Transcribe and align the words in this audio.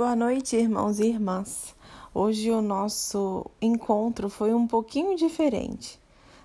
Boa 0.00 0.16
noite, 0.16 0.56
irmãos 0.56 0.98
e 0.98 1.08
irmãs. 1.08 1.76
Hoje 2.14 2.50
o 2.50 2.62
nosso 2.62 3.44
encontro 3.60 4.30
foi 4.30 4.54
um 4.54 4.66
pouquinho 4.66 5.14
diferente. 5.14 6.00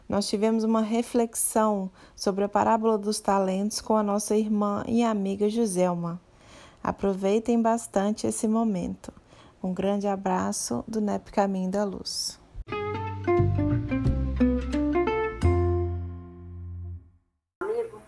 Nós 0.10 0.28
tivemos 0.28 0.66
uma 0.66 0.82
reflexão 0.82 1.90
sobre 2.18 2.44
a 2.44 2.50
parábola 2.50 2.98
dos 2.98 3.22
talentos 3.22 3.80
com 3.80 3.96
a 3.96 4.04
nossa 4.04 4.36
irmã 4.36 4.84
e 4.86 5.02
amiga 5.02 5.48
Joselma. 5.48 6.20
Aproveitem 6.84 7.62
bastante 7.62 8.28
esse 8.28 8.46
momento. 8.46 9.14
Um 9.64 9.74
grande 9.74 10.06
abraço 10.06 10.84
do 10.86 11.00
NEP 11.00 11.32
Caminho 11.32 11.72
da 11.72 11.86
Luz. 11.86 12.38
Amigo, 17.62 18.02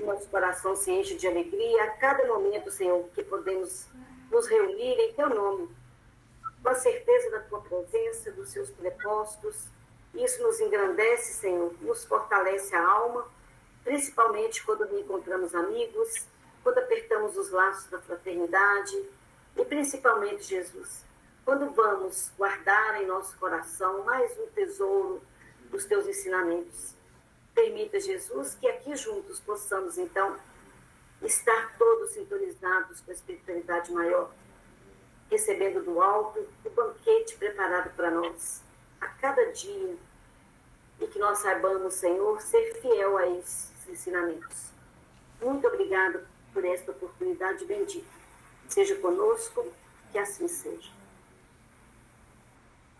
nosso 0.00 0.28
coração 0.30 0.74
se 0.74 0.90
enche 0.90 1.14
de 1.14 1.28
alegria 1.28 1.84
a 1.84 1.90
cada 1.90 2.26
momento, 2.26 2.72
Senhor, 2.72 3.08
que 3.14 3.22
podemos 3.22 3.86
nos 4.30 4.46
reunir 4.46 4.98
em 5.00 5.12
Teu 5.14 5.28
nome, 5.28 5.68
com 6.62 6.68
a 6.68 6.74
certeza 6.74 7.30
da 7.30 7.40
Tua 7.40 7.60
presença, 7.60 8.32
dos 8.32 8.50
Seus 8.50 8.70
prepostos. 8.70 9.64
Isso 10.14 10.42
nos 10.42 10.60
engrandece, 10.60 11.34
Senhor, 11.34 11.74
nos 11.80 12.04
fortalece 12.04 12.74
a 12.74 12.86
alma, 12.86 13.26
principalmente 13.84 14.64
quando 14.64 14.84
reencontramos 14.84 15.54
amigos, 15.54 16.26
quando 16.62 16.78
apertamos 16.78 17.36
os 17.36 17.50
laços 17.50 17.88
da 17.90 18.00
fraternidade 18.00 18.96
e 19.56 19.64
principalmente, 19.64 20.42
Jesus, 20.42 21.04
quando 21.44 21.70
vamos 21.70 22.30
guardar 22.36 23.00
em 23.00 23.06
nosso 23.06 23.36
coração 23.38 24.02
mais 24.02 24.36
um 24.38 24.46
tesouro 24.48 25.22
dos 25.70 25.84
teus 25.84 26.06
ensinamentos. 26.06 26.94
Permita, 27.54 27.98
Jesus, 28.00 28.54
que 28.54 28.66
aqui 28.68 28.94
juntos 28.96 29.40
possamos, 29.40 29.96
então, 29.96 30.36
estar 31.22 31.76
todos 31.78 32.10
sintonizados 32.12 33.00
com 33.00 33.10
a 33.10 33.14
espiritualidade 33.14 33.92
maior, 33.92 34.30
recebendo 35.30 35.82
do 35.82 36.00
alto 36.00 36.46
o 36.64 36.70
banquete 36.70 37.36
preparado 37.36 37.94
para 37.96 38.10
nós 38.10 38.62
a 39.00 39.08
cada 39.08 39.44
dia 39.52 39.96
e 41.00 41.06
que 41.06 41.18
nós 41.18 41.38
saibamos, 41.38 41.94
Senhor, 41.94 42.40
ser 42.40 42.80
fiel 42.80 43.16
a 43.16 43.28
esses 43.28 43.88
ensinamentos. 43.88 44.70
Muito 45.40 45.66
obrigado 45.66 46.26
por 46.52 46.64
esta 46.64 46.90
oportunidade 46.90 47.64
bendita. 47.64 48.08
Seja 48.68 48.96
conosco, 48.96 49.66
que 50.10 50.18
assim 50.18 50.48
seja. 50.48 50.90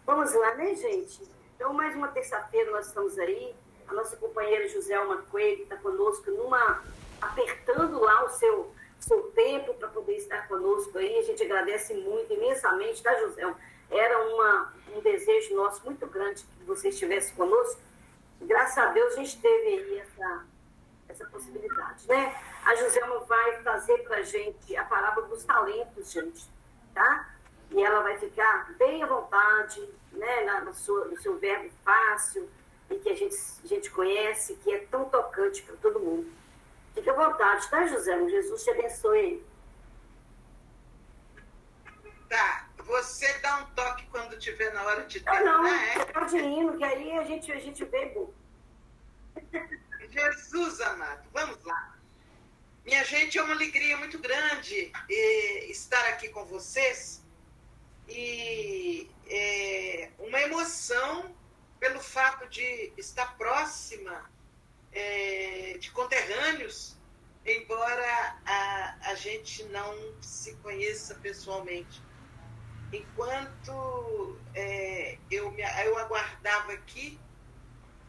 Vamos 0.04 0.32
lá, 0.34 0.54
né, 0.54 0.74
gente? 0.74 1.26
Então, 1.54 1.72
mais 1.72 1.94
uma 1.96 2.08
terça-feira 2.08 2.70
nós 2.70 2.86
estamos 2.86 3.18
aí. 3.18 3.54
A 3.88 3.94
nossa 3.94 4.16
companheira 4.16 4.68
Joselma 4.68 5.22
Coelho 5.22 5.62
está 5.62 5.76
conosco 5.76 6.30
numa 6.30 6.84
apertando 7.20 8.00
lá 8.00 8.24
o 8.24 8.30
seu, 8.30 8.72
seu 8.98 9.22
tempo 9.32 9.74
para 9.74 9.88
poder 9.88 10.16
estar 10.16 10.46
conosco 10.48 10.98
aí. 10.98 11.18
A 11.18 11.22
gente 11.22 11.42
agradece 11.42 11.94
muito, 11.94 12.32
imensamente, 12.32 13.02
tá, 13.02 13.14
José? 13.20 13.42
Era 13.90 14.18
uma, 14.34 14.74
um 14.94 15.00
desejo 15.00 15.54
nosso 15.54 15.84
muito 15.84 16.06
grande 16.06 16.42
que 16.42 16.64
você 16.64 16.88
estivesse 16.88 17.32
conosco. 17.34 17.80
Graças 18.40 18.78
a 18.78 18.86
Deus 18.86 19.14
a 19.14 19.16
gente 19.16 19.40
teve 19.40 19.68
aí 19.68 19.98
essa, 19.98 20.44
essa 21.08 21.26
possibilidade, 21.26 22.06
né? 22.08 22.34
A 22.64 22.74
Joselma 22.74 23.20
vai 23.20 23.62
trazer 23.62 23.98
para 24.02 24.18
a 24.18 24.22
gente 24.22 24.76
a 24.76 24.84
parábola 24.84 25.28
dos 25.28 25.44
talentos, 25.44 26.10
gente, 26.10 26.44
tá? 26.92 27.30
E 27.70 27.82
ela 27.82 28.00
vai 28.00 28.18
ficar 28.18 28.72
bem 28.76 29.02
à 29.02 29.06
vontade, 29.06 29.88
né, 30.12 30.44
na, 30.44 30.60
na 30.62 30.72
sua, 30.72 31.06
no 31.06 31.16
seu 31.18 31.38
verbo 31.38 31.70
fácil, 31.84 32.48
e 32.90 32.96
que 32.96 33.08
a 33.08 33.14
gente, 33.14 33.36
a 33.64 33.66
gente 33.66 33.90
conhece, 33.90 34.54
que 34.56 34.72
é 34.72 34.78
tão 34.86 35.04
tocante 35.06 35.62
para 35.62 35.76
todo 35.76 35.98
mundo. 36.00 36.30
Fique 36.96 37.10
à 37.10 37.12
vontade, 37.12 37.68
tá, 37.68 37.86
José? 37.86 38.26
Jesus 38.30 38.64
te 38.64 38.70
abençoe. 38.70 39.44
Tá. 42.26 42.70
Você 42.78 43.38
dá 43.40 43.58
um 43.58 43.66
toque 43.74 44.06
quando 44.06 44.38
tiver 44.38 44.72
na 44.72 44.82
hora 44.82 45.04
de 45.04 45.20
terminar, 45.20 45.44
não, 45.44 45.62
não, 45.62 45.74
é? 45.74 46.04
pode 46.06 46.36
ir, 46.38 46.76
que 46.78 46.84
aí 46.84 47.18
a 47.18 47.24
gente, 47.24 47.52
a 47.52 47.60
gente 47.60 47.84
vê. 47.84 48.26
Jesus 50.08 50.80
amado, 50.80 51.28
vamos 51.34 51.62
lá. 51.64 51.98
Minha 52.86 53.04
gente, 53.04 53.36
é 53.36 53.42
uma 53.42 53.52
alegria 53.52 53.98
muito 53.98 54.18
grande 54.18 54.90
eh, 55.10 55.66
estar 55.66 56.08
aqui 56.08 56.30
com 56.30 56.46
vocês 56.46 57.22
e 58.08 59.10
é, 59.28 60.10
uma 60.18 60.40
emoção 60.40 61.36
pelo 61.78 62.00
fato 62.00 62.48
de 62.48 62.92
estar 62.96 63.36
próxima 63.36 64.30
é, 64.92 65.76
de 65.78 65.90
conterrâneos, 65.90 66.96
embora 67.44 68.38
a, 68.44 68.96
a 69.10 69.14
gente 69.14 69.62
não 69.64 70.20
se 70.20 70.54
conheça 70.56 71.14
pessoalmente. 71.16 72.02
Enquanto 72.92 74.38
é, 74.54 75.18
eu, 75.30 75.50
me, 75.50 75.62
eu 75.62 75.98
aguardava 75.98 76.72
aqui, 76.72 77.18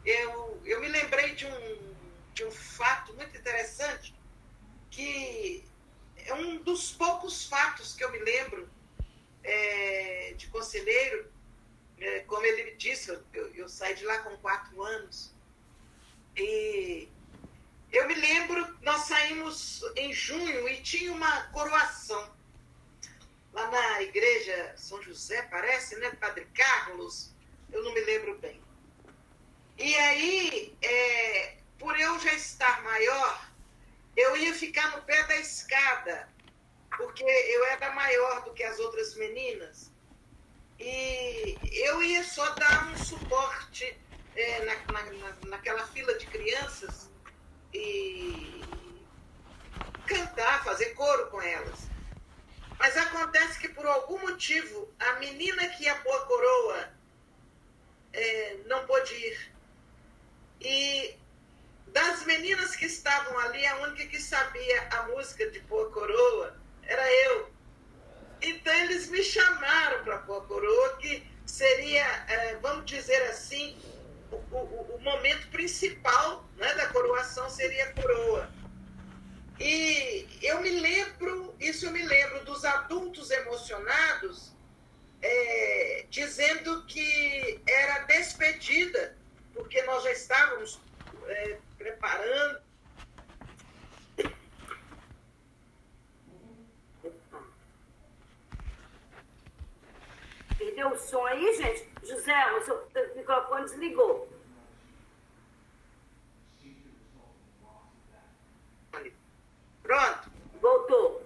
eu, 0.05 0.61
eu 0.65 0.79
me 0.79 0.88
lembrei 0.88 1.35
de 1.35 1.45
um, 1.45 1.95
de 2.33 2.45
um 2.45 2.51
fato 2.51 3.13
muito 3.13 3.35
interessante, 3.38 4.15
que 4.89 5.63
é 6.25 6.33
um 6.33 6.61
dos 6.63 6.91
poucos 6.91 7.45
fatos 7.45 7.95
que 7.95 8.03
eu 8.03 8.11
me 8.11 8.19
lembro 8.19 8.69
é, 9.44 10.33
de 10.38 10.47
conselheiro, 10.47 11.31
é, 11.99 12.19
como 12.21 12.45
ele 12.45 12.71
disse, 12.75 13.11
eu, 13.33 13.47
eu 13.55 13.67
saí 13.67 13.95
de 13.95 14.05
lá 14.05 14.19
com 14.19 14.38
quatro 14.38 14.81
anos, 14.83 15.33
e 16.38 17.09
eu 17.92 18.08
me 18.08 18.14
lembro, 18.14 18.78
nós 18.81 19.03
saímos 19.03 19.84
em 19.96 20.14
junho 20.14 20.68
e 20.70 20.81
tinha 20.81 21.12
uma 21.12 21.44
coroação 21.48 22.36
lá 23.53 23.72
na 23.72 24.02
igreja 24.03 24.74
São 24.78 25.02
José, 25.02 25.42
parece, 25.44 25.96
né? 25.98 26.12
Padre 26.12 26.46
Carlos, 26.53 27.31
eu 27.72 27.84
não 27.84 27.94
me 27.94 28.02
lembro 28.02 28.38
bem. 28.38 28.62
E 29.78 29.96
aí, 29.96 30.78
é, 30.81 31.58
por 31.80 32.00
eu 32.00 32.20
já 32.20 32.34
estar 32.34 32.84
maior, 32.84 33.50
eu 34.16 34.36
ia 34.38 34.54
ficar 34.54 34.96
no 34.96 35.02
pé 35.04 35.24
da 35.24 35.38
escada, 35.38 36.30
porque 36.98 37.24
eu 37.24 37.66
era 37.66 37.94
maior 37.94 38.44
do 38.44 38.54
que 38.54 38.64
as 38.64 38.80
outras 38.80 39.16
meninas. 39.16 39.92
E 40.80 41.58
eu 41.72 42.04
ia 42.04 42.24
só 42.24 42.48
dar 42.52 42.88
um 42.90 42.98
suporte 43.04 43.98
é, 44.38 44.66
na, 44.66 44.75
na, 44.94 45.36
naquela 45.48 45.86
fila 45.88 46.14
de 46.18 46.28
crianças 46.28 47.09
e 47.74 48.62
cantar, 50.06 50.64
fazer 50.64 50.94
coro 50.94 51.28
com 51.28 51.42
elas. 51.42 51.88
Mas 52.78 52.96
acontece 52.96 53.59
que 53.59 53.70
por 53.70 53.86
algum 53.86 54.20
motivo 54.20 54.94
a 55.00 55.14
menina 55.14 55.68
que 55.70 55.86
ia 55.86 55.96
pôr 55.96 56.16
a 56.16 56.25
coroa 56.25 56.90
é, 58.14 58.58
não 58.68 58.86
pôde 58.86 59.14
ir. 59.16 59.52
E 60.62 61.18
das 61.88 62.24
meninas 62.25 62.75
que 62.75 62.86
estavam 62.86 63.38
ali, 63.40 63.66
a 63.66 63.78
única 63.78 64.06
que 64.06 64.22
sabia 64.22 64.88
a 64.92 65.04
música 65.08 65.50
de 65.50 65.59
pôr 65.62 65.88
a 65.88 65.92
coroa 65.92 66.58
era 66.84 67.14
eu. 67.25 67.52
Então 68.42 68.74
eles 68.74 69.09
me 69.09 69.24
chamaram 69.24 70.04
para 70.04 70.19
pôr 70.19 70.44
a 70.44 70.46
coroa, 70.46 70.98
que 70.98 71.28
seria, 71.44 72.06
é, 72.28 72.56
vamos 72.58 72.86
dizer 72.86 73.22
assim, 73.24 73.75
o, 74.31 74.35
o, 74.95 74.99
momento 75.01 75.47
principal 75.49 76.45
né, 76.57 76.73
da 76.75 76.88
coroação 76.88 77.49
seria 77.49 77.85
a 77.85 77.93
coroa. 77.93 78.49
E 79.59 80.27
eu 80.41 80.61
me 80.61 80.69
lembro, 80.69 81.55
isso 81.59 81.85
eu 81.85 81.91
me 81.91 82.03
lembro 82.03 82.45
dos 82.45 82.63
adultos 82.63 83.31
emocionados 83.31 84.53
é, 85.21 86.05
dizendo 86.09 86.85
que 86.85 87.61
era 87.67 87.99
despedida, 88.05 89.17
porque 89.53 89.81
nós 89.83 90.03
já 90.03 90.11
estávamos 90.11 90.79
é, 91.27 91.57
preparando. 91.77 92.61
Perdeu 100.57 100.89
o 100.89 100.97
som 100.97 101.23
aí, 101.25 101.56
gente? 101.56 101.96
José, 102.07 102.54
o 102.54 102.63
seu 102.63 102.89
microfone 103.15 103.65
desligou. 103.65 104.31
Pronto. 109.83 110.31
Voltou. 110.62 111.25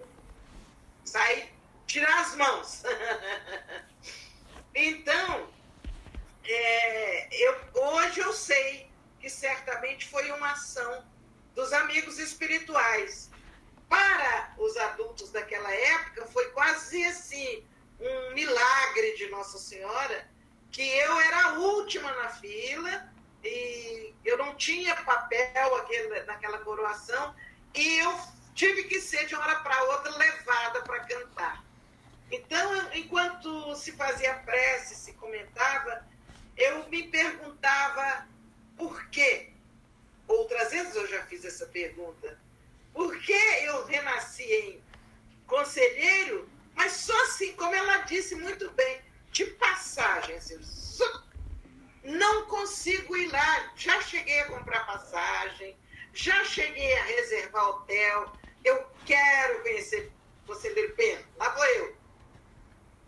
Sai, 1.05 1.51
tirar 1.85 2.21
as 2.21 2.35
mãos. 2.35 2.83
então, 4.73 5.49
é, 6.43 7.43
eu, 7.43 7.55
hoje 7.73 8.19
eu 8.19 8.33
sei 8.33 8.89
que 9.19 9.29
certamente 9.29 10.07
foi 10.07 10.31
uma 10.31 10.51
ação 10.51 11.05
dos 11.53 11.71
amigos 11.73 12.17
espirituais. 12.17 13.29
Para 13.87 14.53
os 14.57 14.77
adultos 14.77 15.31
daquela 15.31 15.71
época, 15.71 16.25
foi 16.27 16.49
quase 16.51 17.03
assim 17.03 17.67
um 17.99 18.33
milagre 18.33 19.15
de 19.17 19.27
Nossa 19.29 19.59
Senhora 19.59 20.30
que 20.71 20.81
eu 20.81 21.19
era 21.19 21.45
a 21.45 21.53
última 21.53 22.11
na 22.13 22.29
fila 22.29 23.09
e 23.43 24.13
eu 24.23 24.37
não 24.37 24.55
tinha 24.55 24.95
papel 24.97 25.75
aquele, 25.75 26.23
naquela 26.23 26.59
coroação 26.59 27.35
e 27.73 27.97
eu 27.99 28.19
tive 28.53 28.83
que 28.83 29.01
ser 29.01 29.25
de 29.25 29.35
uma 29.35 29.43
hora 29.43 29.59
para 29.59 29.83
outra 29.83 30.15
levada 30.17 30.81
para 30.81 30.99
cantar. 31.01 31.63
se 33.81 33.91
fazia 33.93 34.35
prece, 34.35 34.95
se 34.95 35.13
comentava, 35.13 36.05
eu 36.55 36.87
me 36.89 37.07
perguntava 37.07 38.27
por 38.77 39.09
quê. 39.09 39.49
Outras 40.27 40.71
vezes 40.71 40.95
eu 40.95 41.07
já 41.07 41.23
fiz 41.25 41.43
essa 41.43 41.65
pergunta. 41.65 42.39
Por 42.93 43.19
que 43.19 43.33
eu 43.33 43.85
renasci 43.85 44.43
em 44.43 44.83
conselheiro, 45.47 46.47
mas 46.75 46.91
só 46.91 47.23
assim, 47.23 47.53
como 47.53 47.73
ela 47.73 47.97
disse 48.03 48.35
muito 48.35 48.69
bem, 48.71 49.01
de 49.31 49.45
passagem, 49.45 50.35
assim, 50.35 50.59
não 52.03 52.45
consigo 52.47 53.15
ir 53.15 53.27
lá. 53.27 53.71
Já 53.75 54.01
cheguei 54.01 54.39
a 54.41 54.47
comprar 54.47 54.85
passagem, 54.85 55.77
já 56.13 56.43
cheguei 56.43 56.93
a 56.97 57.03
reservar 57.03 57.69
hotel. 57.69 58.33
Eu 58.63 58.85
quero 59.05 59.61
conhecer 59.61 60.11
Conselheiro 60.45 60.93
Pena. 60.95 61.23
Lá 61.37 61.49
vou 61.49 61.65
eu. 61.65 61.95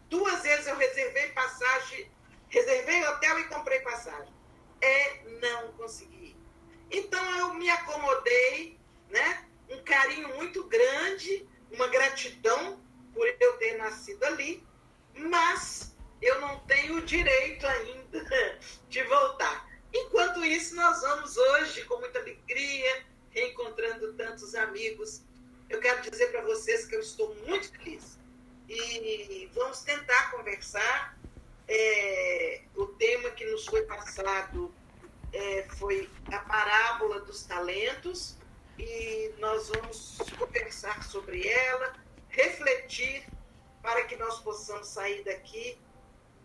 Duas 0.10 0.44
vezes 0.44 0.68
eu 0.68 0.78
reservei 0.78 1.30
passagem, 1.32 2.10
reservei 2.50 3.04
hotel 3.08 3.40
e 3.40 3.44
comprei 3.46 3.80
passagem. 3.80 4.34
E 4.82 5.40
não 5.42 5.72
consegui. 5.74 6.36
Então 6.92 7.38
eu 7.38 7.54
me 7.56 7.70
acomodei, 7.70 8.80
né? 9.10 9.46
Um 9.70 9.84
carinho 9.84 10.36
muito 10.36 10.64
grande, 10.66 11.48
uma 11.72 11.88
gratidão 11.88 12.80
por 13.14 13.28
eu 13.40 13.58
ter 13.58 13.78
nascido 13.78 14.24
ali, 14.24 14.66
mas 15.16 15.93
eu 16.24 16.40
não 16.40 16.60
tenho 16.62 16.98
o 16.98 17.02
direito 17.02 17.68
ainda 17.68 18.60
de 18.90 19.04
voltar. 19.04 19.70
Enquanto 19.94 20.44
isso, 20.44 20.76
nós 20.76 21.02
vamos 21.02 21.38
hoje, 21.38 21.84
com 21.86 22.00
muita 22.00 22.20
alegria, 22.20 23.06
reencontrando 23.30 24.14
tantos 24.14 24.56
amigos. 24.56 25.22
Eu 25.70 25.80
quero 25.80 26.02
dizer 26.10 26.32
para 26.32 26.42
vocês 26.42 26.86
que 26.86 26.96
eu 26.96 27.00
estou 27.00 27.36
muito 27.46 27.72
feliz. 27.72 28.18
E 28.70 29.50
vamos 29.54 29.82
tentar 29.82 30.32
conversar. 30.32 31.18
É, 31.68 32.62
o 32.76 32.88
tema 32.88 33.30
que 33.32 33.46
nos 33.46 33.66
foi 33.66 33.84
passado 33.84 34.74
é, 35.32 35.68
foi 35.78 36.10
a 36.32 36.40
parábola 36.40 37.22
dos 37.22 37.44
talentos 37.44 38.36
e 38.78 39.32
nós 39.40 39.70
vamos 39.70 40.18
conversar 40.38 41.04
sobre 41.04 41.48
ela, 41.48 41.94
refletir 42.30 43.26
para 43.82 44.04
que 44.04 44.16
nós 44.16 44.40
possamos 44.40 44.88
sair 44.88 45.24
daqui 45.24 45.78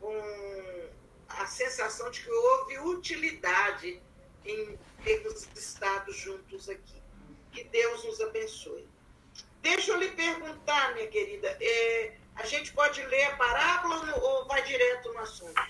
com 0.00 0.88
a 1.28 1.46
sensação 1.46 2.10
de 2.10 2.22
que 2.22 2.30
houve 2.30 2.78
utilidade 2.78 4.00
em 4.44 4.78
termos 5.04 5.48
estado 5.54 6.12
juntos 6.12 6.68
aqui. 6.68 7.02
Que 7.52 7.64
Deus 7.64 8.04
nos 8.04 8.20
abençoe. 8.20 8.88
Deixa 9.60 9.90
eu 9.90 9.98
lhe 9.98 10.10
perguntar, 10.10 10.94
minha 10.94 11.08
querida, 11.08 11.56
é, 11.60 12.16
a 12.36 12.46
gente 12.46 12.72
pode 12.72 13.02
ler 13.04 13.24
a 13.24 13.36
parábola 13.36 14.14
ou 14.16 14.46
vai 14.46 14.62
direto 14.62 15.12
no 15.12 15.18
assunto? 15.20 15.60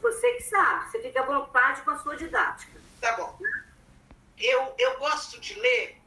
Você 0.00 0.32
que 0.34 0.44
sabe, 0.44 0.90
você 0.90 1.02
fica 1.02 1.20
à 1.20 1.26
vontade 1.26 1.82
com 1.82 1.90
a 1.90 1.98
sua 1.98 2.16
didática. 2.16 2.80
Tá 3.00 3.16
bom. 3.16 3.38
Eu, 4.38 4.74
eu 4.78 4.98
gosto 4.98 5.38
de 5.40 5.54
ler 5.60 5.98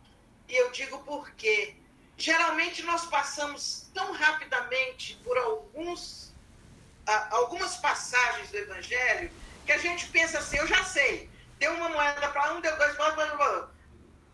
e 0.48 0.56
eu 0.56 0.72
digo 0.72 1.04
por 1.04 1.30
quê. 1.32 1.76
Geralmente 2.18 2.82
nós 2.84 3.06
passamos 3.06 3.90
tão 3.94 4.12
rapidamente 4.14 5.16
por 5.24 5.38
alguns 5.38 6.33
algumas 7.32 7.78
passagens 7.78 8.50
do 8.50 8.58
Evangelho 8.58 9.32
que 9.66 9.72
a 9.72 9.78
gente 9.78 10.08
pensa 10.08 10.40
assim, 10.40 10.58
eu 10.58 10.68
já 10.68 10.84
sei, 10.84 11.30
deu 11.60 11.74
uma 11.74 11.90
moeda 11.90 12.30
para 12.30 12.54
um, 12.54 12.62
deu 12.62 12.76
dois 12.78 12.96
para. 12.96 13.70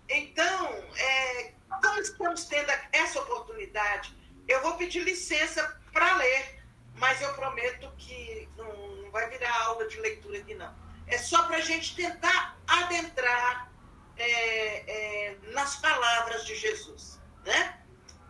Então, 0.10 0.68
é, 0.98 1.54
como 1.81 2.00
estamos 2.00 2.45
tendo 2.45 2.71
essa 2.92 3.19
oportunidade, 3.21 4.16
eu 4.48 4.62
vou 4.62 4.75
pedir 4.75 5.04
licença 5.04 5.80
para 5.94 6.16
ler, 6.16 6.63
mas 6.95 7.21
eu 7.21 7.33
prometo 7.36 7.92
que 7.98 8.50
não, 8.57 8.75
não 8.98 9.12
vai 9.12 9.30
virar 9.30 9.56
aula 9.65 9.88
de 9.88 10.00
leitura 10.00 10.39
aqui, 10.39 10.56
não. 10.56 10.74
É 11.07 11.18
só 11.18 11.44
para 11.44 11.57
a 11.57 11.62
gente 11.62 11.95
tentar 11.95 12.57
adentrar 12.68 13.72
é, 14.18 14.27
é, 14.27 15.38
nas 15.54 15.75
palavras 15.77 16.45
de 16.45 16.56
Jesus. 16.56 17.19
Né? 17.45 17.80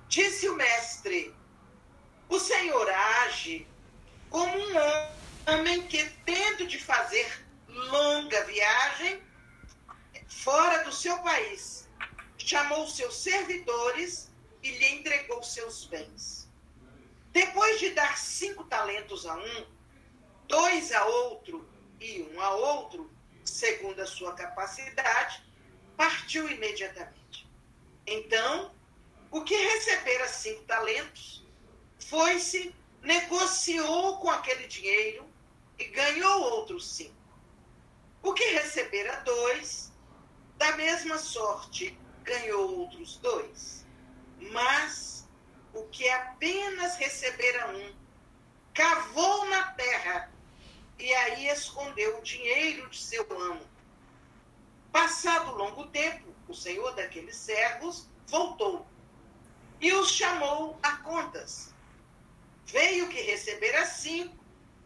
Disse 0.07 0.49
o 0.49 0.55
mestre: 0.55 1.35
o 2.27 2.39
Senhor 2.39 2.89
age 2.89 3.67
como 4.29 4.57
um 4.57 5.51
homem 5.51 5.87
que, 5.87 6.03
tendo 6.25 6.67
de 6.67 6.79
fazer 6.79 7.45
longa 7.67 8.43
viagem 8.45 9.21
fora 10.27 10.83
do 10.83 10.91
seu 10.91 11.17
país, 11.19 11.87
chamou 12.37 12.87
seus 12.87 13.15
servidores 13.15 14.31
e 14.63 14.71
lhe 14.71 14.87
entregou 14.95 15.41
seus 15.43 15.85
bens. 15.85 16.49
Depois 17.31 17.79
de 17.79 17.91
dar 17.91 18.17
cinco 18.17 18.63
talentos 18.63 19.25
a 19.25 19.35
um, 19.35 19.65
dois 20.47 20.91
a 20.91 21.05
outro 21.05 21.69
e 21.99 22.23
um 22.23 22.41
a 22.41 22.49
outro, 22.55 23.11
segundo 23.45 24.01
a 24.01 24.05
sua 24.07 24.33
capacidade, 24.33 25.43
partiu 25.95 26.49
imediatamente. 26.49 27.47
Então, 28.05 28.73
o 29.31 29.43
que 29.43 29.55
recebera 29.55 30.27
cinco 30.27 30.63
talentos 30.63 31.45
foi-se 31.99 32.75
negociou 33.01 34.17
com 34.17 34.29
aquele 34.29 34.67
dinheiro 34.67 35.25
e 35.77 35.85
ganhou 35.85 36.41
outros 36.41 36.87
cinco. 36.95 37.15
O 38.21 38.33
que 38.33 38.43
recebera 38.45 39.21
dois, 39.21 39.91
da 40.57 40.75
mesma 40.75 41.17
sorte, 41.17 41.97
ganhou 42.23 42.79
outros 42.79 43.17
dois. 43.17 43.85
Mas 44.51 45.27
o 45.73 45.83
que 45.85 46.07
apenas 46.09 46.95
recebera 46.97 47.71
um, 47.71 47.95
cavou 48.73 49.45
na 49.45 49.71
terra 49.71 50.31
e 50.97 51.13
aí 51.13 51.47
escondeu 51.47 52.19
o 52.19 52.23
dinheiro 52.23 52.89
de 52.89 53.01
seu 53.01 53.25
amo. 53.41 53.65
Passado 54.91 55.55
longo 55.55 55.87
tempo, 55.87 56.33
o 56.47 56.53
senhor 56.53 56.93
daqueles 56.95 57.37
servos 57.37 58.09
voltou 58.27 58.85
e 59.79 59.93
os 59.93 60.11
chamou 60.11 60.77
a 60.83 60.97
contas 60.97 61.73
veio 62.71 63.09
que 63.09 63.21
recebera 63.21 63.85
cinco 63.85 64.35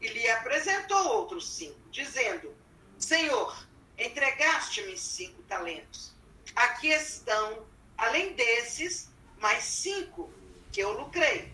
e 0.02 0.08
lhe 0.08 0.30
apresentou 0.30 1.08
outros 1.08 1.48
cinco, 1.50 1.80
dizendo: 1.90 2.56
Senhor, 2.98 3.68
entregaste-me 3.98 4.98
cinco 4.98 5.42
talentos. 5.44 6.14
Aqui 6.56 6.90
estão, 6.90 7.66
além 7.98 8.34
desses, 8.34 9.10
mais 9.38 9.64
cinco 9.64 10.32
que 10.72 10.82
eu 10.82 10.92
lucrei. 10.94 11.52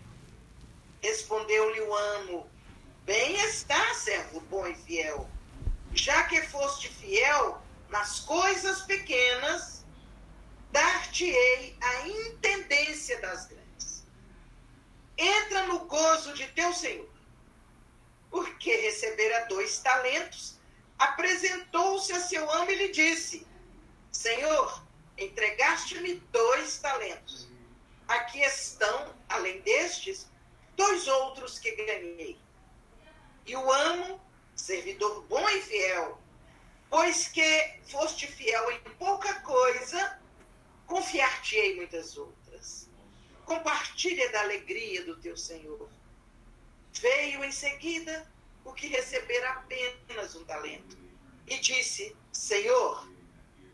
Respondeu-lhe 1.02 1.80
o 1.80 1.94
amo: 1.94 2.50
Bem 3.04 3.34
está, 3.44 3.94
servo 3.94 4.40
bom 4.42 4.66
e 4.66 4.74
fiel. 4.74 5.28
Já 5.92 6.24
que 6.24 6.42
foste 6.42 6.88
fiel 6.88 7.60
nas 7.88 8.20
coisas 8.20 8.82
pequenas, 8.82 9.84
dar-te-ei 10.70 11.76
a 11.80 12.08
intendência 12.08 13.20
das 13.20 13.46
grandes 13.46 13.59
entra 15.20 15.66
no 15.66 15.80
gozo 15.80 16.32
de 16.34 16.46
teu 16.48 16.72
Senhor. 16.72 17.08
Porque 18.30 18.74
recebera 18.76 19.46
dois 19.46 19.78
talentos, 19.78 20.58
apresentou-se 20.98 22.12
a 22.12 22.20
seu 22.20 22.50
amo 22.50 22.70
e 22.70 22.76
lhe 22.76 22.88
disse: 22.88 23.46
Senhor, 24.10 24.82
entregaste-me 25.18 26.14
dois 26.32 26.78
talentos. 26.78 27.48
Aqui 28.08 28.40
estão, 28.40 29.14
além 29.28 29.60
destes, 29.60 30.28
dois 30.76 31.06
outros 31.06 31.58
que 31.58 31.70
ganhei. 31.72 32.38
E 33.46 33.56
o 33.56 33.72
amo, 33.72 34.20
servidor 34.56 35.22
bom 35.24 35.48
e 35.48 35.62
fiel, 35.62 36.20
pois 36.88 37.28
que 37.28 37.80
foste 37.88 38.26
fiel 38.26 38.70
em 38.70 38.80
pouca 38.98 39.34
coisa, 39.40 40.20
confiar-te-ei 40.86 41.76
muitas 41.76 42.16
outras 42.16 42.39
compartilha 43.50 44.30
da 44.30 44.42
alegria 44.42 45.04
do 45.04 45.16
teu 45.16 45.36
Senhor. 45.36 45.90
Veio 46.92 47.42
em 47.42 47.50
seguida 47.50 48.30
o 48.64 48.72
que 48.72 48.86
recebera 48.86 49.50
apenas 49.50 50.36
um 50.36 50.44
talento 50.44 50.96
e 51.48 51.58
disse: 51.58 52.16
Senhor, 52.32 53.12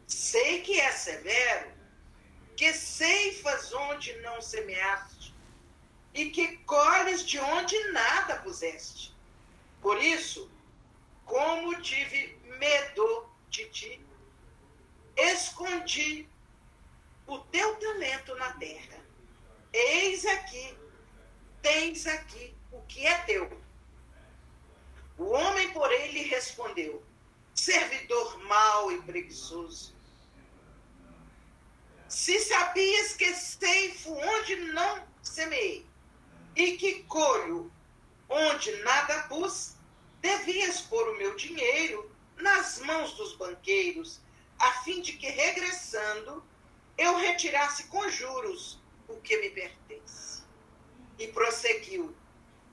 sei 0.06 0.62
que 0.62 0.80
é 0.80 0.90
severo, 0.92 1.70
que 2.56 2.72
ceifas 2.72 3.70
onde 3.74 4.14
não 4.22 4.40
semeaste 4.40 5.34
e 6.14 6.30
que 6.30 6.56
colhes 6.64 7.22
de 7.26 7.38
onde 7.38 7.78
nada 7.92 8.36
puseste. 8.36 9.14
Por 9.82 10.02
isso, 10.02 10.50
como 11.26 11.82
tive 11.82 12.34
medo 12.58 13.28
de 13.50 13.68
ti, 13.68 14.00
escondi 15.18 16.26
o 17.26 17.38
teu 17.40 17.76
talento 17.76 18.34
na 18.36 18.54
terra. 18.54 19.05
Eis 19.78 20.24
aqui, 20.24 20.74
tens 21.60 22.06
aqui 22.06 22.54
o 22.72 22.80
que 22.84 23.06
é 23.06 23.18
teu. 23.24 23.60
O 25.18 25.24
homem, 25.24 25.70
porém, 25.74 26.12
lhe 26.12 26.22
respondeu: 26.22 27.04
servidor 27.54 28.42
mau 28.44 28.90
e 28.90 29.02
preguiçoso. 29.02 29.94
Se 32.08 32.38
sabias 32.38 33.16
que 33.16 33.34
ceifo 33.34 34.14
onde 34.14 34.56
não 34.72 35.06
semeei, 35.22 35.84
e 36.54 36.78
que 36.78 37.02
colho 37.02 37.70
onde 38.30 38.72
nada 38.82 39.24
pus, 39.24 39.74
devias 40.22 40.80
pôr 40.80 41.06
o 41.10 41.18
meu 41.18 41.36
dinheiro 41.36 42.10
nas 42.38 42.78
mãos 42.78 43.12
dos 43.12 43.36
banqueiros, 43.36 44.20
a 44.58 44.72
fim 44.84 45.02
de 45.02 45.12
que, 45.12 45.28
regressando, 45.28 46.42
eu 46.96 47.18
retirasse 47.18 47.84
com 47.88 48.08
juros 48.08 48.80
o 49.08 49.20
que 49.20 49.36
me 49.38 49.50
pertence. 49.50 50.42
E 51.18 51.28
prosseguiu: 51.28 52.14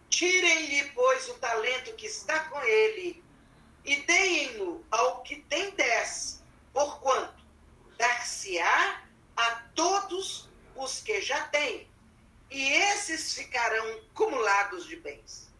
Tirem-lhe, 0.09 0.91
pois, 0.91 1.29
o 1.29 1.35
talento 1.35 1.95
que 1.95 2.05
está 2.05 2.41
com 2.45 2.61
ele, 2.61 3.23
e 3.83 3.95
deem-no 4.03 4.85
ao 4.91 5.21
que 5.23 5.37
tem 5.43 5.71
dez, 5.71 6.43
porquanto 6.71 7.43
dar-se-á 7.97 9.03
a 9.35 9.51
todos 9.75 10.49
os 10.75 11.01
que 11.01 11.21
já 11.21 11.47
têm, 11.47 11.87
e 12.49 12.73
esses 12.73 13.33
ficarão 13.33 14.03
cumulados 14.13 14.85
de 14.85 14.95
bens. 14.97 15.51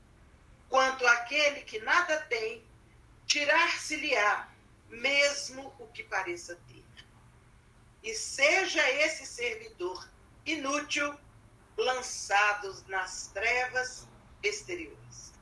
Quanto 0.69 1.05
àquele 1.05 1.61
que 1.61 1.79
nada 1.79 2.21
tem, 2.21 2.63
tirar-se-lhe-á 3.25 4.49
mesmo 4.89 5.73
o 5.79 5.87
que 5.87 6.03
pareça 6.03 6.55
ter. 6.67 6.83
E 8.03 8.13
seja 8.13 8.87
esse 8.91 9.25
servidor 9.25 10.07
inútil 10.45 11.17
lançado 11.77 12.83
nas 12.87 13.27
trevas 13.27 14.07
exteriores, 14.41 15.33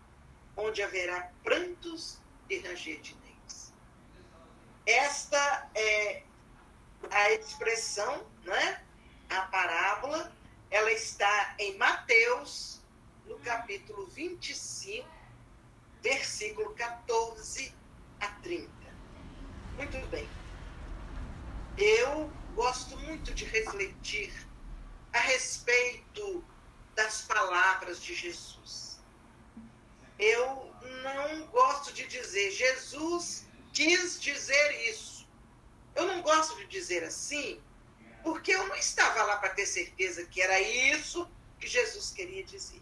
onde 0.56 0.82
haverá 0.82 1.32
prantos 1.44 2.20
e 2.50 2.60
ranger 2.60 3.02
de 3.02 3.14
dentes. 3.16 3.74
Esta 4.86 5.70
é 5.76 6.24
a 7.10 7.32
expressão, 7.32 8.26
né? 8.44 8.84
a 9.30 9.42
parábola, 9.44 10.32
ela 10.70 10.92
está 10.92 11.56
em 11.58 11.78
Mateus, 11.78 12.82
no 13.26 13.38
capítulo 13.40 14.08
25, 14.08 15.08
versículo 16.02 16.74
14 16.76 17.74
a 18.20 18.28
30. 18.28 18.70
Muito 19.78 20.08
bem. 20.10 20.28
Eu 21.78 22.30
gosto 22.56 22.98
muito 23.00 23.34
de 23.34 23.46
refletir 23.46 24.51
a 25.14 25.20
respeito 25.20 26.44
das 26.96 27.22
palavras 27.22 28.02
de 28.02 28.14
Jesus. 28.14 29.00
Eu 30.18 30.74
não 31.04 31.48
gosto 31.48 31.94
de 31.94 32.06
dizer 32.08 32.52
Jesus 32.52 33.46
quis 33.74 34.20
dizer 34.22 34.90
isso. 34.90 35.28
Eu 35.96 36.06
não 36.06 36.22
gosto 36.22 36.56
de 36.58 36.68
dizer 36.68 37.04
assim, 37.04 37.62
porque 38.24 38.54
eu 38.54 38.68
não 38.68 38.76
estava 38.76 39.24
lá 39.24 39.38
para 39.38 39.50
ter 39.50 39.66
certeza 39.66 40.26
que 40.26 40.42
era 40.42 40.60
isso 40.62 41.30
que 41.60 41.68
Jesus 41.68 42.12
queria 42.12 42.44
dizer. 42.44 42.82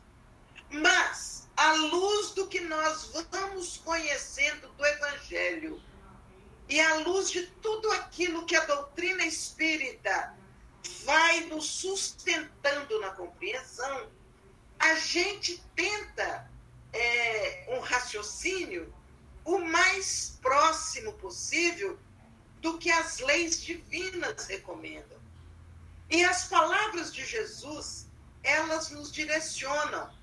Mas, 0.69 1.48
à 1.57 1.74
luz 1.74 2.31
do 2.31 2.48
que 2.48 2.59
nós 2.62 3.12
vamos 3.31 3.77
conhecendo 3.77 4.67
do 4.69 4.86
Evangelho, 4.86 5.81
e 6.67 6.79
à 6.79 6.95
luz 7.00 7.31
de 7.31 7.48
tudo 7.48 7.91
aquilo 7.93 8.45
que 8.45 8.55
a 8.55 8.63
doutrina 8.65 9.25
espírita 9.25 10.38
vai 11.05 11.41
nos 11.46 11.65
sustentando 11.65 13.00
na 13.00 13.12
compreensão, 13.12 14.10
a 14.77 14.96
gente 14.96 15.63
tenta 15.75 16.50
é, 16.93 17.65
um 17.69 17.79
raciocínio 17.79 18.93
o 19.43 19.60
mais 19.60 20.38
próximo 20.41 21.13
possível 21.13 22.00
do 22.62 22.77
que 22.77 22.91
as 22.91 23.19
leis 23.19 23.62
divinas 23.62 24.48
recomendam. 24.48 25.19
E 26.10 26.24
as 26.24 26.48
palavras 26.48 27.13
de 27.13 27.25
Jesus, 27.25 28.08
elas 28.43 28.89
nos 28.89 29.12
direcionam. 29.12 30.13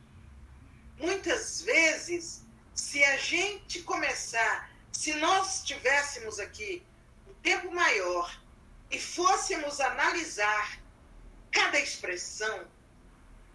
Muitas 0.98 1.62
vezes, 1.62 2.42
se 2.74 3.02
a 3.04 3.16
gente 3.16 3.82
começar, 3.82 4.70
se 4.92 5.14
nós 5.14 5.62
tivéssemos 5.62 6.38
aqui 6.38 6.82
um 7.28 7.34
tempo 7.34 7.72
maior 7.74 8.40
e 8.90 9.00
fôssemos 9.00 9.80
analisar 9.80 10.80
cada 11.50 11.78
expressão, 11.78 12.66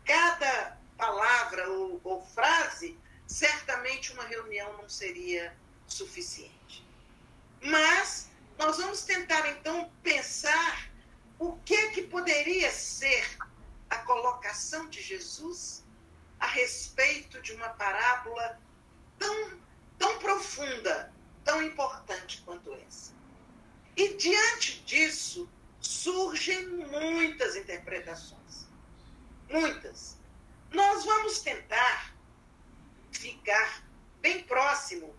cada 0.06 0.78
palavra 0.98 1.70
ou, 1.70 2.02
ou 2.04 2.26
frase, 2.28 2.98
certamente 3.28 4.12
uma 4.14 4.24
reunião 4.24 4.78
não 4.78 4.90
seria 4.90 5.56
suficiente. 5.88 6.86
Mas 7.62 8.30
nós 8.58 8.78
vamos 8.78 9.04
tentar 9.04 9.48
então 9.50 9.92
pensar 10.04 10.90
o 11.40 11.58
que 11.60 11.90
que 11.92 12.04
poderia 12.04 12.72
ser 12.72 13.38
a 13.90 13.98
colocação 13.98 14.90
de 14.90 15.02
Jesus 15.02 15.84
a 16.40 16.48
respeito 16.48 17.42
de 17.42 17.54
uma 17.54 17.70
parábola 17.70 18.60
tão, 19.18 19.60
tão 19.98 20.20
profunda, 20.20 21.14
tão 21.44 21.62
importante 21.62 22.42
quanto 22.44 22.74
essa. 22.74 23.21
E 23.96 24.14
diante 24.16 24.80
disso 24.82 25.50
surgem 25.80 26.68
muitas 26.68 27.56
interpretações. 27.56 28.68
Muitas. 29.50 30.18
Nós 30.72 31.04
vamos 31.04 31.40
tentar 31.40 32.16
ficar 33.12 33.84
bem 34.22 34.44
próximo 34.44 35.14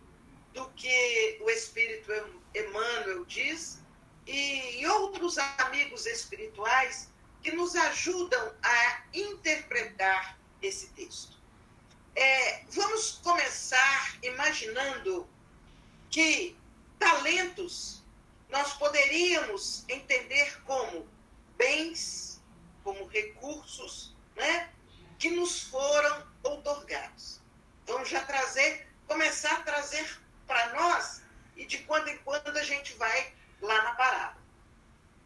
do 0.54 0.68
que 0.70 1.38
o 1.42 1.50
Espírito 1.50 2.10
Emmanuel 2.54 3.24
diz 3.24 3.80
e 4.26 4.86
outros 4.86 5.36
amigos 5.58 6.06
espirituais 6.06 7.10
que 7.42 7.52
nos 7.52 7.74
ajudam 7.74 8.54
a 8.62 9.02
interpretar 9.12 10.38
esse 10.60 10.88
texto. 10.90 11.36
É, 12.14 12.64
vamos 12.70 13.20
começar 13.22 14.18
imaginando 14.22 15.28
que 16.10 16.56
talentos 16.98 18.01
nós 18.52 18.75
poderíamos 18.75 19.82
entender 19.88 20.62
como 20.64 21.09
bens, 21.56 22.38
como 22.85 23.06
recursos, 23.06 24.14
né, 24.37 24.71
que 25.18 25.30
nos 25.30 25.62
foram 25.62 26.26
outorgados. 26.42 27.40
Vamos 27.87 28.11
já 28.11 28.23
trazer, 28.26 28.87
começar 29.09 29.54
a 29.54 29.62
trazer 29.62 30.21
para 30.47 30.75
nós 30.75 31.23
e 31.56 31.64
de 31.64 31.78
quando 31.78 32.09
em 32.09 32.18
quando 32.18 32.54
a 32.54 32.62
gente 32.62 32.92
vai 32.94 33.32
lá 33.62 33.82
na 33.85 33.94
parada. 33.94 34.37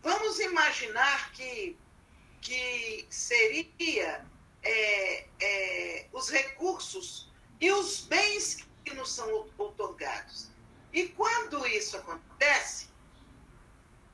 Vamos 0.02 0.38
imaginar 0.38 1.32
que, 1.32 1.76
que 2.40 3.08
seria 3.10 4.24
é, 4.62 5.26
é, 5.40 6.06
os 6.12 6.30
recursos 6.30 7.28
e 7.60 7.72
os 7.72 8.02
bens 8.02 8.58
que 8.84 8.94
nos 8.94 9.12
são 9.12 9.50
outorgados. 9.58 10.48
E 10.92 11.08
quando 11.08 11.66
isso 11.66 11.96
acontece, 11.96 12.88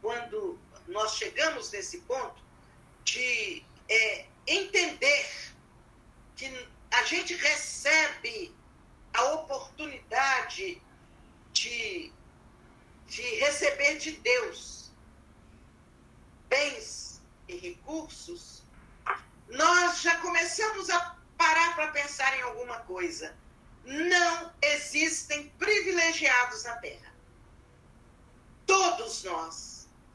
quando 0.02 0.58
nós 0.88 1.14
chegamos 1.16 1.70
nesse 1.70 1.98
ponto 2.00 2.42
de 3.04 3.64
é, 3.88 4.26
entender 4.46 5.30
que 6.36 6.68
a 6.90 7.04
gente 7.04 7.34
recebe 7.34 8.54
a 9.14 9.22
oportunidade 9.34 10.82
de 11.52 12.12
de 13.06 13.22
receber 13.36 13.98
de 13.98 14.12
Deus 14.12 14.90
bens 16.48 17.20
e 17.46 17.56
recursos, 17.56 18.62
nós 19.48 20.00
já 20.00 20.16
começamos 20.16 20.88
a 20.88 21.18
parar 21.36 21.74
para 21.74 21.88
pensar 21.88 22.34
em 22.38 22.40
alguma 22.40 22.78
coisa. 22.80 23.36
Não 23.84 24.50
existem 24.62 25.50
privilegiados 25.58 26.64
na 26.64 26.76
Terra. 26.76 27.12
Todos 28.66 29.24
nós 29.24 29.71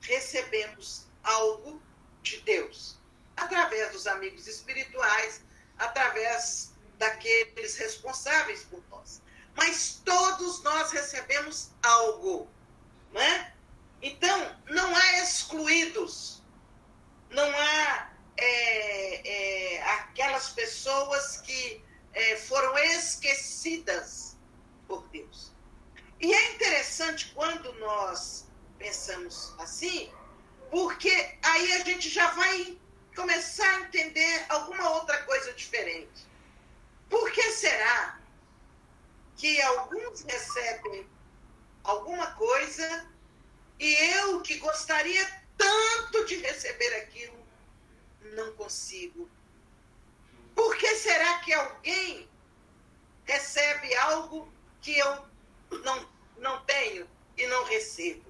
recebemos 0.08 1.06
algo 1.24 1.82
de 2.24 2.38
Deus, 2.42 2.98
através 3.36 3.92
dos 3.92 4.08
amigos 4.08 4.48
espirituais, 4.48 5.42
através 5.78 6.74
daqueles 6.98 7.76
responsáveis 7.78 8.64
por 8.64 8.82
nós. 8.90 9.22
Mas 9.56 10.02
todos 10.06 10.64
nós 10.64 10.92
recebemos 10.92 11.72
algo. 11.84 12.50
Né? 13.12 13.54
Então, 14.02 14.56
não 14.70 14.96
há 14.96 15.24
excluídos, 15.24 16.42
não 17.30 17.50
há 17.50 18.12
é, 18.38 19.76
é, 19.76 19.84
aquelas 19.84 20.50
pessoas 20.50 21.38
que 21.42 21.84
é, 22.14 22.38
foram 22.38 22.78
esquecidas 22.78 24.38
por 24.88 25.08
Deus. 25.10 25.52
E 26.20 26.34
é 26.34 26.54
interessante 26.54 27.32
quando 27.36 27.72
nós 27.74 28.47
pensamos 28.78 29.54
assim, 29.60 30.12
porque 30.70 31.38
aí 31.44 31.74
a 31.74 31.84
gente 31.84 32.10
já 32.10 32.30
vai 32.32 32.78
começar 33.16 33.70
a 33.70 33.82
entender 33.82 34.46
alguma 34.50 34.90
outra 34.92 35.24
coisa 35.24 35.54
diferente. 35.54 36.28
Por 37.10 37.32
que 37.32 37.52
será 37.52 38.20
que 39.36 39.62
alguns 39.62 40.22
recebem 40.22 41.08
alguma 41.84 42.32
coisa 42.32 43.10
e 43.80 43.94
eu 44.18 44.42
que 44.42 44.58
gostaria 44.58 45.26
tanto 45.58 46.26
de 46.26 46.36
receber 46.38 46.96
aquilo, 46.96 47.38
não 48.34 48.54
consigo. 48.54 49.30
Por 50.56 50.76
que 50.76 50.96
será 50.96 51.40
que 51.40 51.54
alguém 51.54 52.28
que 54.82 54.98
eu 54.98 55.28
não, 55.84 56.10
não 56.38 56.64
tenho 56.66 57.08
e 57.38 57.46
não 57.48 57.64
recebo. 57.66 58.27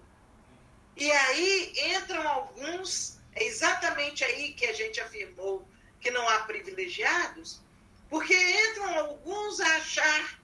E 0.98 1.12
aí 1.12 1.74
entram 1.96 2.28
alguns, 2.28 3.20
é 3.36 3.44
exatamente 3.44 4.24
aí 4.24 4.54
que 4.54 4.66
a 4.66 4.74
gente 4.74 5.00
afirmou 5.00 5.68
que 6.00 6.10
não 6.10 6.28
há 6.28 6.40
privilegiados, 6.40 7.62
porque 8.10 8.34
entram 8.34 8.98
alguns 8.98 9.60
a 9.60 9.76
achar 9.76 10.42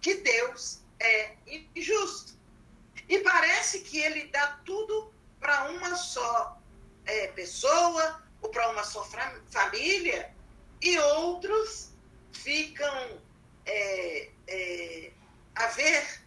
que 0.00 0.14
Deus 0.14 0.80
é 0.98 1.36
injusto. 1.76 2.32
E 3.08 3.18
parece 3.20 3.80
que 3.82 3.98
ele 3.98 4.26
dá 4.26 4.58
tudo 4.64 5.14
para 5.38 5.70
uma 5.70 5.94
só 5.94 6.60
é, 7.06 7.28
pessoa 7.28 8.22
ou 8.40 8.48
para 8.48 8.70
uma 8.70 8.82
só 8.82 9.08
família, 9.50 10.34
e 10.80 10.98
outros 10.98 11.90
ficam 12.32 13.22
é, 13.64 14.30
é, 14.48 15.12
a 15.54 15.66
ver 15.68 16.24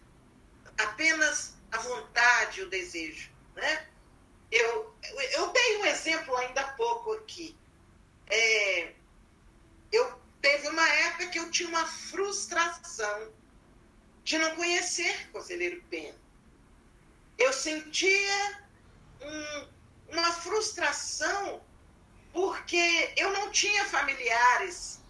apenas 0.78 1.58
a 1.70 1.78
vontade, 1.78 2.62
o 2.62 2.70
desejo. 2.70 3.35
Né? 3.56 3.86
Eu, 4.50 4.94
eu 5.32 5.52
dei 5.52 5.78
um 5.78 5.86
exemplo 5.86 6.36
ainda 6.36 6.60
há 6.60 6.72
pouco 6.72 7.12
aqui. 7.14 7.56
É, 8.28 8.92
eu 9.90 10.20
teve 10.40 10.68
uma 10.68 10.88
época 10.88 11.28
que 11.28 11.38
eu 11.38 11.50
tinha 11.50 11.68
uma 11.68 11.86
frustração 11.86 13.32
de 14.22 14.38
não 14.38 14.54
conhecer 14.54 15.30
Conselheiro 15.32 15.82
Pena. 15.90 16.18
Eu 17.38 17.52
sentia 17.52 18.60
um, 19.20 19.68
uma 20.12 20.32
frustração 20.32 21.62
porque 22.32 23.12
eu 23.16 23.32
não 23.32 23.50
tinha 23.50 23.84
familiares 23.86 25.00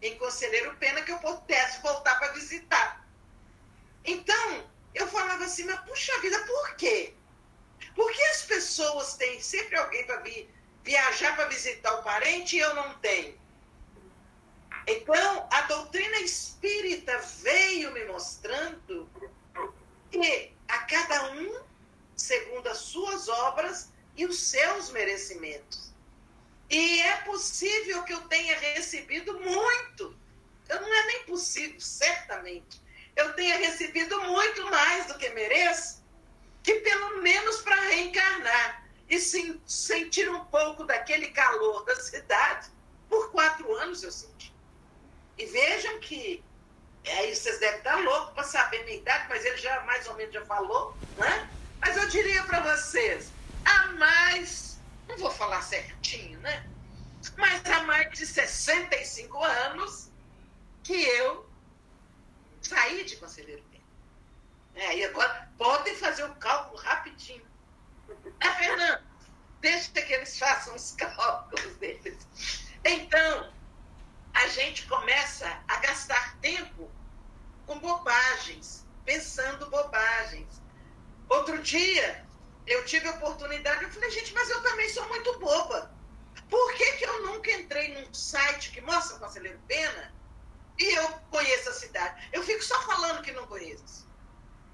em 0.00 0.16
Conselheiro 0.16 0.76
Pena 0.76 1.02
que 1.02 1.10
eu 1.12 1.18
pudesse 1.18 1.82
voltar 1.82 2.18
para 2.18 2.32
visitar. 2.32 3.04
Então, 4.04 4.70
eu 4.94 5.06
falava 5.08 5.44
assim, 5.44 5.64
mas 5.64 5.80
puxa 5.80 6.20
vida, 6.20 6.38
por 6.44 6.76
quê? 6.76 7.14
Por 7.94 8.10
que 8.12 8.22
as 8.22 8.42
pessoas 8.42 9.14
têm 9.14 9.40
sempre 9.40 9.76
alguém 9.76 10.04
para 10.06 10.22
viajar 10.82 11.36
para 11.36 11.46
visitar 11.46 11.92
o 11.94 12.02
parente 12.02 12.56
e 12.56 12.60
eu 12.60 12.74
não 12.74 12.94
tenho? 12.98 13.38
Então, 14.86 15.48
a 15.52 15.62
doutrina 15.62 16.18
espírita 16.18 17.16
veio 17.42 17.92
me 17.92 18.04
mostrando 18.06 19.08
que 20.10 20.52
a 20.68 20.78
cada 20.78 21.32
um, 21.32 21.62
segundo 22.16 22.68
as 22.68 22.78
suas 22.78 23.28
obras 23.28 23.90
e 24.16 24.24
os 24.24 24.38
seus 24.38 24.90
merecimentos. 24.90 25.90
E 26.68 27.00
é 27.02 27.16
possível 27.18 28.02
que 28.04 28.12
eu 28.12 28.20
tenha 28.22 28.58
recebido 28.58 29.38
muito. 29.40 30.16
Eu 30.68 30.80
não 30.80 30.94
é 30.94 31.06
nem 31.06 31.24
possível, 31.24 31.80
certamente. 31.80 32.80
Eu 33.16 33.32
tenha 33.34 33.56
recebido 33.58 34.20
muito 34.22 34.70
mais 34.70 35.06
do 35.06 35.18
que 35.18 35.28
mereço, 35.30 35.99
que 36.62 36.74
pelo 36.80 37.22
menos 37.22 37.62
para 37.62 37.76
reencarnar 37.76 38.84
e 39.08 39.18
sim, 39.18 39.60
sentir 39.66 40.30
um 40.30 40.44
pouco 40.46 40.84
daquele 40.84 41.28
calor 41.28 41.84
da 41.84 41.96
cidade, 41.96 42.68
por 43.08 43.30
quatro 43.32 43.74
anos 43.76 44.02
eu 44.02 44.12
senti. 44.12 44.54
E 45.36 45.46
vejam 45.46 45.98
que 45.98 46.44
aí 47.06 47.34
vocês 47.34 47.58
devem 47.58 47.78
estar 47.78 47.96
loucos 47.96 48.34
para 48.34 48.44
saber 48.44 48.84
minha 48.84 48.98
idade, 48.98 49.26
mas 49.28 49.44
ele 49.44 49.56
já 49.56 49.80
mais 49.80 50.06
ou 50.06 50.14
menos 50.14 50.32
já 50.32 50.44
falou, 50.44 50.96
né? 51.16 51.50
Mas 51.80 51.96
eu 51.96 52.08
diria 52.08 52.42
para 52.44 52.60
vocês, 52.60 53.32
há 53.64 53.86
mais, 53.92 54.78
não 55.08 55.16
vou 55.16 55.30
falar 55.30 55.62
certinho, 55.62 56.38
né? 56.40 56.68
Mas 57.36 57.64
há 57.66 57.82
mais 57.82 58.10
de 58.16 58.26
65 58.26 59.42
anos 59.42 60.08
que 60.84 61.02
eu 61.02 61.48
saí 62.62 63.04
de 63.04 63.16
conselheiro. 63.16 63.69
É, 64.74 64.96
e 64.96 65.04
agora 65.04 65.48
podem 65.58 65.94
fazer 65.96 66.24
o 66.24 66.34
cálculo 66.36 66.80
rapidinho. 66.80 67.44
Ah, 68.40 68.54
Fernando, 68.54 69.02
deixa 69.60 69.90
que 69.90 70.12
eles 70.12 70.38
façam 70.38 70.74
os 70.74 70.92
cálculos 70.92 71.76
deles. 71.76 72.26
Então, 72.84 73.52
a 74.34 74.48
gente 74.48 74.86
começa 74.86 75.46
a 75.68 75.76
gastar 75.76 76.36
tempo 76.40 76.90
com 77.66 77.78
bobagens, 77.78 78.86
pensando 79.04 79.68
bobagens. 79.68 80.60
Outro 81.28 81.62
dia, 81.62 82.26
eu 82.66 82.84
tive 82.84 83.08
a 83.08 83.12
oportunidade, 83.12 83.84
eu 83.84 83.90
falei, 83.90 84.10
gente, 84.10 84.32
mas 84.32 84.48
eu 84.48 84.62
também 84.62 84.88
sou 84.88 85.06
muito 85.08 85.38
boba. 85.38 85.92
Por 86.48 86.74
que, 86.74 86.92
que 86.92 87.04
eu 87.04 87.26
nunca 87.26 87.50
entrei 87.52 87.94
num 87.94 88.12
site 88.12 88.72
que 88.72 88.80
mostra 88.80 89.16
o 89.16 89.20
Conselheiro 89.20 89.60
Pena 89.68 90.12
e 90.78 90.96
eu 90.96 91.08
conheço 91.30 91.68
a 91.68 91.74
cidade? 91.74 92.28
Eu 92.32 92.42
fico 92.42 92.62
só 92.62 92.80
falando 92.82 93.22
que 93.22 93.32
não 93.32 93.46
conheço. 93.46 94.09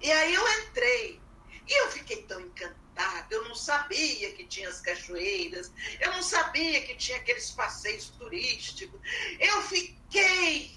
E 0.01 0.13
aí 0.13 0.35
eu 0.35 0.63
entrei 0.63 1.21
e 1.67 1.83
eu 1.83 1.91
fiquei 1.91 2.23
tão 2.23 2.41
encantada 2.41 2.87
eu 3.31 3.45
não 3.49 3.55
sabia 3.55 4.33
que 4.33 4.47
tinha 4.47 4.69
as 4.69 4.81
cachoeiras, 4.81 5.71
eu 6.01 6.13
não 6.13 6.23
sabia 6.23 6.83
que 6.83 6.95
tinha 6.97 7.19
aqueles 7.19 7.51
passeios 7.51 8.09
turísticos. 8.11 8.99
Eu 9.39 9.63
fiquei. 9.63 10.77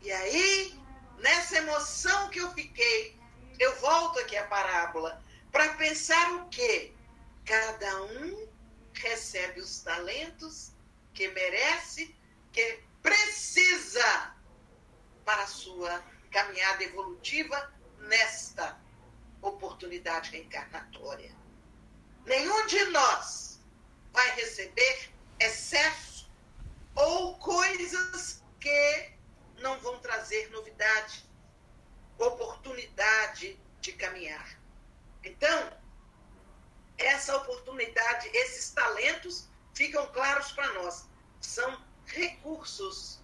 E 0.00 0.10
aí, 0.10 0.74
nessa 1.18 1.58
emoção 1.58 2.30
que 2.30 2.40
eu 2.40 2.50
fiquei, 2.52 3.16
eu 3.58 3.76
volto 3.80 4.18
aqui 4.20 4.36
à 4.36 4.46
parábola 4.46 5.22
para 5.50 5.74
pensar 5.74 6.32
o 6.36 6.48
quê? 6.48 6.92
Cada 7.44 8.02
um 8.04 8.48
recebe 8.94 9.60
os 9.60 9.80
talentos 9.80 10.72
que 11.12 11.28
merece, 11.28 12.14
que 12.50 12.80
precisa 13.02 14.34
para 15.24 15.42
a 15.42 15.46
sua 15.46 16.02
caminhada 16.32 16.82
evolutiva 16.82 17.72
nesta 17.98 18.80
oportunidade 19.40 20.30
reencarnatória. 20.30 21.34
Nenhum 22.24 22.66
de 22.66 22.84
nós 22.86 23.60
vai 24.12 24.30
receber 24.36 25.10
excesso 25.38 26.30
ou 26.94 27.38
coisas 27.38 28.42
que 28.60 29.12
não 29.58 29.78
vão 29.80 29.98
trazer 30.00 30.50
novidade, 30.50 31.28
oportunidade 32.18 33.58
de 33.80 33.92
caminhar. 33.92 34.58
Então, 35.24 35.72
essa 36.98 37.36
oportunidade, 37.36 38.28
esses 38.28 38.70
talentos 38.70 39.48
ficam 39.74 40.06
claros 40.12 40.52
para 40.52 40.72
nós. 40.74 41.08
São 41.40 41.82
recursos 42.06 43.20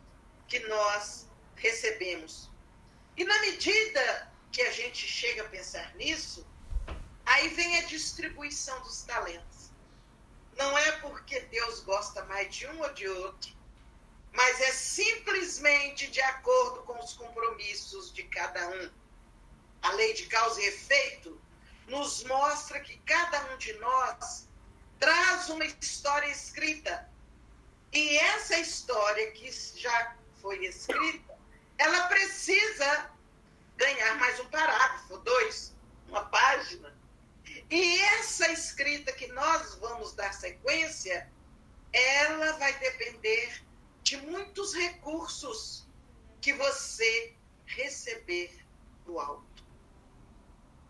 que 0.48 0.58
nós 0.60 1.28
recebemos. 1.54 2.50
E 3.18 3.24
na 3.24 3.36
medida 3.40 4.32
que 4.52 4.62
a 4.62 4.70
gente 4.70 5.04
chega 5.04 5.42
a 5.42 5.48
pensar 5.48 5.92
nisso, 5.96 6.46
aí 7.26 7.48
vem 7.48 7.78
a 7.78 7.82
distribuição 7.82 8.80
dos 8.82 9.02
talentos. 9.02 9.72
Não 10.56 10.78
é 10.78 10.92
porque 11.00 11.40
Deus 11.40 11.80
gosta 11.80 12.24
mais 12.26 12.54
de 12.54 12.68
um 12.68 12.80
ou 12.80 12.92
de 12.94 13.08
outro, 13.08 13.50
mas 14.32 14.60
é 14.60 14.70
simplesmente 14.70 16.06
de 16.06 16.20
acordo 16.20 16.84
com 16.84 16.96
os 17.02 17.14
compromissos 17.14 18.12
de 18.12 18.22
cada 18.22 18.68
um. 18.68 18.90
A 19.82 19.90
lei 19.94 20.14
de 20.14 20.26
causa 20.26 20.62
e 20.62 20.66
efeito 20.66 21.40
nos 21.88 22.22
mostra 22.22 22.78
que 22.78 22.98
cada 22.98 23.52
um 23.52 23.58
de 23.58 23.72
nós 23.74 24.46
traz 25.00 25.48
uma 25.48 25.64
história 25.64 26.28
escrita. 26.28 27.10
E 27.92 28.16
essa 28.16 28.58
história 28.58 29.32
que 29.32 29.50
já 29.50 30.16
foi 30.40 30.64
escrita, 30.66 31.27
ela 31.78 32.08
precisa 32.08 33.10
ganhar 33.76 34.16
mais 34.16 34.38
um 34.40 34.48
parágrafo, 34.48 35.18
dois, 35.18 35.74
uma 36.08 36.24
página. 36.24 36.92
E 37.70 38.00
essa 38.00 38.50
escrita 38.50 39.12
que 39.12 39.28
nós 39.28 39.76
vamos 39.76 40.12
dar 40.14 40.32
sequência, 40.34 41.30
ela 41.92 42.52
vai 42.58 42.76
depender 42.80 43.62
de 44.02 44.16
muitos 44.16 44.74
recursos 44.74 45.86
que 46.40 46.52
você 46.52 47.34
receber 47.66 48.66
do 49.04 49.18
alto. 49.20 49.64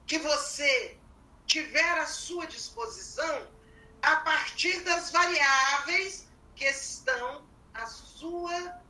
Que 0.06 0.18
você 0.18 0.96
tiver 1.46 1.98
à 1.98 2.06
sua 2.06 2.46
disposição 2.46 3.46
a 4.00 4.16
partir 4.16 4.80
das 4.84 5.10
variáveis 5.10 6.26
que 6.54 6.64
estão 6.64 7.46
à 7.74 7.86
sua 7.86 8.80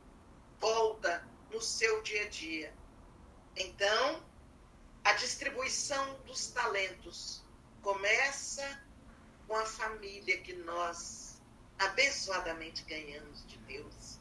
volta 0.59 1.27
no 1.51 1.61
seu 1.61 2.01
dia 2.01 2.25
a 2.25 2.29
dia. 2.29 2.73
Então, 3.55 4.23
a 5.03 5.13
distribuição 5.13 6.19
dos 6.25 6.47
talentos 6.47 7.43
começa 7.81 8.81
com 9.47 9.55
a 9.55 9.65
família 9.65 10.39
que 10.41 10.53
nós 10.53 11.41
abençoadamente 11.79 12.83
ganhamos 12.83 13.45
de 13.47 13.57
Deus. 13.59 14.19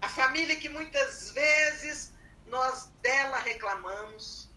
A 0.00 0.08
família 0.08 0.56
que 0.56 0.68
muitas 0.68 1.30
vezes 1.30 2.12
nós 2.46 2.86
dela 3.02 3.38
reclamamos, 3.38 4.50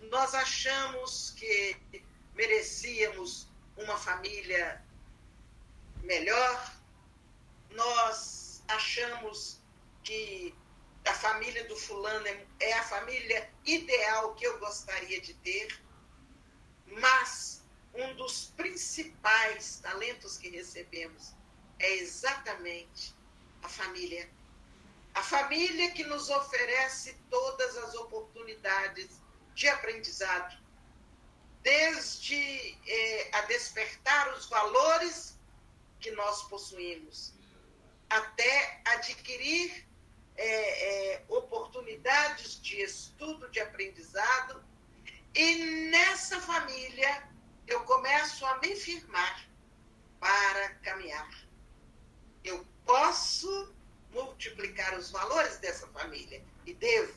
nós 0.00 0.34
achamos 0.34 1.30
que 1.36 1.76
merecíamos 2.34 3.48
uma 3.76 3.96
família 3.96 4.84
melhor, 6.02 6.74
nós 7.70 8.62
achamos 8.68 9.60
que 10.02 10.54
a 11.06 11.14
família 11.14 11.64
do 11.64 11.76
fulano 11.76 12.26
é, 12.26 12.46
é 12.60 12.72
a 12.74 12.82
família 12.82 13.50
ideal 13.64 14.34
que 14.34 14.46
eu 14.46 14.58
gostaria 14.58 15.20
de 15.20 15.34
ter, 15.34 15.80
mas 16.86 17.62
um 17.94 18.14
dos 18.14 18.46
principais 18.56 19.78
talentos 19.80 20.38
que 20.38 20.48
recebemos 20.48 21.34
é 21.78 21.96
exatamente 21.96 23.14
a 23.62 23.68
família. 23.68 24.30
A 25.14 25.22
família 25.22 25.90
que 25.92 26.04
nos 26.04 26.28
oferece 26.28 27.14
todas 27.30 27.76
as 27.76 27.94
oportunidades 27.94 29.22
de 29.54 29.68
aprendizado, 29.68 30.58
desde 31.62 32.78
eh, 32.86 33.30
a 33.32 33.42
despertar 33.42 34.34
os 34.34 34.46
valores 34.46 35.38
que 36.00 36.10
nós 36.10 36.42
possuímos, 36.42 37.32
até 38.10 38.82
adquirir 38.84 39.86
é, 40.36 41.14
é, 41.14 41.24
oportunidades 41.28 42.60
de 42.60 42.80
estudo, 42.82 43.48
de 43.50 43.60
aprendizado. 43.60 44.64
E 45.34 45.90
nessa 45.90 46.40
família 46.40 47.28
eu 47.66 47.80
começo 47.84 48.44
a 48.46 48.58
me 48.58 48.74
firmar 48.76 49.48
para 50.20 50.74
caminhar. 50.76 51.30
Eu 52.42 52.66
posso 52.84 53.74
multiplicar 54.12 54.96
os 54.98 55.10
valores 55.10 55.58
dessa 55.58 55.86
família 55.88 56.44
e 56.66 56.74
devo. 56.74 57.14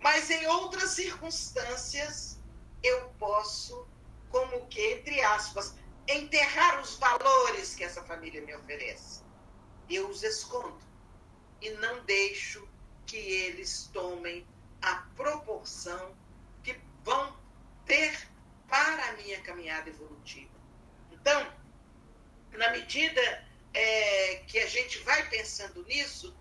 Mas 0.00 0.30
em 0.30 0.46
outras 0.46 0.90
circunstâncias 0.90 2.38
eu 2.82 3.08
posso, 3.18 3.86
como 4.30 4.66
que, 4.66 4.80
entre 4.80 5.20
aspas, 5.22 5.74
enterrar 6.08 6.80
os 6.80 6.96
valores 6.96 7.74
que 7.74 7.84
essa 7.84 8.02
família 8.02 8.42
me 8.42 8.54
oferece. 8.54 9.22
Eu 9.88 10.08
os 10.08 10.22
escondo 10.22 10.85
e 11.60 11.70
não 11.70 12.04
deixo 12.04 12.66
que 13.06 13.16
eles 13.16 13.88
tomem 13.92 14.46
a 14.82 14.96
proporção 15.16 16.14
que 16.62 16.78
vão 17.02 17.36
ter 17.84 18.28
para 18.68 19.10
a 19.10 19.12
minha 19.12 19.40
caminhada 19.42 19.88
evolutiva. 19.88 20.54
Então, 21.12 21.52
na 22.52 22.70
medida 22.70 23.46
é, 23.72 24.36
que 24.46 24.58
a 24.58 24.66
gente 24.66 24.98
vai 24.98 25.28
pensando 25.28 25.84
nisso, 25.84 26.34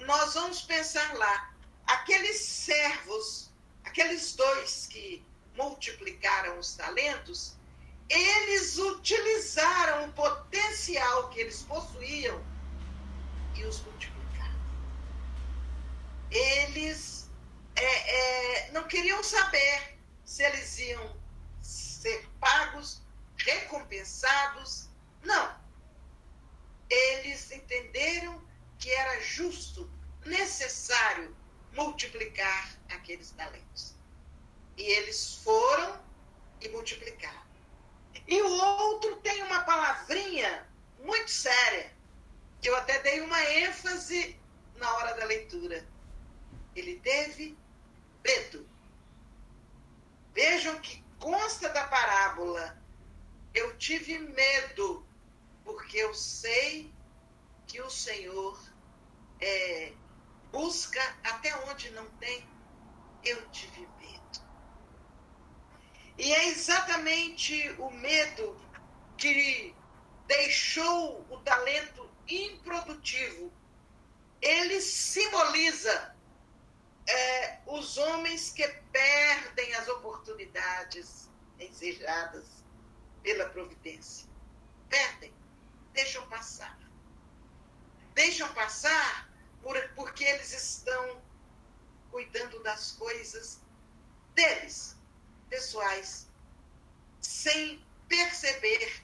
nós 0.00 0.34
vamos 0.34 0.62
pensar 0.62 1.14
lá, 1.14 1.54
aqueles 1.86 2.40
servos, 2.40 3.50
aqueles 3.84 4.34
dois 4.34 4.86
que 4.86 5.24
multiplicaram 5.56 6.58
os 6.58 6.74
talentos, 6.74 7.56
eles 8.08 8.78
utilizaram 8.78 10.08
o 10.08 10.12
potencial 10.12 11.30
que 11.30 11.40
eles 11.40 11.62
possuíam 11.62 12.44
e 13.54 13.64
os 13.64 13.80
multiplicaram 13.80 14.11
eles 16.32 17.30
é, 17.76 18.66
é, 18.66 18.70
não 18.72 18.84
queriam 18.84 19.22
saber 19.22 19.98
se 20.24 20.42
eles 20.42 20.78
iam 20.78 21.16
ser 21.60 22.26
pagos, 22.40 23.02
recompensados. 23.36 24.88
Não. 25.22 25.60
Eles 26.88 27.50
entenderam 27.50 28.42
que 28.78 28.90
era 28.90 29.20
justo, 29.20 29.90
necessário 30.24 31.36
multiplicar 31.72 32.76
aqueles 32.90 33.30
talentos. 33.32 33.94
E 34.76 34.82
eles 34.82 35.36
foram 35.36 36.02
e 36.60 36.68
multiplicaram. 36.70 37.42
E 38.26 38.40
o 38.40 38.50
outro 38.50 39.16
tem 39.16 39.42
uma 39.42 39.64
palavrinha 39.64 40.66
muito 40.98 41.30
séria, 41.30 41.92
que 42.60 42.68
eu 42.68 42.76
até 42.76 43.00
dei 43.00 43.20
uma 43.20 43.42
ênfase 43.44 44.38
na 44.76 44.92
hora 44.94 45.14
da 45.14 45.24
leitura 45.24 45.91
ele 46.74 46.98
teve 47.00 47.56
medo. 48.24 48.68
Vejam 50.32 50.78
que 50.80 51.02
consta 51.18 51.68
da 51.68 51.86
parábola. 51.86 52.80
Eu 53.54 53.76
tive 53.76 54.18
medo, 54.18 55.06
porque 55.64 55.98
eu 55.98 56.14
sei 56.14 56.92
que 57.66 57.80
o 57.82 57.90
Senhor 57.90 58.58
é, 59.40 59.92
busca 60.50 61.00
até 61.22 61.54
onde 61.70 61.90
não 61.90 62.06
tem. 62.12 62.46
Eu 63.24 63.48
tive 63.50 63.86
medo. 63.98 64.42
E 66.18 66.32
é 66.32 66.48
exatamente 66.48 67.70
o 67.78 67.90
medo 67.90 68.60
que 69.16 69.74
deixou 70.26 71.26
o 71.30 71.38
talento 71.38 72.08
improdutivo. 72.26 73.52
Ele 74.40 74.80
simboliza 74.80 76.11
é, 77.06 77.58
os 77.66 77.96
homens 77.96 78.50
que 78.50 78.66
perdem 78.92 79.74
as 79.74 79.88
oportunidades 79.88 81.28
desejadas 81.56 82.44
pela 83.22 83.48
providência. 83.48 84.28
Perdem, 84.88 85.32
deixam 85.92 86.26
passar. 86.28 86.78
Deixam 88.14 88.52
passar 88.54 89.30
por, 89.62 89.76
porque 89.94 90.24
eles 90.24 90.52
estão 90.52 91.22
cuidando 92.10 92.62
das 92.62 92.92
coisas 92.92 93.60
deles, 94.34 94.96
pessoais, 95.48 96.28
sem 97.20 97.84
perceber 98.08 99.02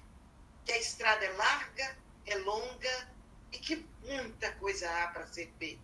que 0.64 0.72
a 0.72 0.78
estrada 0.78 1.24
é 1.24 1.30
larga, 1.32 1.96
é 2.26 2.36
longa 2.36 3.10
e 3.52 3.58
que 3.58 3.88
muita 4.02 4.52
coisa 4.56 4.90
há 4.90 5.08
para 5.08 5.26
ser 5.26 5.50
feita. 5.58 5.82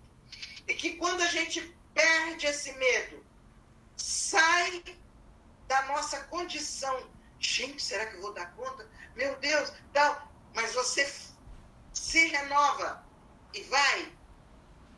E 0.69 0.75
que 0.75 0.97
quando 0.97 1.23
a 1.23 1.27
gente 1.27 1.75
perde 1.95 2.47
esse 2.47 2.73
medo, 2.73 3.25
sai 3.97 4.83
da 5.67 5.83
nossa 5.87 6.21
condição. 6.25 7.09
Gente, 7.39 7.83
será 7.83 8.07
que 8.07 8.17
eu 8.17 8.23
vou 8.23 8.35
dar 8.35 8.53
conta? 8.55 8.89
Meu 9.15 9.37
Deus, 9.39 9.73
tal. 9.93 10.29
Mas 10.55 10.75
você 10.75 11.11
se 11.93 12.27
renova 12.27 13.05
e 13.53 13.63
vai, 13.63 14.13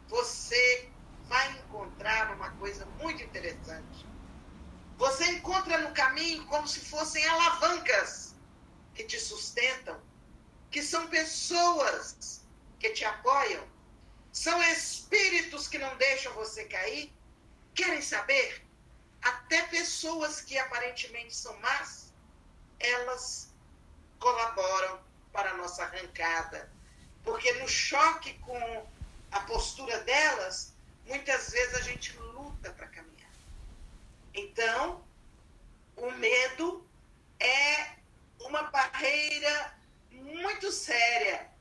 você 0.08 0.90
vai 1.28 1.50
encontrar 1.58 2.34
uma 2.34 2.50
coisa 2.52 2.86
muito 3.00 3.22
interessante. 3.22 4.06
Você 4.96 5.24
encontra 5.32 5.78
no 5.78 5.92
caminho 5.92 6.44
como 6.46 6.66
se 6.66 6.80
fossem 6.80 7.26
alavancas 7.26 8.34
que 8.94 9.04
te 9.04 9.20
sustentam, 9.20 10.00
que 10.70 10.82
são 10.82 11.06
pessoas 11.08 12.42
que 12.78 12.90
te 12.90 13.04
apoiam, 13.04 13.62
são 14.36 14.62
espíritos 14.64 15.66
que 15.66 15.78
não 15.78 15.96
deixam 15.96 16.30
você 16.34 16.66
cair? 16.66 17.10
Querem 17.74 18.02
saber? 18.02 18.62
Até 19.22 19.62
pessoas 19.68 20.42
que 20.42 20.58
aparentemente 20.58 21.34
são 21.34 21.56
más, 21.60 22.12
elas 22.78 23.48
colaboram 24.18 25.00
para 25.32 25.52
a 25.52 25.56
nossa 25.56 25.84
arrancada. 25.84 26.70
Porque 27.24 27.50
no 27.54 27.66
choque 27.66 28.34
com 28.40 28.86
a 29.32 29.40
postura 29.40 30.00
delas, 30.00 30.74
muitas 31.06 31.50
vezes 31.50 31.74
a 31.74 31.80
gente 31.80 32.14
luta 32.18 32.70
para 32.72 32.88
caminhar. 32.88 33.30
Então, 34.34 35.02
o 35.96 36.10
medo 36.10 36.86
é 37.40 37.96
uma 38.38 38.64
barreira 38.64 39.78
muito 40.10 40.70
séria 40.70 41.55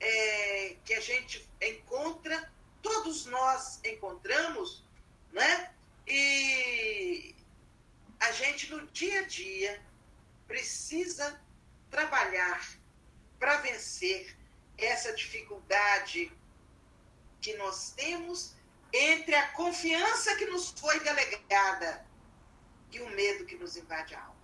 é, 0.00 0.76
que 0.84 0.94
a 0.94 1.00
gente 1.00 1.48
encontra, 1.60 2.50
todos 2.82 3.26
nós 3.26 3.80
encontramos, 3.84 4.84
né? 5.32 5.72
E 6.06 7.34
a 8.18 8.32
gente 8.32 8.70
no 8.70 8.86
dia 8.88 9.20
a 9.20 9.26
dia 9.26 9.82
precisa 10.48 11.40
trabalhar 11.90 12.60
para 13.38 13.58
vencer 13.58 14.36
essa 14.76 15.12
dificuldade 15.12 16.32
que 17.40 17.54
nós 17.56 17.92
temos 17.92 18.54
entre 18.92 19.34
a 19.34 19.48
confiança 19.52 20.34
que 20.36 20.46
nos 20.46 20.70
foi 20.70 20.98
delegada 21.00 22.04
e 22.90 23.00
o 23.00 23.08
medo 23.10 23.46
que 23.46 23.56
nos 23.56 23.76
invade 23.76 24.14
a 24.14 24.20
alma. 24.24 24.40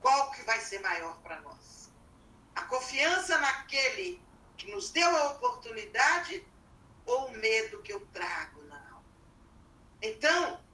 Qual 0.00 0.30
que 0.32 0.42
vai 0.42 0.60
ser 0.60 0.80
maior 0.80 1.20
para 1.20 1.40
nós? 1.42 1.83
A 2.54 2.62
confiança 2.62 3.38
naquele 3.38 4.22
que 4.56 4.70
nos 4.70 4.90
deu 4.90 5.08
a 5.16 5.32
oportunidade 5.32 6.46
ou 7.06 7.26
o 7.26 7.32
medo 7.32 7.82
que 7.82 7.92
eu 7.92 8.00
trago 8.12 8.62
na 8.64 8.76
alma. 8.76 9.04
Então, 10.00 10.64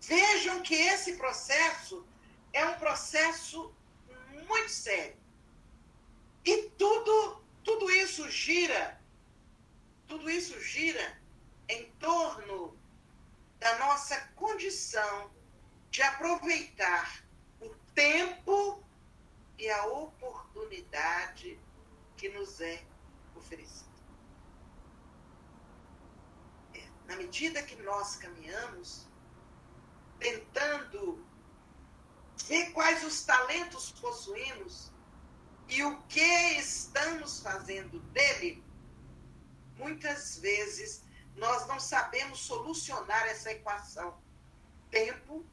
vejam 0.00 0.62
que 0.62 0.74
esse 0.74 1.16
processo 1.16 2.06
é 2.52 2.64
um 2.66 2.78
processo 2.78 3.74
muito 4.46 4.70
sério. 4.70 5.16
E 6.44 6.70
tudo, 6.78 7.42
tudo 7.62 7.90
isso 7.90 8.30
gira, 8.30 9.00
tudo 10.06 10.30
isso 10.30 10.60
gira 10.60 11.20
em 11.68 11.90
torno 11.92 12.78
da 13.58 13.78
nossa 13.78 14.20
condição 14.36 15.30
de 15.90 16.02
aproveitar 16.02 17.24
o 17.60 17.70
tempo 17.94 18.83
e 19.58 19.70
a 19.70 19.86
oportunidade 19.86 21.58
que 22.16 22.28
nos 22.28 22.60
é 22.60 22.84
oferecida. 23.36 23.94
medida 27.34 27.62
que 27.64 27.74
nós 27.82 28.14
caminhamos, 28.14 29.08
tentando 30.20 31.26
ver 32.46 32.70
quais 32.72 33.02
os 33.04 33.24
talentos 33.24 33.90
possuímos 33.92 34.92
e 35.68 35.82
o 35.82 36.00
que 36.02 36.20
estamos 36.58 37.40
fazendo 37.40 37.98
dele, 38.12 38.62
muitas 39.76 40.38
vezes 40.38 41.02
nós 41.34 41.66
não 41.66 41.80
sabemos 41.80 42.38
solucionar 42.38 43.26
essa 43.26 43.50
equação 43.50 44.16
tempo 44.90 45.44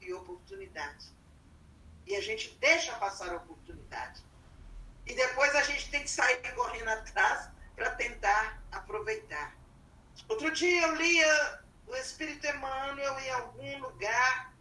e 0.00 0.12
oportunidade. 0.12 1.17
E 2.08 2.16
a 2.16 2.20
gente 2.22 2.56
deixa 2.58 2.96
passar 2.96 3.34
a 3.34 3.36
oportunidade. 3.36 4.24
E 5.06 5.14
depois 5.14 5.54
a 5.54 5.62
gente 5.62 5.90
tem 5.90 6.02
que 6.02 6.10
sair 6.10 6.40
correndo 6.54 6.88
atrás 6.88 7.50
para 7.76 7.90
tentar 7.96 8.62
aproveitar. 8.72 9.54
Outro 10.26 10.50
dia 10.50 10.86
eu 10.86 10.94
lia 10.94 11.62
o 11.86 11.94
Espírito 11.94 12.46
Emmanuel 12.46 13.18
em 13.20 13.30
algum 13.30 13.78
lugar, 13.80 14.54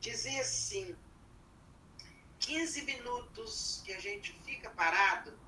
dizia 0.00 0.40
assim: 0.40 0.96
15 2.40 2.82
minutos 2.82 3.80
que 3.84 3.94
a 3.94 4.00
gente 4.00 4.32
fica 4.44 4.68
parado 4.70 5.38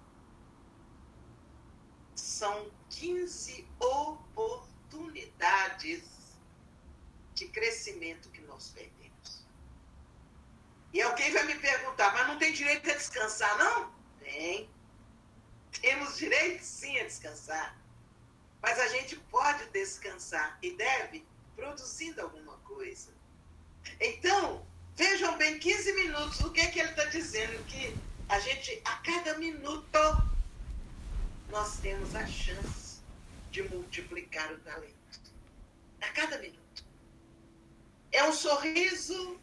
são 2.15 2.71
15 2.91 3.67
oportunidades 3.81 6.05
de 7.35 7.49
crescimento 7.49 8.31
que 8.31 8.41
nós 8.43 8.71
perdemos. 8.71 9.40
E 10.93 11.01
alguém 11.01 11.33
vai 11.33 11.45
me 11.45 11.55
perguntar, 11.55 12.13
mas 12.13 12.27
não 12.27 12.39
tem 12.39 12.53
direito 12.53 12.91
a 12.91 12.95
descansar, 12.95 13.57
não? 13.59 13.93
Tem. 14.21 14.69
Temos 15.81 16.17
direito 16.17 16.65
sim 16.65 16.99
a 16.99 17.05
descansar. 17.05 17.77
Mas 18.61 18.79
a 18.79 18.89
gente 18.89 19.17
pode 19.17 19.65
descansar 19.67 20.59
e 20.63 20.73
deve 20.73 21.25
produzindo 21.55 22.21
alguma 22.21 22.57
coisa. 22.59 23.11
Então, 24.01 24.67
vejam 24.97 25.37
bem, 25.39 25.59
15 25.59 25.93
minutos, 25.95 26.41
o 26.41 26.51
que 26.51 26.61
é 26.61 26.67
que 26.67 26.81
ele 26.81 26.91
está 26.91 27.05
dizendo? 27.05 27.65
Que 27.67 27.97
a 28.29 28.39
gente, 28.41 28.81
a 28.85 28.97
cada 28.97 29.39
minuto, 29.39 29.99
nós 31.49 31.79
temos 31.79 32.15
a 32.15 32.27
chance 32.27 33.01
de 33.51 33.63
multiplicar 33.63 34.53
o 34.53 34.59
talento. 34.59 34.95
A 36.01 36.09
cada 36.09 36.39
minuto. 36.39 36.85
É 38.13 38.25
um 38.25 38.33
sorriso 38.33 39.41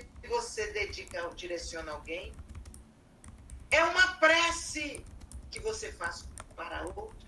que 0.00 0.28
você 0.28 0.72
dedica, 0.72 1.28
direciona 1.34 1.92
alguém. 1.92 2.32
É 3.70 3.82
uma 3.84 4.16
prece 4.16 5.04
que 5.50 5.60
você 5.60 5.92
faz 5.92 6.28
para 6.56 6.84
outro 6.84 7.24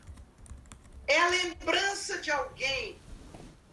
é 1.07 1.18
a 1.18 1.29
lembrança 1.29 2.18
de 2.18 2.31
alguém 2.31 3.00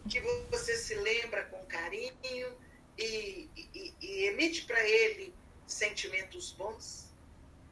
que 0.08 0.20
você 0.50 0.76
se 0.76 0.94
lembra 0.94 1.44
com 1.46 1.64
carinho 1.66 2.56
e, 2.96 3.48
e, 3.56 3.94
e 4.00 4.26
emite 4.26 4.64
para 4.66 4.80
ele 4.80 5.34
sentimentos 5.66 6.52
bons. 6.52 7.12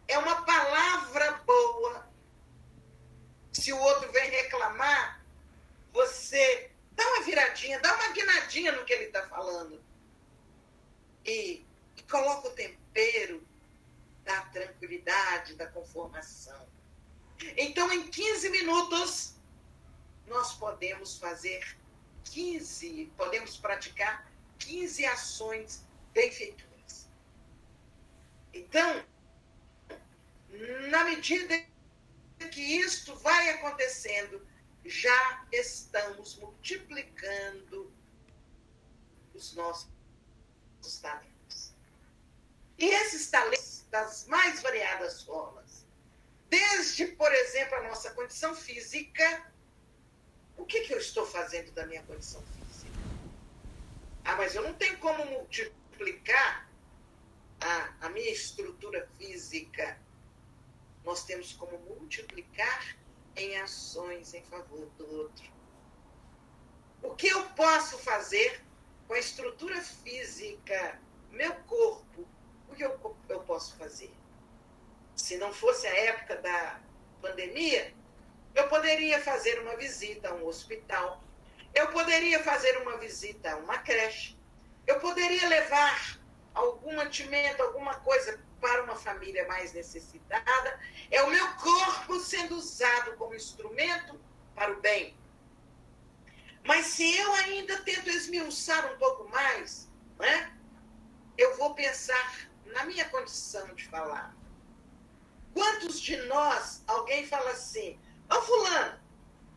É 0.08 0.18
uma 0.18 0.42
palavra 0.42 1.32
boa. 1.46 2.10
Se 3.52 3.72
o 3.72 3.78
outro 3.78 4.10
vem 4.10 4.30
reclamar, 4.30 5.24
você 5.92 6.70
dá 6.92 7.06
uma 7.06 7.22
viradinha, 7.22 7.78
dá 7.80 7.94
uma 7.94 8.08
guinadinha 8.08 8.72
no 8.72 8.84
que 8.84 8.92
ele 8.92 9.04
está 9.04 9.22
falando. 9.28 9.80
E, 11.24 11.64
e 11.96 12.02
coloca 12.10 12.48
o 12.48 12.52
tempero 12.52 13.46
da 14.24 14.40
tranquilidade, 14.46 15.54
da 15.54 15.66
conformação. 15.66 16.66
Então, 17.56 17.92
em 17.92 18.08
15 18.08 18.50
minutos, 18.50 19.34
nós 20.26 20.54
podemos 20.54 21.18
fazer 21.18 21.76
15, 22.24 23.12
podemos 23.16 23.56
praticar 23.56 24.30
15 24.58 25.04
ações 25.06 25.84
benfeitoras. 26.14 27.08
Então, 28.54 29.04
na 30.90 31.04
medida 31.04 31.64
que 32.50 32.60
isto 32.60 33.14
vai 33.16 33.50
acontecendo, 33.50 34.46
já 34.84 35.46
estamos 35.52 36.36
multiplicando 36.36 37.92
os 39.34 39.54
nossos 39.54 39.91
talentos. 40.98 41.72
E 42.78 42.86
esses 42.86 43.30
talentos, 43.30 43.84
das 43.90 44.26
mais 44.26 44.62
variadas 44.62 45.22
formas, 45.22 45.86
desde, 46.48 47.06
por 47.08 47.32
exemplo, 47.32 47.76
a 47.76 47.82
nossa 47.82 48.10
condição 48.12 48.54
física, 48.54 49.52
o 50.56 50.64
que, 50.64 50.80
que 50.80 50.94
eu 50.94 50.98
estou 50.98 51.26
fazendo 51.26 51.70
da 51.72 51.86
minha 51.86 52.02
condição 52.02 52.42
física? 52.42 52.98
Ah, 54.24 54.36
mas 54.36 54.54
eu 54.54 54.62
não 54.62 54.74
tenho 54.74 54.98
como 54.98 55.24
multiplicar 55.26 56.68
a, 57.60 58.06
a 58.06 58.08
minha 58.10 58.30
estrutura 58.30 59.08
física. 59.18 59.98
Nós 61.04 61.24
temos 61.24 61.52
como 61.52 61.78
multiplicar 61.78 62.96
em 63.36 63.58
ações 63.58 64.34
em 64.34 64.42
favor 64.44 64.86
do 64.98 65.10
outro. 65.10 65.52
O 67.02 67.14
que 67.14 67.28
eu 67.28 67.44
posso 67.50 67.98
fazer 67.98 68.62
com 69.12 69.16
a 69.16 69.20
estrutura 69.20 69.78
física, 69.82 70.98
meu 71.30 71.54
corpo? 71.66 72.26
O 72.66 72.74
que 72.74 72.82
eu, 72.82 73.16
eu 73.28 73.40
posso 73.40 73.76
fazer? 73.76 74.10
Se 75.14 75.36
não 75.36 75.52
fosse 75.52 75.86
a 75.86 75.94
época 76.06 76.36
da 76.36 76.80
pandemia, 77.20 77.92
eu 78.54 78.66
poderia 78.68 79.20
fazer 79.20 79.60
uma 79.60 79.76
visita 79.76 80.30
a 80.30 80.34
um 80.34 80.46
hospital. 80.46 81.22
Eu 81.74 81.88
poderia 81.88 82.42
fazer 82.42 82.78
uma 82.78 82.96
visita 82.96 83.52
a 83.52 83.56
uma 83.56 83.76
creche. 83.76 84.34
Eu 84.86 84.98
poderia 84.98 85.46
levar 85.46 86.18
algum 86.54 86.96
mantimento, 86.96 87.62
alguma 87.62 87.96
coisa 87.96 88.40
para 88.62 88.82
uma 88.82 88.96
família 88.96 89.46
mais 89.46 89.74
necessitada. 89.74 90.80
É 91.10 91.22
o 91.22 91.30
meu 91.30 91.48
corpo 91.56 92.18
sendo 92.18 92.56
usado 92.56 93.14
como 93.16 93.34
instrumento 93.34 94.18
para 94.54 94.72
o 94.72 94.80
bem. 94.80 95.14
Mas 96.64 96.86
se 96.86 97.16
eu 97.16 97.34
ainda 97.34 97.76
tento 97.82 98.08
esmiuçar 98.08 98.92
um 98.92 98.98
pouco 98.98 99.28
mais, 99.28 99.90
né, 100.18 100.52
eu 101.36 101.56
vou 101.56 101.74
pensar 101.74 102.48
na 102.66 102.84
minha 102.84 103.08
condição 103.08 103.74
de 103.74 103.84
falar. 103.88 104.34
Quantos 105.52 106.00
de 106.00 106.16
nós, 106.22 106.82
alguém 106.86 107.26
fala 107.26 107.50
assim, 107.50 107.98
Ô 108.32 108.40
fulano, 108.42 108.98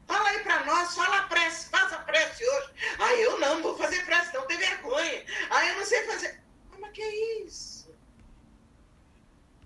fala 0.05 0.29
aí 0.29 0.39
para 0.43 0.65
nós, 0.65 0.95
fala 0.95 1.19
a 1.19 1.27
prece, 1.27 1.69
faça 1.69 1.95
a 1.95 1.99
prece 1.99 2.45
hoje. 2.45 2.73
Ah, 2.99 3.13
eu 3.13 3.39
não, 3.39 3.61
vou 3.61 3.77
fazer 3.77 4.05
prece, 4.05 4.33
não, 4.33 4.45
tem 4.47 4.57
vergonha. 4.57 5.25
Ah, 5.49 5.65
eu 5.67 5.75
não 5.77 5.85
sei 5.85 6.03
fazer. 6.05 6.41
Ah, 6.71 6.77
mas 6.79 6.91
que 6.91 7.01
é 7.01 7.43
isso? 7.45 7.95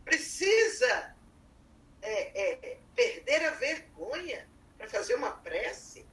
Precisa 0.06 1.16
é, 2.02 2.42
é, 2.42 2.78
perder 2.96 3.46
a 3.48 3.52
vergonha 3.52 4.48
para 4.78 4.88
fazer 4.88 5.16
uma 5.16 5.32
prece? 5.32 6.06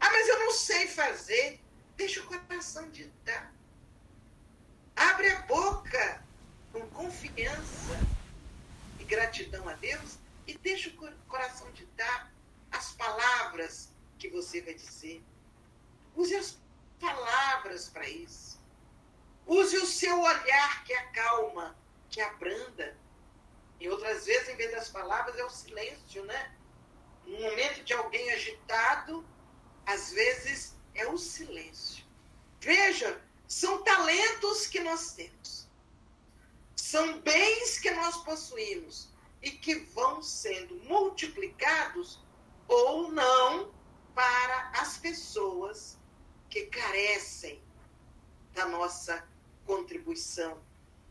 Ah, 0.00 0.10
mas 0.10 0.28
eu 0.28 0.38
não 0.40 0.52
sei 0.52 0.86
fazer. 0.88 1.60
Deixa 1.96 2.20
o 2.20 2.26
coração 2.26 2.88
de 2.90 3.04
dar. 3.24 3.52
Abre 4.94 5.28
a 5.30 5.42
boca 5.42 6.24
com 6.72 6.88
confiança 6.90 7.98
e 8.98 9.04
gratidão 9.04 9.68
a 9.68 9.74
Deus 9.74 10.18
e 10.46 10.56
deixa 10.58 10.90
o 10.90 11.12
coração 11.26 11.70
de 11.72 11.84
dar 11.86 12.32
as 12.70 12.92
palavras 12.92 13.90
que 14.18 14.28
você 14.28 14.60
vai 14.60 14.74
dizer. 14.74 15.22
Use 16.14 16.34
as 16.34 16.58
palavras 16.98 17.88
para 17.88 18.08
isso. 18.08 18.60
Use 19.46 19.76
o 19.76 19.86
seu 19.86 20.20
olhar 20.20 20.84
que 20.84 20.92
acalma, 20.92 21.76
que 22.10 22.20
abranda. 22.20 22.96
E 23.80 23.88
outras 23.88 24.26
vezes, 24.26 24.48
em 24.48 24.56
vez 24.56 24.72
das 24.72 24.88
palavras, 24.88 25.36
é 25.38 25.44
o 25.44 25.50
silêncio, 25.50 26.24
né? 26.24 26.54
No 27.24 27.40
momento 27.40 27.84
de 27.84 27.92
alguém 27.94 28.30
agitado, 28.32 29.24
às 29.88 30.12
vezes 30.12 30.76
é 30.94 31.06
o 31.06 31.16
silêncio. 31.16 32.04
Veja, 32.60 33.20
são 33.46 33.82
talentos 33.82 34.66
que 34.66 34.80
nós 34.80 35.12
temos. 35.12 35.66
São 36.76 37.20
bens 37.20 37.78
que 37.78 37.90
nós 37.92 38.18
possuímos 38.18 39.08
e 39.40 39.50
que 39.50 39.76
vão 39.96 40.22
sendo 40.22 40.74
multiplicados 40.84 42.20
ou 42.68 43.10
não 43.10 43.72
para 44.14 44.72
as 44.74 44.98
pessoas 44.98 45.96
que 46.50 46.66
carecem 46.66 47.62
da 48.52 48.66
nossa 48.66 49.26
contribuição, 49.64 50.60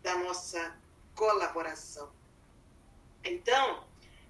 da 0.03 0.15
nossa 0.19 0.77
colaboração. 1.15 2.11
Então, 3.23 3.87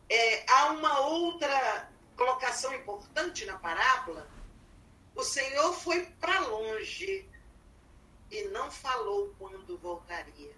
é, 0.09 0.49
há 0.49 0.71
uma 0.71 1.01
outra 1.01 1.91
colocação 2.15 2.73
importante 2.73 3.45
na 3.45 3.57
parábola. 3.59 4.27
O 5.17 5.23
Senhor 5.23 5.73
foi 5.73 6.05
para 6.21 6.41
longe 6.41 7.27
e 8.29 8.43
não 8.49 8.69
falou 8.69 9.33
quando 9.39 9.75
voltaria. 9.79 10.55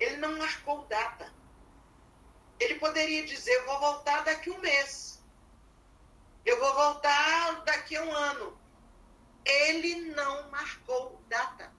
Ele 0.00 0.16
não 0.16 0.38
marcou 0.38 0.86
data. 0.86 1.30
Ele 2.58 2.76
poderia 2.76 3.22
dizer: 3.26 3.66
vou 3.66 3.78
voltar 3.78 4.24
daqui 4.24 4.50
um 4.50 4.58
mês. 4.60 5.22
Eu 6.42 6.58
vou 6.58 6.74
voltar 6.74 7.62
daqui 7.64 7.82
daqui 7.92 7.96
a 7.96 8.02
um 8.02 8.10
ano. 8.10 8.58
Ele 9.44 10.14
não 10.14 10.50
marcou 10.50 11.22
data. 11.28 11.70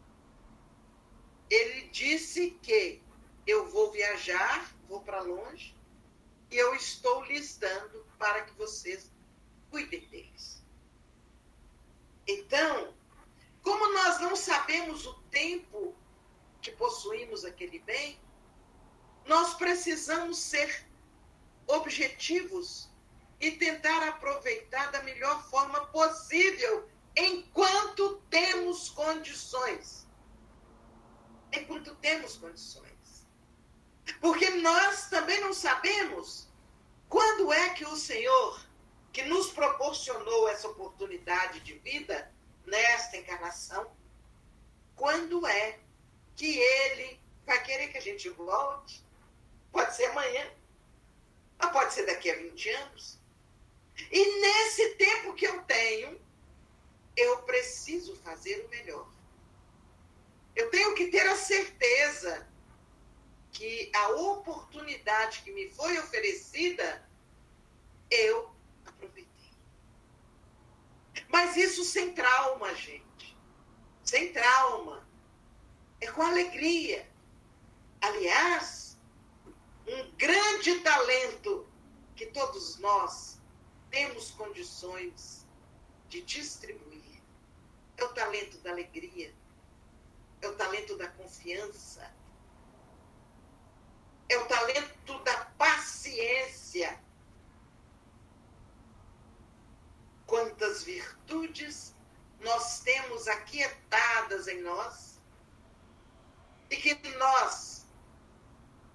Ele 1.50 1.88
disse 1.88 2.52
que 2.62 3.02
eu 3.48 3.72
vou 3.72 3.91
viajar, 3.91 4.72
vou 4.88 5.02
para 5.02 5.19
longe, 5.22 5.76
e 6.52 6.56
eu 6.56 6.76
estou 6.76 7.24
lhes 7.24 7.58
dando 7.58 8.06
para 8.19 8.43
que 8.43 8.54
vocês 8.54 9.12
cuidem 9.72 10.08
deles. 10.10 10.62
Então, 12.28 12.94
como 13.62 13.94
nós 13.94 14.20
não 14.22 14.36
sabemos 14.36 15.06
o 15.06 15.14
tempo 15.30 15.96
que 16.62 16.72
possuímos 16.72 17.44
aquele 17.44 17.80
bem, 17.80 18.20
nós 19.26 19.54
precisamos 19.56 20.38
ser 20.38 20.86
objetivos 21.68 22.90
e 23.40 23.52
tentar 23.52 24.08
aproveitar 24.08 24.92
da 24.92 25.04
melhor 25.04 25.44
forma 25.50 25.86
possível 25.88 26.88
enquanto 27.16 28.22
temos 28.30 28.90
condições. 28.90 30.08
Enquanto 31.52 31.96
temos 31.96 32.38
condições. 32.38 33.28
Porque 34.20 34.50
nós 34.50 35.10
também 35.10 35.40
não 35.42 35.54
sabemos 35.54 36.50
quando 37.08 37.54
é 37.54 37.70
que 37.70 37.86
o 37.86 37.96
Senhor, 37.96 38.66
que 39.13 39.23
nos 39.23 39.52
proporcionou 39.52 40.49
essa 40.49 40.67
oportunidade 40.67 41.60
de 41.60 41.73
vida 41.76 42.34
nesta 42.65 43.15
encarnação, 43.15 43.95
quando 44.95 45.45
é 45.47 45.80
que 46.36 46.58
Ele 46.58 47.19
vai 47.45 47.63
querer 47.63 47.89
que 47.89 47.97
a 47.97 48.02
gente 48.02 48.28
volte? 48.30 49.06
Pode 49.71 49.95
ser 49.95 50.06
amanhã, 50.06 50.52
mas 51.58 51.71
pode 51.71 51.93
ser 51.93 52.06
daqui 52.06 52.30
a 52.32 52.36
20 52.36 52.69
anos. 52.69 53.19
E 54.12 54.41
nesse 54.41 54.95
tempo 54.95 55.34
que 55.34 55.45
eu 55.45 55.62
tenho, 55.63 56.19
eu 57.15 57.43
preciso 57.43 58.15
fazer 58.17 58.65
o 58.65 58.69
melhor. 58.69 59.08
Eu 60.56 60.69
tenho 60.69 60.95
que 60.95 61.08
ter 61.08 61.28
a 61.28 61.36
certeza 61.36 62.47
que 63.52 63.91
a 63.93 64.10
oportunidade 64.10 65.41
que 65.43 65.52
me 65.52 65.69
foi 65.69 65.97
oferecida, 65.99 67.08
eu. 68.10 68.53
Mas 71.34 71.58
isso 71.58 71.84
sem 71.84 72.13
trauma, 72.13 72.76
gente. 72.76 73.36
Sem 74.04 74.32
trauma. 74.32 75.04
É 76.00 76.06
com 76.12 76.22
alegria. 76.22 77.10
Aliás, 78.00 79.00
um 79.88 80.12
grande 80.15 80.80
talento 80.82 81.67
que 82.15 82.28
todos 82.28 82.78
nós 82.78 83.41
temos 83.89 84.30
condições 84.30 85.48
de 86.08 86.22
distribuir. 86.22 87.24
É 87.98 88.04
o 88.04 88.13
talento 88.13 88.60
da 88.60 88.69
alegria, 88.69 89.34
é 90.41 90.48
o 90.48 90.56
talento 90.56 90.96
da 90.98 91.08
confiança, 91.08 92.13
é 94.30 94.38
o 94.38 94.48
talento 94.48 95.19
da 95.24 95.46
paciência. 95.58 97.00
Quantas 100.34 100.82
virtudes 100.82 101.93
nós 102.39 102.80
temos 102.80 103.28
aquietadas 103.28 104.48
em 104.48 104.63
nós 104.63 105.22
e 106.72 106.76
que 106.76 106.96
nós 107.17 107.86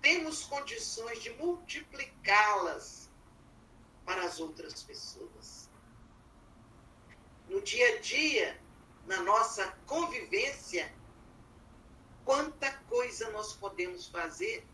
temos 0.03 0.43
condições 0.47 1.23
de 1.23 1.31
multiplicá-las 1.35 3.09
para 4.05 4.25
as 4.25 4.41
outras 4.41 4.83
pessoas. 4.83 5.71
No 7.47 7.63
dia 7.63 7.87
a 7.87 8.01
dia, 8.01 8.61
na 9.07 9.23
nossa 9.23 9.65
convivência, 9.87 10.93
quanta 12.25 12.73
coisa 12.89 13.31
nós 13.31 13.53
podemos 13.53 14.09
fazer 14.09 14.67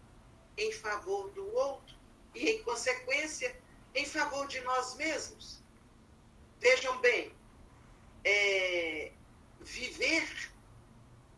em 0.57 0.73
favor 0.73 1.29
do 1.33 1.47
outro 1.55 1.95
e, 2.35 2.49
em 2.49 2.63
consequência, 2.63 3.55
em 3.95 4.07
favor 4.07 4.47
de 4.47 4.63
nós 4.63 4.95
mesmos. 4.95 5.63
Vejam 6.65 6.99
bem, 7.03 7.31
é, 8.25 9.13
viver 9.61 10.51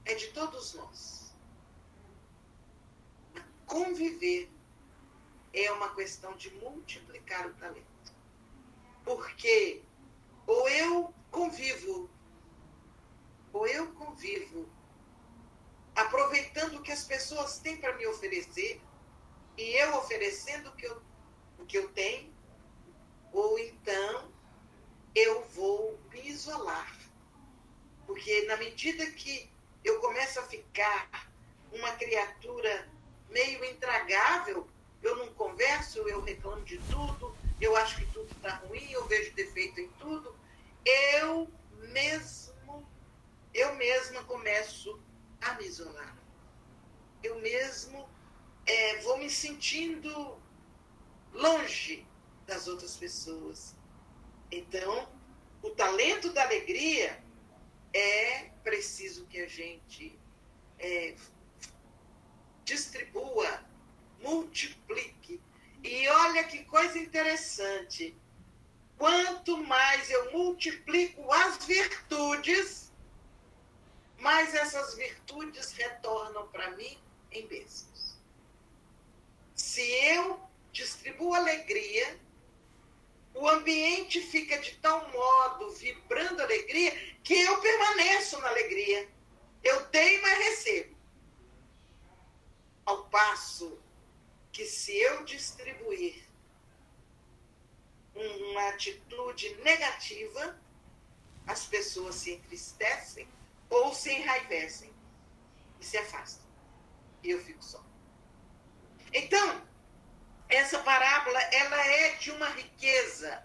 é 0.05 0.15
de 0.15 0.29
todos 0.29 0.75
nós. 0.75 1.35
Conviver 3.67 4.49
é 5.53 5.73
uma 5.73 5.93
questão 5.97 6.37
de 6.37 6.49
multiplicar 6.55 7.45
o 7.45 7.55
talento. 7.55 8.15
Porque 9.03 9.83
ou 10.47 10.69
eu 10.69 11.13
convivo, 11.33 12.09
ou 13.53 13.67
eu 13.67 13.93
convivo 13.95 14.71
aproveitando 15.97 16.77
o 16.77 16.83
que 16.85 16.93
as 16.93 17.03
pessoas 17.03 17.59
têm 17.59 17.81
para 17.81 17.97
me 17.97 18.07
oferecer, 18.07 18.81
e 19.59 19.75
eu 19.83 19.97
oferecendo 19.97 20.69
o 20.69 20.77
que 20.77 20.87
eu, 20.87 21.03
o 21.59 21.67
que 21.67 21.79
eu 21.79 21.89
tenho, 21.95 22.33
ou 23.33 23.59
então 23.59 24.36
eu 25.17 25.43
vou 25.55 25.99
me 26.13 26.29
isolar. 26.29 26.95
Porque 28.07 28.43
na 28.43 28.57
medida 28.59 29.11
que 29.13 29.51
eu 29.83 29.99
começo 29.99 30.39
a 30.39 30.43
ficar 30.43 31.33
uma 31.73 31.91
criatura 31.93 32.87
meio 33.31 33.65
intragável, 33.65 34.69
eu 35.03 35.17
não 35.17 35.33
converso, 35.33 36.01
eu 36.01 36.21
reclamo 36.21 36.63
de 36.65 36.79
tudo, 36.91 37.35
eu 37.59 37.75
acho 37.77 37.97
que 37.97 38.07
tudo 38.13 38.31
está 38.31 38.57
ruim, 38.57 38.91
eu 38.91 39.07
vejo 39.07 39.33
defeito 39.33 39.81
em 39.81 39.89
tudo, 39.93 40.37
eu 40.85 41.51
mesmo, 41.93 42.87
eu 43.55 43.75
mesma 43.77 44.23
começo 44.25 45.01
a 45.41 45.55
me 45.55 45.65
isolar. 45.65 46.15
Eu 47.23 47.41
mesmo 47.41 48.07
é, 48.67 48.99
vou 48.99 49.17
me 49.17 49.31
sentindo 49.31 50.39
longe 51.33 52.07
das 52.47 52.69
outras 52.69 52.97
pessoas. 52.97 53.76
Então, 54.51 55.09
o 55.63 55.71
talento 55.71 56.33
da 56.33 56.43
alegria 56.43 57.23
é 57.93 58.51
preciso 58.63 59.27
que 59.27 59.41
a 59.41 59.49
gente 59.49 60.19
é, 60.79 61.15
distribua, 62.65 63.65
multiplique. 64.21 65.41
E 65.83 66.09
olha 66.09 66.45
que 66.45 66.65
coisa 66.65 66.99
interessante. 66.99 68.17
Quanto 68.97 69.59
mais 69.59 70.11
eu 70.11 70.33
multiplico 70.33 71.31
as 71.33 71.65
virtudes, 71.67 72.93
mais 74.19 74.55
essas 74.55 74.95
virtudes 74.95 75.73
retornam 75.73 76.49
para 76.49 76.71
mim 76.71 76.99
em 77.31 77.47
bênçãos 77.47 77.97
se 79.57 79.81
eu 79.81 80.39
distribuo 80.71 81.35
alegria, 81.35 82.19
o 83.37 83.49
ambiente 83.49 84.21
fica 84.21 84.59
de 84.59 84.73
tal 84.79 85.11
modo 85.11 85.71
vibrando 85.73 86.43
alegria 86.43 86.91
que 87.23 87.35
eu 87.35 87.61
permaneço 87.61 88.41
na 88.41 88.49
alegria. 88.49 89.09
Eu 89.63 89.85
dei, 89.87 90.21
mas 90.23 90.39
recebo. 90.39 90.97
Ao 92.87 93.05
passo 93.09 93.79
que 94.51 94.65
se 94.65 94.97
eu 94.97 95.25
distribuir 95.25 96.25
uma 98.15 98.69
atitude 98.71 99.55
negativa, 99.57 100.59
as 101.47 101.67
pessoas 101.67 102.15
se 102.15 102.33
entristecem 102.33 103.29
ou 103.69 103.93
se 103.93 104.13
enraivecem 104.15 104.91
e 105.79 105.85
se 105.85 105.99
afastam. 105.99 106.47
E 107.23 107.31
eu 107.31 107.45
fico 107.45 107.63
só. 107.63 107.85
Então, 109.13 109.63
essa 110.49 110.79
parábola 110.81 111.41
ela 111.41 111.87
é 111.87 112.15
de 112.17 112.31
uma 112.31 112.49
riqueza, 112.51 113.43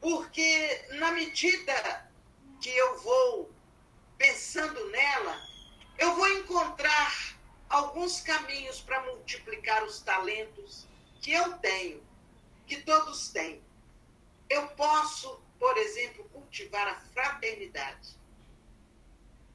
porque 0.00 0.86
na 0.92 1.12
medida 1.12 2.10
que 2.60 2.70
eu 2.70 2.98
vou 2.98 3.50
pensando 4.16 4.88
nela, 4.90 5.40
eu 5.98 6.14
vou 6.14 6.28
encontrar 6.28 7.36
alguns 7.68 8.20
caminhos 8.20 8.80
para 8.80 9.02
multiplicar 9.04 9.84
os 9.84 10.00
talentos 10.00 10.86
que 11.20 11.32
eu 11.32 11.58
tenho, 11.58 12.02
que 12.66 12.80
todos 12.82 13.28
têm. 13.28 13.62
Eu 14.48 14.68
posso, 14.68 15.40
por 15.58 15.76
exemplo, 15.76 16.24
cultivar 16.30 16.88
a 16.88 17.00
fraternidade. 17.12 18.16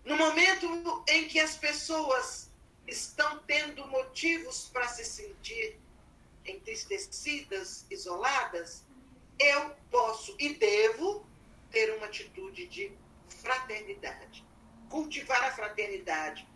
No 0.05 0.15
momento 0.17 1.03
em 1.07 1.27
que 1.27 1.39
as 1.39 1.55
pessoas 1.55 2.51
estão 2.87 3.39
tendo 3.39 3.87
motivos 3.87 4.69
para 4.71 4.87
se 4.89 5.05
sentir 5.05 5.79
entristecidas, 6.45 7.85
isoladas, 7.89 8.83
eu 9.39 9.71
posso 9.89 10.35
e 10.39 10.53
devo 10.53 11.25
ter 11.71 11.95
uma 11.97 12.05
atitude 12.05 12.67
de 12.67 12.91
fraternidade, 13.41 14.45
cultivar 14.89 15.43
a 15.43 15.51
fraternidade. 15.51 16.47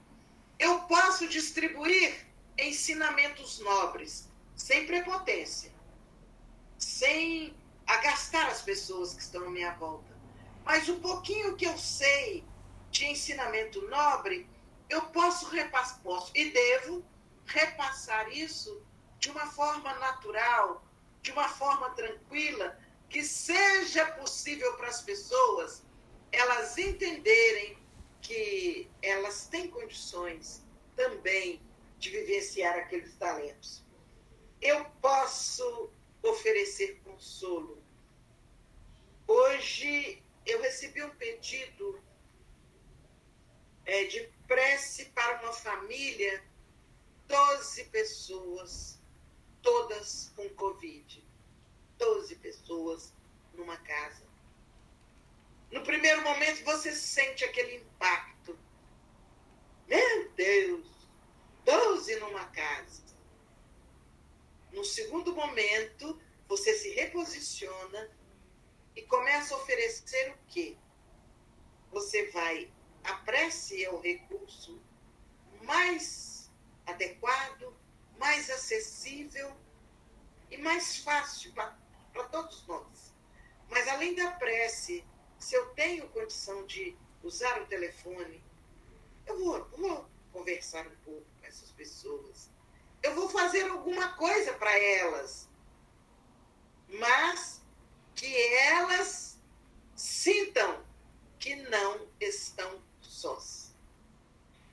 Eu 0.60 0.82
posso 0.82 1.28
distribuir 1.28 2.28
ensinamentos 2.58 3.60
nobres, 3.60 4.30
sem 4.56 4.86
prepotência, 4.86 5.72
sem 6.78 7.56
agastar 7.86 8.48
as 8.48 8.62
pessoas 8.62 9.14
que 9.14 9.22
estão 9.22 9.46
à 9.46 9.50
minha 9.50 9.74
volta, 9.74 10.16
Mas 10.66 10.90
o 10.90 11.00
pouquinho 11.00 11.56
que 11.56 11.66
eu 11.66 11.78
sei 11.78 12.44
de 12.92 13.06
ensinamento 13.06 13.82
nobre, 13.88 14.50
eu 14.90 15.02
posso 15.04 15.50
repassar, 15.50 16.02
posso 16.02 16.32
e 16.36 16.50
devo 16.50 17.06
repassar 17.46 18.30
isso 18.30 18.82
de 19.28 19.32
uma 19.32 19.48
forma 19.48 19.94
natural, 19.96 20.82
de 21.22 21.34
uma 21.34 21.50
forma 21.50 21.90
tranquila, 21.90 22.80
que 23.10 23.22
seja 23.22 24.06
possível 24.12 24.72
para 24.78 24.88
as 24.88 25.02
pessoas 25.02 25.84
elas 26.32 26.78
entenderem 26.78 27.78
que 28.22 28.90
elas 29.02 29.48
têm 29.48 29.70
condições 29.70 30.64
também 30.96 31.62
de 32.00 32.10
vivenciar 32.10 32.78
aqueles 32.78 33.16
talentos. 33.18 33.84
Eu 34.62 34.86
posso 35.02 35.92
oferecer 36.24 37.02
consolo. 37.04 37.84
Hoje 39.28 40.24
eu 40.46 40.62
recebi 40.62 41.04
um 41.04 41.10
pedido 41.16 42.02
é, 43.86 44.06
de 44.06 44.22
prece 44.48 45.06
para 45.08 45.42
uma 45.42 45.52
família, 45.52 46.42
12 47.28 47.84
pessoas, 47.86 48.97
todas 49.62 50.32
com 50.36 50.50
Covid. 50.50 51.24
12 51.98 52.36
pessoas 52.36 53.14
numa 53.54 53.78
casa. 53.78 54.24
No 55.72 55.84
primeiro 55.84 56.22
momento 56.24 56.64
você 56.64 56.94
sente 56.94 57.44
aquele 57.44 57.78
impacto. 57.78 58.58
Meu 59.88 60.30
Deus, 60.32 60.88
12 61.66 62.16
numa 62.20 62.46
casa. 62.46 63.04
No 64.72 64.84
segundo 64.86 65.34
momento, 65.34 66.20
você 66.48 66.74
se 66.74 66.90
reposiciona 66.90 68.10
e 68.96 69.02
começa 69.04 69.54
a 69.54 69.58
oferecer 69.58 70.32
o 70.32 70.38
quê? 70.48 70.78
Você 71.92 72.30
vai, 72.32 72.72
a 73.04 73.24
é 73.32 73.90
o 73.90 74.00
recurso 74.00 74.82
mais 75.64 76.50
adequado, 76.86 77.77
mais 78.18 78.50
acessível 78.50 79.56
e 80.50 80.58
mais 80.58 80.98
fácil 80.98 81.54
para 81.54 82.24
todos 82.32 82.66
nós. 82.68 83.14
Mas 83.70 83.88
além 83.88 84.16
da 84.16 84.32
prece, 84.32 85.06
se 85.38 85.56
eu 85.56 85.68
tenho 85.72 86.10
condição 86.10 86.66
de 86.66 86.96
usar 87.24 87.62
o 87.62 87.66
telefone, 87.68 88.44
eu 89.26 89.38
vou, 89.40 89.70
vou 89.78 90.10
conversar 90.32 90.88
um 90.88 90.96
pouco 90.98 91.26
com 91.40 91.46
essas 91.46 91.72
pessoas. 91.72 92.50
Eu 93.04 93.14
vou 93.14 93.30
fazer 93.30 93.70
alguma 93.70 94.14
coisa 94.14 94.54
para 94.54 94.78
elas. 94.78 95.48
Mas 96.88 97.62
que 98.16 98.36
elas 98.58 99.38
sintam 99.96 100.84
que 101.38 101.56
não 101.56 102.08
estão 102.20 102.82
sós. 103.02 103.76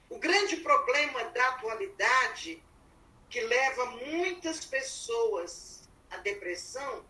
O 0.08 0.18
grande 0.18 0.56
problema 0.58 1.24
da 1.24 1.48
atualidade 1.50 2.62
que 3.28 3.40
leva 3.40 3.86
muitas 3.86 4.64
pessoas 4.64 5.88
à 6.10 6.18
depressão 6.18 7.04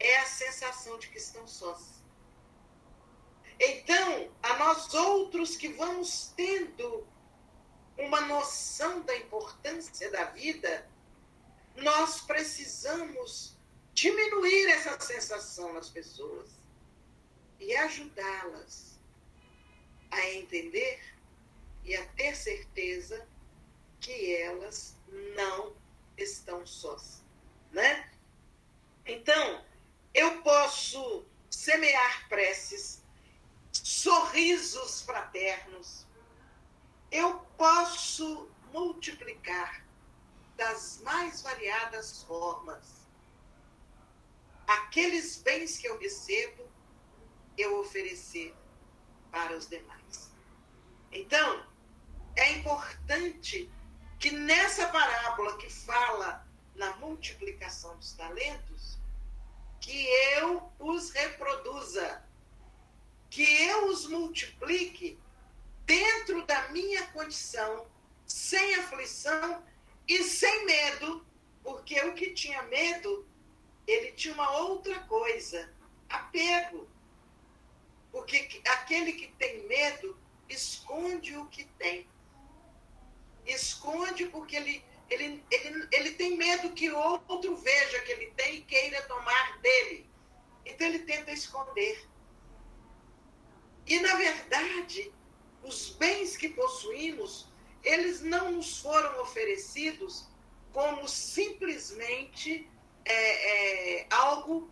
é 0.00 0.18
a 0.18 0.26
sensação 0.26 0.98
de 0.98 1.08
que 1.08 1.18
estão 1.18 1.46
sós. 1.46 2.02
Então, 3.60 4.30
a 4.42 4.56
nós 4.58 4.94
outros 4.94 5.56
que 5.56 5.68
vamos 5.68 6.32
tendo 6.36 7.06
uma 7.96 8.20
noção 8.22 9.02
da 9.02 9.16
importância 9.16 10.10
da 10.10 10.24
vida, 10.26 10.88
nós 11.74 12.20
precisamos 12.20 13.56
diminuir 13.92 14.68
essa 14.68 14.98
sensação 15.00 15.72
nas 15.72 15.88
pessoas 15.90 16.50
e 17.58 17.74
ajudá-las 17.74 19.00
a 20.10 20.24
entender 20.30 21.00
e 21.84 21.96
a 21.96 22.06
ter 22.10 22.36
certeza 22.36 23.26
que 24.00 24.34
elas 24.36 24.96
não 25.34 25.74
estão 26.16 26.66
sós, 26.66 27.24
né? 27.72 28.10
Então, 29.06 29.64
eu 30.14 30.42
posso 30.42 31.24
semear 31.50 32.28
preces, 32.28 33.02
sorrisos 33.72 35.02
fraternos, 35.02 36.06
eu 37.10 37.38
posso 37.56 38.48
multiplicar 38.72 39.84
das 40.56 41.00
mais 41.02 41.40
variadas 41.40 42.22
formas 42.24 42.98
aqueles 44.68 45.38
bens 45.38 45.78
que 45.78 45.88
eu 45.88 45.98
recebo, 45.98 46.68
eu 47.56 47.80
oferecer 47.80 48.54
para 49.30 49.56
os 49.56 49.66
demais. 49.66 50.30
Então, 51.10 51.66
é 52.36 52.52
importante 52.52 53.70
que 54.18 54.30
nessa 54.30 54.88
parábola 54.88 55.56
que 55.58 55.70
fala 55.70 56.46
na 56.74 56.96
multiplicação 56.96 57.96
dos 57.96 58.12
talentos, 58.12 58.98
que 59.80 60.06
eu 60.36 60.72
os 60.78 61.10
reproduza, 61.10 62.22
que 63.30 63.42
eu 63.42 63.86
os 63.86 64.06
multiplique 64.06 65.18
dentro 65.84 66.44
da 66.46 66.68
minha 66.68 67.06
condição, 67.08 67.86
sem 68.26 68.74
aflição 68.76 69.64
e 70.06 70.22
sem 70.24 70.66
medo, 70.66 71.26
porque 71.62 72.00
o 72.02 72.14
que 72.14 72.30
tinha 72.32 72.62
medo, 72.64 73.26
ele 73.86 74.12
tinha 74.12 74.34
uma 74.34 74.50
outra 74.58 75.00
coisa, 75.00 75.72
apego. 76.08 76.88
Porque 78.10 78.62
aquele 78.66 79.12
que 79.12 79.28
tem 79.32 79.66
medo 79.66 80.18
esconde 80.48 81.36
o 81.36 81.46
que 81.46 81.64
tem. 81.78 82.06
Esconde 83.48 84.26
porque 84.26 84.56
ele 84.56 84.84
ele, 85.10 85.42
ele, 85.50 85.88
ele 85.90 86.10
tem 86.12 86.36
medo 86.36 86.72
que 86.72 86.90
outro 86.90 87.56
veja 87.56 88.00
que 88.00 88.12
ele 88.12 88.26
tem 88.32 88.56
e 88.56 88.60
queira 88.62 89.02
tomar 89.02 89.58
dele. 89.60 90.08
Então 90.66 90.86
ele 90.86 91.00
tenta 91.00 91.32
esconder. 91.32 92.06
E, 93.86 93.98
na 94.00 94.14
verdade, 94.16 95.12
os 95.62 95.90
bens 95.90 96.36
que 96.36 96.50
possuímos, 96.50 97.50
eles 97.82 98.20
não 98.20 98.52
nos 98.52 98.80
foram 98.80 99.22
oferecidos 99.22 100.28
como 100.72 101.08
simplesmente 101.08 102.70
é, 103.04 104.00
é, 104.02 104.06
algo 104.10 104.70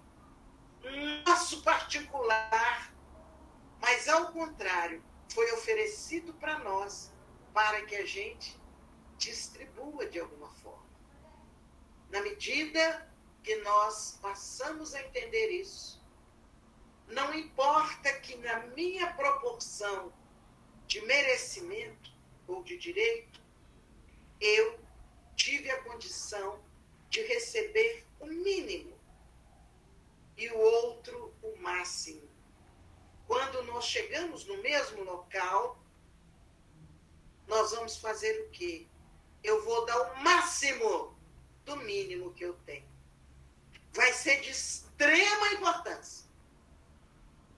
nosso 1.27 1.62
particular, 1.62 2.95
mas 3.81 4.07
ao 4.07 4.33
contrário, 4.33 5.03
foi 5.33 5.51
oferecido 5.53 6.35
para 6.35 6.59
nós 6.59 7.11
para 7.55 7.87
que 7.87 7.97
a 7.97 8.05
gente 8.05 8.61
distribua 9.19 10.07
de 10.07 10.21
alguma 10.21 10.51
forma. 10.51 10.87
Na 12.11 12.23
medida 12.23 13.11
que 13.43 13.57
nós 13.57 14.19
passamos 14.21 14.95
a 14.95 15.03
entender 15.03 15.51
isso, 15.51 16.05
não 17.09 17.33
importa 17.35 18.12
que 18.21 18.37
na 18.37 18.67
minha 18.69 19.12
proporção 19.14 20.12
de 20.87 21.01
merecimento 21.03 22.12
ou 22.47 22.62
de 22.62 22.77
direito, 22.77 23.41
eu 24.41 24.79
tive 25.35 25.71
a 25.71 25.83
condição 25.83 26.62
de 27.09 27.23
receber 27.23 28.05
o 28.21 28.27
mínimo 28.27 28.97
e 30.37 30.49
o 30.51 30.59
outro 30.59 31.35
o 31.43 31.57
máximo. 31.57 32.29
Quando 33.27 33.62
nós 33.64 33.85
chegamos 33.85 34.45
no 34.47 34.62
mesmo 34.62 35.03
local, 35.03 35.81
nós 37.47 37.73
vamos 37.73 37.97
fazer 37.97 38.41
o 38.43 38.51
quê? 38.51 38.87
Eu 39.47 39.64
vou 39.64 39.86
dar 39.86 39.99
o 40.01 40.22
máximo 40.22 41.16
do 41.64 41.76
mínimo 41.76 42.32
que 42.32 42.44
eu 42.44 42.55
tenho. 42.66 42.86
Vai 43.92 44.12
ser 44.12 44.40
de 44.40 44.51
extrema 44.51 45.53
importância. 45.53 46.26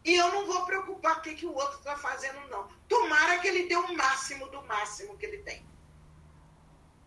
E 0.05 0.15
eu 0.15 0.31
não 0.33 0.47
vou 0.47 0.65
preocupar 0.65 1.19
o 1.19 1.21
que, 1.21 1.35
que 1.35 1.47
o 1.47 1.55
outro 1.55 1.79
está 1.79 1.97
fazendo, 1.97 2.41
não. 2.49 2.69
Tomara 2.89 3.39
que 3.41 3.49
ele 3.49 3.69
dê 3.69 3.77
o 3.77 3.95
máximo 3.97 4.49
do 4.49 4.63
máximo 4.63 5.17
que 5.19 5.27
ele 5.27 5.39
tem. 5.39 5.67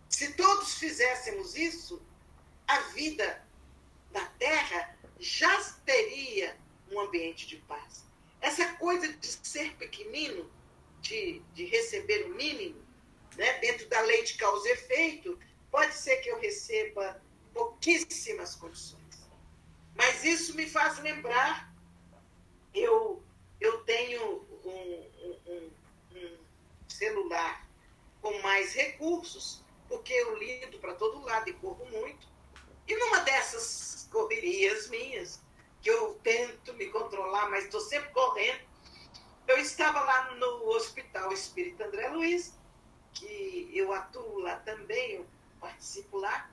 Se 0.08 0.34
todos 0.34 0.74
fizéssemos 0.74 1.56
isso, 1.56 2.02
a 2.66 2.78
vida 2.90 3.44
da 4.10 4.24
Terra 4.26 4.96
já 5.18 5.62
teria 5.84 6.56
um 6.90 7.00
ambiente 7.00 7.46
de 7.46 7.56
paz. 7.56 8.04
Essa 8.40 8.74
coisa 8.74 9.10
de 9.12 9.26
ser 9.26 9.74
pequenino, 9.76 10.50
de, 11.00 11.40
de 11.54 11.64
receber 11.64 12.26
o 12.26 12.34
mínimo, 12.34 12.80
né, 13.36 13.58
dentro 13.58 13.88
da 13.88 14.00
lei 14.02 14.22
de 14.22 14.34
causa 14.34 14.68
e 14.68 14.72
efeito, 14.72 15.38
pode 15.70 15.94
ser 15.94 16.16
que 16.18 16.28
eu 16.28 16.38
receba 16.38 17.20
pouquíssimas 17.52 18.54
condições. 18.54 19.02
Mas 19.94 20.24
isso 20.24 20.54
me 20.56 20.68
faz 20.68 20.98
lembrar, 20.98 21.72
eu, 22.74 23.22
eu 23.60 23.84
tenho 23.84 24.46
um, 24.64 25.30
um, 25.46 25.70
um 26.14 26.38
celular 26.88 27.66
com 28.20 28.38
mais 28.40 28.72
recursos, 28.72 29.62
porque 29.88 30.12
eu 30.12 30.36
lido 30.38 30.78
para 30.78 30.94
todo 30.94 31.20
lado 31.20 31.48
e 31.48 31.52
corro 31.54 31.84
muito. 31.90 32.26
E 32.86 32.96
numa 32.96 33.18
dessas 33.20 34.08
correrias 34.10 34.88
minhas, 34.88 35.40
que 35.80 35.90
eu 35.90 36.14
tento 36.22 36.72
me 36.74 36.86
controlar, 36.86 37.50
mas 37.50 37.64
estou 37.64 37.80
sempre 37.80 38.10
correndo. 38.10 38.60
Eu 39.48 39.58
estava 39.58 40.00
lá 40.00 40.34
no 40.36 40.68
Hospital 40.68 41.32
Espírita 41.32 41.86
André 41.86 42.08
Luiz, 42.08 42.54
que 43.14 43.70
eu 43.72 43.92
atuo 43.92 44.38
lá 44.40 44.56
também, 44.56 45.12
eu 45.12 45.26
participo 45.60 46.18
lá, 46.18 46.50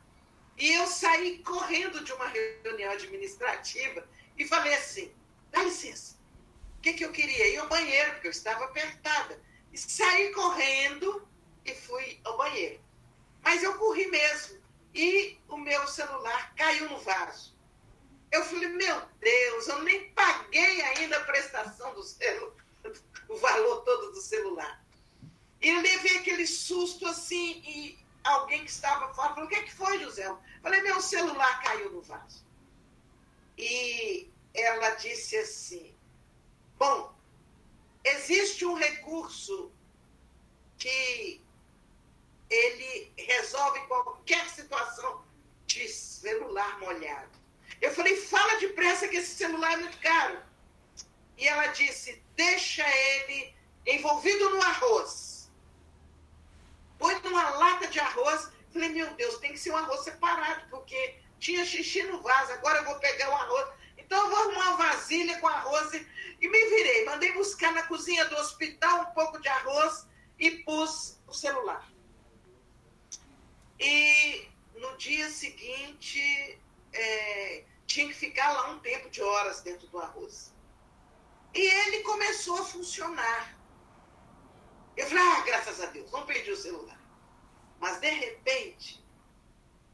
e 0.57 0.73
eu 0.73 0.87
saí 0.87 1.39
correndo 1.39 2.03
de 2.03 2.11
uma 2.11 2.27
reunião 2.27 2.91
administrativa 2.91 4.07
e 4.37 4.45
falei 4.45 4.73
assim: 4.75 5.13
dá 5.51 5.63
licença, 5.63 6.17
o 6.77 6.81
que, 6.81 6.93
que 6.93 7.05
eu 7.05 7.11
queria? 7.11 7.47
Ir 7.49 7.57
ao 7.57 7.67
banheiro, 7.67 8.11
porque 8.13 8.27
eu 8.27 8.31
estava 8.31 8.65
apertada. 8.65 9.41
E 9.71 9.77
saí 9.77 10.31
correndo 10.33 11.27
e 11.65 11.73
fui 11.73 12.19
ao 12.23 12.37
banheiro. 12.37 12.79
Mas 13.41 13.63
eu 13.63 13.77
corri 13.77 14.07
mesmo. 14.07 14.59
E 14.93 15.37
o 15.47 15.57
meu 15.57 15.87
celular 15.87 16.53
caiu 16.55 16.89
no 16.89 16.97
vaso. 16.99 17.55
Eu 18.31 18.43
falei, 18.45 18.69
meu 18.69 19.01
Deus, 19.19 19.67
eu 19.67 19.83
nem 19.83 20.09
paguei 20.11 20.81
ainda 20.81 21.17
a 21.17 21.23
prestação 21.25 21.93
do 21.93 22.03
celular, 22.03 22.53
o 23.27 23.37
valor 23.37 23.81
todo 23.83 24.11
do 24.11 24.21
celular. 24.21 24.83
Eu 25.61 25.81
levei 25.81 26.17
aquele 26.17 26.47
susto 26.47 27.05
assim, 27.07 27.61
e 27.65 27.99
alguém 28.23 28.63
que 28.63 28.71
estava 28.71 29.13
fora 29.13 29.33
falou: 29.33 29.45
O 29.45 29.49
que, 29.49 29.55
é 29.55 29.63
que 29.63 29.73
foi, 29.73 29.99
José? 29.99 30.25
Eu 30.27 30.39
falei: 30.61 30.81
Meu 30.81 31.01
celular 31.01 31.61
caiu 31.61 31.91
no 31.91 32.01
vaso. 32.01 32.45
E 33.57 34.29
ela 34.53 34.91
disse 34.91 35.35
assim: 35.37 35.93
Bom, 36.77 37.13
existe 38.03 38.65
um 38.65 38.75
recurso 38.75 39.71
que 40.77 41.41
ele 42.49 43.11
resolve 43.17 43.79
qualquer 43.81 44.49
situação 44.49 45.23
de 45.67 45.87
celular 45.87 46.79
molhado. 46.79 47.37
Eu 47.81 47.93
falei, 47.93 48.15
fala 48.17 48.59
depressa 48.59 49.07
que 49.07 49.17
esse 49.17 49.35
celular 49.35 49.73
é 49.73 49.77
muito 49.77 49.97
caro. 49.99 50.41
E 51.37 51.47
ela 51.47 51.67
disse, 51.67 52.21
deixa 52.35 52.83
ele 52.89 53.53
envolvido 53.85 54.49
no 54.49 54.61
arroz. 54.61 55.28
Põe 56.99 57.19
numa 57.21 57.49
lata 57.49 57.87
de 57.87 57.99
arroz. 57.99 58.51
Falei, 58.71 58.89
meu 58.89 59.09
Deus, 59.15 59.39
tem 59.39 59.51
que 59.53 59.57
ser 59.57 59.71
um 59.71 59.77
arroz 59.77 60.01
separado, 60.01 60.69
porque 60.69 61.15
tinha 61.39 61.65
xixi 61.65 62.03
no 62.03 62.21
vaso, 62.21 62.51
agora 62.51 62.79
eu 62.79 62.85
vou 62.85 62.99
pegar 62.99 63.29
o 63.29 63.33
arroz. 63.33 63.69
Então 63.97 64.19
eu 64.19 64.29
vou 64.29 64.39
arrumar 64.39 64.75
uma 64.75 64.77
vasilha 64.89 65.39
com 65.39 65.47
arroz 65.47 65.93
e, 65.93 66.07
e 66.41 66.47
me 66.47 66.65
virei. 66.65 67.05
Mandei 67.05 67.31
buscar 67.33 67.71
na 67.73 67.83
cozinha 67.83 68.25
do 68.25 68.35
hospital 68.35 69.01
um 69.01 69.13
pouco 69.13 69.39
de 69.39 69.47
arroz 69.47 70.05
e 70.37 70.51
pus 70.63 71.17
o 71.25 71.33
celular. 71.33 71.89
E 73.79 74.47
no 74.75 74.97
dia 74.97 75.29
seguinte, 75.29 76.59
é, 76.91 77.63
tinha 77.87 78.07
que 78.07 78.13
ficar 78.13 78.51
lá 78.51 78.71
um 78.71 78.79
tempo 78.79 79.09
de 79.09 79.21
horas 79.21 79.61
dentro 79.61 79.87
do 79.87 79.99
arroz. 79.99 80.53
E 81.53 81.61
ele 81.61 82.03
começou 82.03 82.61
a 82.61 82.65
funcionar. 82.65 83.58
Eu 84.97 85.07
falei, 85.07 85.23
ah, 85.23 85.41
graças 85.41 85.81
a 85.81 85.85
Deus, 85.87 86.11
não 86.11 86.25
perdi 86.25 86.51
o 86.51 86.57
celular. 86.57 86.99
Mas, 87.79 87.99
de 87.99 88.09
repente, 88.09 89.03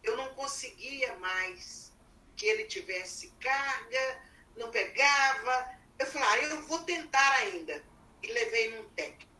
eu 0.04 0.18
não 0.18 0.34
conseguia 0.34 1.16
mais 1.18 1.93
que 2.36 2.46
ele 2.46 2.66
tivesse 2.66 3.32
carga, 3.39 4.22
não 4.56 4.72
pegava. 4.72 5.70
Eu 6.00 6.06
falei, 6.08 6.28
ah, 6.28 6.38
eu 6.54 6.62
vou 6.64 6.80
tentar 6.84 7.32
ainda. 7.34 7.84
E 8.24 8.28
levei 8.32 8.76
num 8.76 8.89
técnico. 8.89 9.32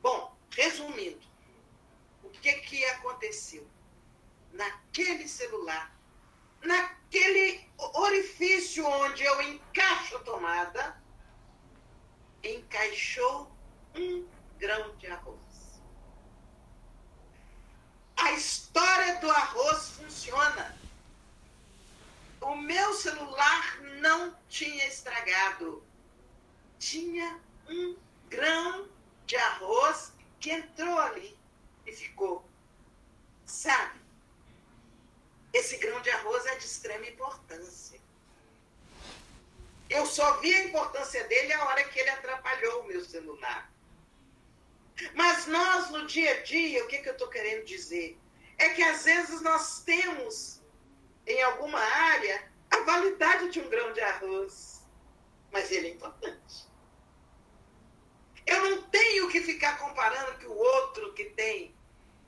Bom, 0.00 0.36
resumindo, 0.50 1.26
o 2.22 2.30
que 2.30 2.52
que 2.54 2.84
aconteceu? 2.86 3.66
Naquele 4.52 5.26
celular, 5.26 5.96
naquele 6.62 7.68
orifício 7.94 8.86
onde 8.86 9.22
eu 9.22 9.42
encaixo 9.42 10.16
a 10.16 10.20
tomada, 10.20 11.02
encaixou 12.42 13.50
um 13.94 14.26
grão 14.58 14.94
de 14.96 15.06
arroz. 15.06 15.40
A 18.16 18.32
história 18.32 19.20
do 19.20 19.30
arroz 19.30 19.90
funciona. 19.90 20.76
O 22.40 22.56
meu 22.56 22.94
celular 22.94 23.80
não 24.00 24.36
tinha 24.48 24.86
estragado. 24.86 25.82
Tinha 26.78 27.40
um 27.68 27.96
grão 28.28 28.88
de 29.26 29.36
arroz 29.36 30.12
que 30.38 30.50
entrou 30.50 30.98
ali 30.98 31.36
e 31.86 31.92
ficou. 31.92 32.48
Sabe? 33.44 34.00
Esse 35.52 35.76
grão 35.78 36.00
de 36.00 36.10
arroz 36.10 36.46
é 36.46 36.54
de 36.56 36.64
extrema 36.64 37.06
importância. 37.06 38.00
Eu 39.90 40.06
só 40.06 40.38
vi 40.38 40.54
a 40.54 40.64
importância 40.64 41.24
dele 41.24 41.52
a 41.52 41.64
hora 41.66 41.84
que 41.84 41.98
ele 41.98 42.10
atrapalhou 42.10 42.82
o 42.82 42.86
meu 42.86 43.04
celular. 43.04 43.71
Mas 45.14 45.46
nós, 45.46 45.90
no 45.90 46.06
dia 46.06 46.38
a 46.38 46.42
dia, 46.42 46.84
o 46.84 46.88
que, 46.88 46.98
que 46.98 47.08
eu 47.08 47.12
estou 47.12 47.28
querendo 47.28 47.64
dizer? 47.64 48.18
É 48.58 48.70
que 48.70 48.82
às 48.82 49.04
vezes 49.04 49.40
nós 49.40 49.82
temos, 49.82 50.62
em 51.26 51.42
alguma 51.42 51.80
área, 51.80 52.50
a 52.70 52.80
validade 52.80 53.50
de 53.50 53.60
um 53.60 53.68
grão 53.68 53.92
de 53.92 54.00
arroz. 54.00 54.82
Mas 55.50 55.70
ele 55.70 55.88
é 55.88 55.90
importante. 55.90 56.70
Eu 58.46 58.70
não 58.70 58.82
tenho 58.90 59.28
que 59.28 59.40
ficar 59.40 59.78
comparando 59.78 60.38
que 60.38 60.46
o 60.46 60.56
outro 60.56 61.12
que 61.14 61.26
tem 61.26 61.74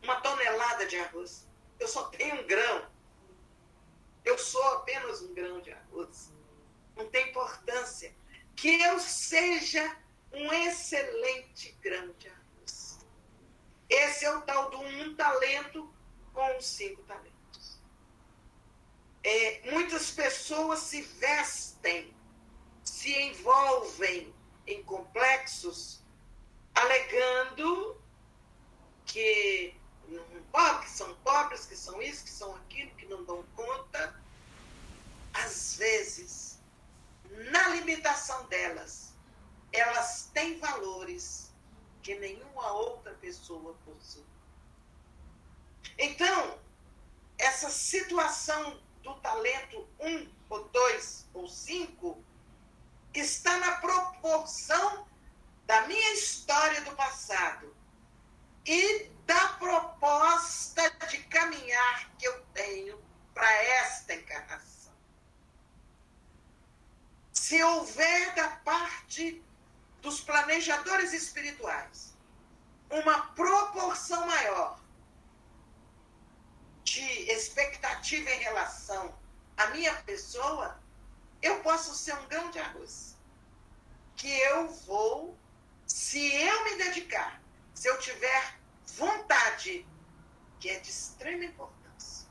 uma 0.02 0.20
tonelada 0.20 0.86
de 0.86 0.96
arroz. 0.96 1.48
Eu 1.80 1.88
só 1.88 2.04
tenho 2.04 2.42
um 2.42 2.46
grão. 2.46 2.90
Eu 4.24 4.38
sou 4.38 4.62
apenas 4.74 5.22
um 5.22 5.34
grão 5.34 5.60
de 5.60 5.72
arroz. 5.72 6.32
Não 6.96 7.08
tem 7.08 7.30
importância. 7.30 8.14
Que 8.54 8.80
eu 8.82 9.00
seja 9.00 9.96
um 10.32 10.52
excelente 10.52 11.72
grão 11.80 12.12
de 12.18 12.28
arroz. 12.28 12.33
Esse 13.88 14.24
é 14.24 14.36
o 14.36 14.40
tal 14.42 14.70
do 14.70 14.80
um 14.80 15.14
talento 15.14 15.92
com 16.32 16.60
cinco 16.60 17.02
talentos. 17.02 17.78
É, 19.22 19.70
muitas 19.70 20.10
pessoas 20.10 20.80
se 20.80 21.02
vestem, 21.02 22.14
se 22.82 23.12
envolvem 23.22 24.34
em 24.66 24.82
complexos 24.82 26.02
alegando 26.74 28.00
que, 29.06 29.74
que 30.82 30.90
são 30.90 31.14
pobres, 31.16 31.66
que 31.66 31.76
são 31.76 32.02
isso, 32.02 32.24
que 32.24 32.30
são 32.30 32.54
aquilo, 32.56 32.90
que 32.96 33.06
não 33.06 33.24
dão 33.24 33.44
conta. 33.54 34.14
Às 35.32 35.76
vezes, 35.76 36.60
na 37.50 37.68
limitação 37.68 38.46
delas, 38.46 39.12
elas 39.72 40.30
têm 40.32 40.58
valores 40.58 41.43
que 42.04 42.14
nenhuma 42.16 42.70
outra 42.72 43.14
pessoa 43.14 43.74
possui. 43.82 44.26
Então, 45.98 46.60
essa 47.38 47.70
situação 47.70 48.78
do 49.02 49.14
talento 49.20 49.88
um 49.98 50.30
ou 50.50 50.68
dois 50.68 51.26
ou 51.32 51.48
cinco 51.48 52.22
está 53.14 53.56
na 53.58 53.76
proporção 53.78 55.08
da 55.64 55.86
minha 55.86 56.12
história 56.12 56.82
do 56.82 56.94
passado 56.94 57.74
e 58.66 59.04
da 59.24 59.48
proposta 59.54 60.90
de 61.08 61.18
caminhar 61.24 62.14
que 62.18 62.26
eu 62.26 62.44
tenho 62.52 63.02
para 63.32 63.50
esta 63.50 64.14
encarnação. 64.14 64.92
Se 67.32 67.62
houver 67.62 68.34
da 68.34 68.48
parte 68.48 69.42
dos 70.04 70.20
planejadores 70.20 71.14
espirituais 71.14 72.14
uma 72.90 73.28
proporção 73.28 74.26
maior 74.26 74.78
de 76.84 77.02
expectativa 77.32 78.30
em 78.30 78.38
relação 78.40 79.18
à 79.56 79.68
minha 79.68 79.94
pessoa, 80.02 80.78
eu 81.40 81.60
posso 81.60 81.94
ser 81.94 82.14
um 82.14 82.28
grão 82.28 82.50
de 82.50 82.58
arroz. 82.58 83.16
Que 84.14 84.28
eu 84.28 84.68
vou 84.68 85.36
se 85.86 86.32
eu 86.34 86.64
me 86.64 86.76
dedicar, 86.76 87.42
se 87.74 87.88
eu 87.88 87.98
tiver 87.98 88.58
vontade, 88.86 89.86
que 90.60 90.68
é 90.68 90.78
de 90.78 90.90
extrema 90.90 91.44
importância, 91.44 92.28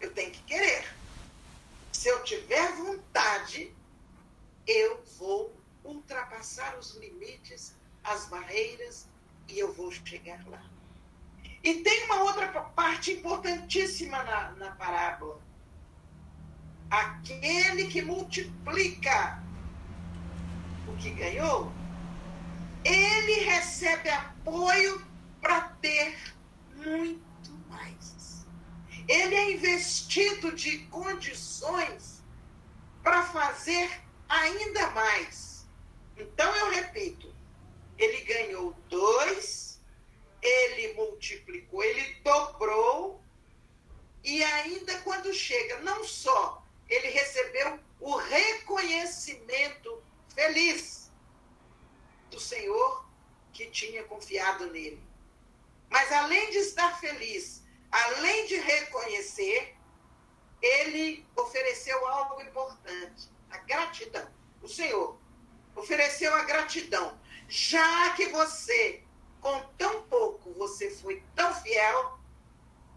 eu 0.00 0.12
tenho 0.12 0.32
que 0.32 0.42
querer. 0.42 0.94
Se 1.92 2.08
eu 2.08 2.22
tiver 2.24 2.72
vontade, 2.72 3.74
eu 4.66 5.02
ultrapassar 6.54 6.78
os 6.78 6.94
limites, 6.96 7.74
as 8.02 8.26
barreiras 8.26 9.08
e 9.48 9.58
eu 9.58 9.72
vou 9.72 9.90
chegar 9.90 10.46
lá. 10.48 10.62
E 11.62 11.82
tem 11.82 12.04
uma 12.04 12.22
outra 12.22 12.48
parte 12.48 13.12
importantíssima 13.12 14.22
na, 14.22 14.50
na 14.52 14.70
parábola. 14.72 15.40
Aquele 16.90 17.88
que 17.88 18.02
multiplica 18.02 19.42
o 20.86 20.96
que 20.96 21.10
ganhou 21.10 21.72
ele 22.84 23.44
recebe 23.44 24.10
apoio 24.10 25.02
para 25.40 25.62
ter 25.80 26.14
muito 26.76 27.50
mais. 27.70 28.46
Ele 29.08 29.34
é 29.34 29.52
investido 29.52 30.52
de 30.52 30.80
condições 30.88 32.22
para 33.02 33.22
fazer 33.22 33.90
ainda 34.28 34.90
mais. 34.90 35.53
Então 36.16 36.54
eu 36.56 36.70
repito, 36.70 37.34
ele 37.98 38.20
ganhou 38.22 38.72
dois, 38.88 39.80
ele 40.40 40.94
multiplicou, 40.94 41.82
ele 41.82 42.14
dobrou, 42.22 43.22
e 44.22 44.42
ainda 44.42 45.00
quando 45.00 45.32
chega, 45.32 45.80
não 45.80 46.04
só 46.04 46.62
ele 46.88 47.08
recebeu 47.08 47.78
o 48.00 48.16
reconhecimento 48.16 50.02
feliz 50.34 51.10
do 52.30 52.38
Senhor 52.38 53.06
que 53.52 53.70
tinha 53.70 54.04
confiado 54.04 54.70
nele. 54.70 55.02
Mas 55.88 56.10
além 56.12 56.50
de 56.50 56.58
estar 56.58 56.98
feliz, 56.98 57.62
além 57.90 58.46
de 58.46 58.56
reconhecer, 58.56 59.76
ele 60.60 61.26
ofereceu 61.36 62.06
algo 62.06 62.42
importante, 62.42 63.28
a 63.50 63.58
gratidão. 63.58 64.28
O 64.62 64.68
Senhor 64.68 65.18
ofereceu 65.74 66.34
a 66.34 66.44
gratidão. 66.44 67.18
Já 67.48 68.10
que 68.14 68.26
você, 68.28 69.02
com 69.40 69.60
tão 69.78 70.02
pouco, 70.02 70.52
você 70.54 70.90
foi 70.90 71.22
tão 71.34 71.54
fiel, 71.54 72.18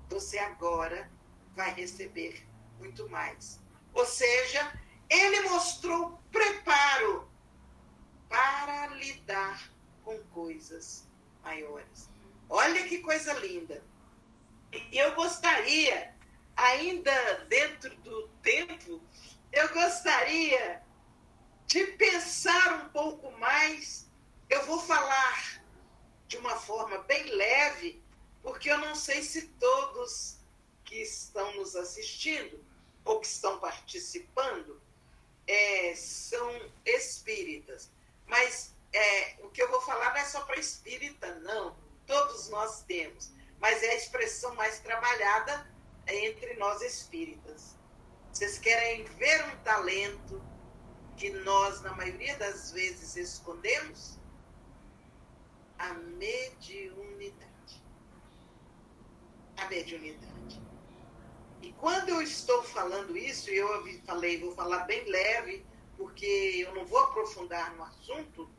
você 0.10 0.40
agora 0.40 1.12
vai 1.56 1.74
receber 1.74 2.46
muito 2.80 3.10
mais. 3.10 3.60
Ou 3.94 4.06
seja, 4.06 4.72
ele 5.10 5.42
mostrou 5.50 6.22
preparo 6.32 7.30
para 8.30 8.88
lidar 8.88 9.72
com 10.04 10.18
coisas 10.26 11.08
maiores. 11.44 12.10
Olha 12.50 12.88
que 12.88 13.00
coisa 13.00 13.34
linda. 13.34 13.84
Eu 14.92 15.16
gostaria, 15.16 16.14
ainda 16.56 17.46
dentro 17.50 17.96
do 17.98 18.28
tempo, 18.42 19.02
eu 19.52 19.74
gostaria 19.74 20.82
de 21.68 21.86
pensar 21.98 22.86
um 22.86 22.90
pouco 22.90 23.30
mais. 23.34 24.08
Eu 24.50 24.66
vou 24.66 24.80
falar 24.80 25.62
de 26.28 26.38
uma 26.38 26.56
forma 26.56 27.00
bem 27.00 27.24
leve, 27.26 28.02
porque 28.42 28.72
eu 28.72 28.78
não 28.78 28.96
sei 28.96 29.22
se 29.22 29.50
todos 29.60 30.38
que 30.86 30.96
estão 30.96 31.54
nos 31.56 31.76
assistindo 31.76 32.66
ou 33.04 33.20
que 33.20 33.28
estão 33.28 33.60
participando 33.60 34.82
é, 35.46 35.94
são 35.96 36.50
espíritas. 36.86 37.92
Mas 38.26 38.74
é, 38.94 39.36
o 39.44 39.50
que 39.50 39.62
eu 39.62 39.70
vou 39.70 39.82
falar 39.82 40.12
não 40.12 40.18
é 40.18 40.26
só 40.26 40.42
para 40.46 40.60
espírita, 40.60 41.36
não. 41.40 41.78
Todos 42.06 42.48
nós 42.48 42.84
temos. 42.84 43.32
Mas 43.60 43.84
é 43.84 43.90
a 43.90 43.96
expressão 43.96 44.56
mais 44.56 44.80
trabalhada 44.80 45.70
entre 46.08 46.54
nós 46.56 46.82
espíritas. 46.82 47.76
Vocês 48.32 48.58
querem 48.58 49.04
ver 49.04 49.44
um 49.46 49.58
talento 49.64 50.42
que 51.18 51.32
nós, 51.32 51.82
na 51.82 51.94
maioria 51.94 52.38
das 52.38 52.72
vezes, 52.72 53.16
escondemos? 53.16 54.18
A 55.78 55.94
mediunidade. 55.94 57.84
A 59.58 59.66
mediunidade. 59.66 60.62
E 61.62 61.74
quando 61.74 62.10
eu 62.10 62.22
estou 62.22 62.64
falando 62.64 63.18
isso, 63.18 63.50
eu 63.50 63.68
falei, 64.06 64.40
vou 64.40 64.54
falar 64.54 64.86
bem 64.86 65.04
leve, 65.10 65.66
porque 65.98 66.64
eu 66.66 66.74
não 66.76 66.86
vou 66.86 67.00
aprofundar 67.00 67.76
no 67.76 67.84
assunto, 67.84 68.50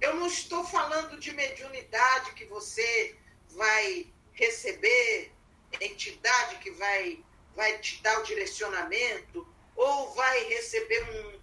eu 0.00 0.14
não 0.16 0.26
estou 0.26 0.64
falando 0.64 1.18
de 1.18 1.32
mediunidade 1.32 2.34
que 2.34 2.44
você 2.44 3.16
vai 3.48 4.06
receber 4.32 5.32
entidade 5.80 6.56
que 6.56 6.70
vai, 6.72 7.22
vai 7.54 7.78
te 7.78 8.02
dar 8.02 8.18
o 8.20 8.24
direcionamento, 8.24 9.46
ou 9.76 10.12
vai 10.14 10.44
receber 10.44 11.02
um, 11.10 11.40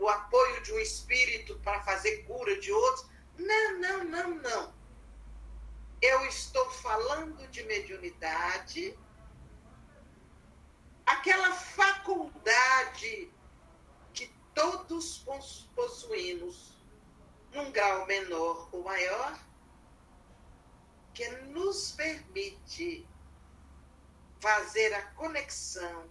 o 0.00 0.08
apoio 0.08 0.62
de 0.62 0.72
um 0.72 0.78
espírito 0.78 1.58
para 1.60 1.82
fazer 1.82 2.24
cura 2.24 2.58
de 2.60 2.72
outros. 2.72 3.06
Não, 3.36 3.78
não, 3.78 4.04
não, 4.04 4.34
não. 4.36 4.74
Eu 6.00 6.24
estou 6.26 6.70
falando 6.70 7.46
de 7.48 7.62
mediunidade 7.64 8.96
aquela 11.08 11.52
faculdade 11.52 13.32
que 14.12 14.32
todos 14.54 15.24
possuímos, 15.74 16.76
num 17.52 17.72
grau 17.72 18.06
menor 18.06 18.68
ou 18.70 18.84
maior, 18.84 19.40
que 21.14 21.28
nos 21.46 21.92
permite 21.92 23.08
fazer 24.38 24.92
a 24.94 25.02
conexão 25.12 26.08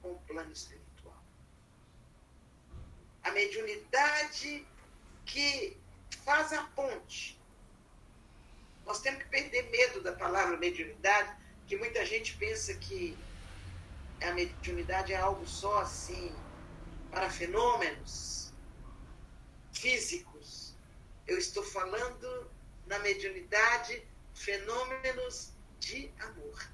com 0.00 0.12
o 0.12 0.18
plano 0.20 0.52
espiritual. 0.52 0.77
A 3.28 3.30
mediunidade 3.32 4.66
que 5.26 5.76
faz 6.24 6.50
a 6.54 6.62
ponte. 6.68 7.38
Nós 8.86 9.02
temos 9.02 9.22
que 9.22 9.28
perder 9.28 9.68
medo 9.70 10.02
da 10.02 10.12
palavra 10.12 10.56
mediunidade, 10.56 11.36
que 11.66 11.76
muita 11.76 12.06
gente 12.06 12.34
pensa 12.38 12.72
que 12.74 13.18
a 14.22 14.32
mediunidade 14.32 15.12
é 15.12 15.16
algo 15.16 15.46
só 15.46 15.80
assim 15.80 16.34
para 17.10 17.28
fenômenos 17.28 18.50
físicos. 19.74 20.74
Eu 21.26 21.36
estou 21.36 21.62
falando 21.62 22.50
na 22.86 22.98
mediunidade 23.00 24.08
fenômenos 24.32 25.52
de 25.78 26.10
amor. 26.20 26.66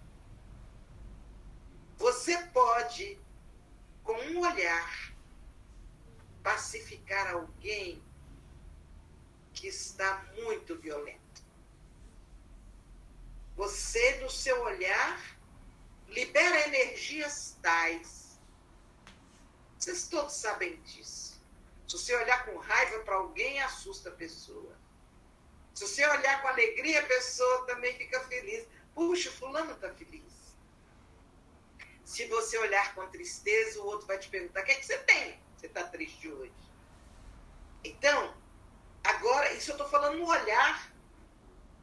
Você 1.97 2.39
pode, 2.53 3.19
com 4.05 4.13
um 4.13 4.39
olhar, 4.39 5.14
pacificar 6.45 7.33
alguém 7.33 8.05
que 9.55 9.67
está 9.67 10.23
muito 10.37 10.77
violento. 10.79 11.43
Você, 13.57 14.19
no 14.21 14.29
seu 14.29 14.63
olhar, 14.63 15.39
libera 16.09 16.67
energias 16.69 17.57
tais. 17.63 18.39
Vocês 19.79 20.07
todos 20.09 20.35
sabem 20.35 20.81
disso. 20.83 21.43
Se 21.89 21.99
você 21.99 22.15
olhar 22.15 22.45
com 22.45 22.59
raiva 22.59 22.99
para 23.01 23.15
alguém, 23.17 23.63
assusta 23.63 24.11
a 24.11 24.13
pessoa. 24.13 24.77
Se 25.75 25.87
você 25.87 26.07
olhar 26.07 26.43
com 26.43 26.49
alegria, 26.49 27.01
a 27.01 27.07
pessoa 27.07 27.67
também 27.67 27.97
fica 27.97 28.21
feliz. 28.25 28.67
Puxa, 28.95 29.31
fulano 29.33 29.73
está 29.73 29.93
feliz. 29.95 30.23
Se 32.05 32.27
você 32.27 32.59
olhar 32.59 32.95
com 32.95 33.09
tristeza, 33.09 33.81
o 33.81 33.87
outro 33.87 34.07
vai 34.07 34.19
te 34.19 34.29
perguntar: 34.29 34.61
o 34.61 34.65
que, 34.65 34.73
é 34.73 34.75
que 34.75 34.87
você 34.87 34.99
tem? 34.99 35.44
Você 35.65 35.69
está 35.69 35.85
triste 35.85 36.29
hoje. 36.29 36.53
Então, 37.83 38.37
agora, 39.03 39.51
isso 39.55 39.71
eu 39.71 39.77
estou 39.77 39.89
falando 39.89 40.19
no 40.19 40.27
olhar 40.27 40.93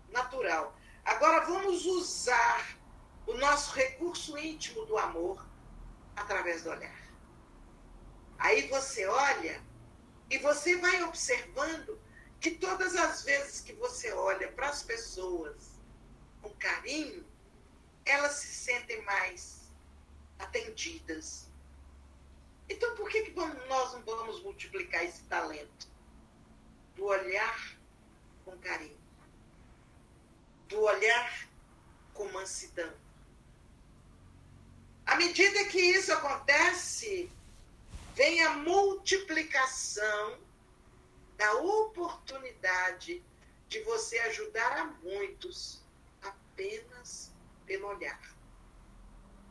natural. 0.09 0.77
Agora 1.03 1.43
vamos 1.47 1.84
usar 1.88 2.77
o 3.25 3.34
nosso 3.34 3.73
recurso 3.73 4.38
íntimo 4.38 4.86
do 4.86 4.99
amor 4.99 5.43
através 6.15 6.61
do 6.61 6.69
olhar. 6.69 7.01
Aí 8.38 8.67
você 8.67 9.07
olha 9.07 9.59
e 10.29 10.38
você 10.38 10.77
vai 10.77 11.01
observando 11.01 11.99
que 12.39 12.51
todas 12.51 12.95
as 12.95 13.23
vezes 13.23 13.61
que 13.61 13.73
você 13.73 14.13
olha 14.13 14.51
para 14.51 14.69
as 14.69 14.84
pessoas 14.84 15.71
com 16.39 16.51
carinho, 16.51 17.25
elas 18.05 18.34
se 18.34 18.47
sentem 18.47 19.01
mais 19.05 19.71
atendidas. 20.38 21.50
Então, 22.72 22.95
por 22.95 23.09
que, 23.09 23.24
que 23.24 23.32
nós 23.32 23.93
não 23.93 24.01
vamos 24.03 24.41
multiplicar 24.41 25.03
esse 25.03 25.24
talento? 25.24 25.89
Do 26.95 27.03
olhar 27.05 27.78
com 28.45 28.57
carinho, 28.59 28.97
do 30.69 30.82
olhar 30.82 31.49
com 32.13 32.32
mansidão, 32.32 32.93
à 35.05 35.17
medida 35.17 35.65
que 35.65 35.80
isso 35.80 36.13
acontece, 36.13 37.30
vem 38.15 38.41
a 38.43 38.51
multiplicação 38.51 40.39
da 41.36 41.53
oportunidade 41.55 43.22
de 43.67 43.82
você 43.82 44.17
ajudar 44.19 44.78
a 44.78 44.86
muitos 44.86 45.84
apenas 46.22 47.34
pelo 47.65 47.88
olhar. 47.88 48.22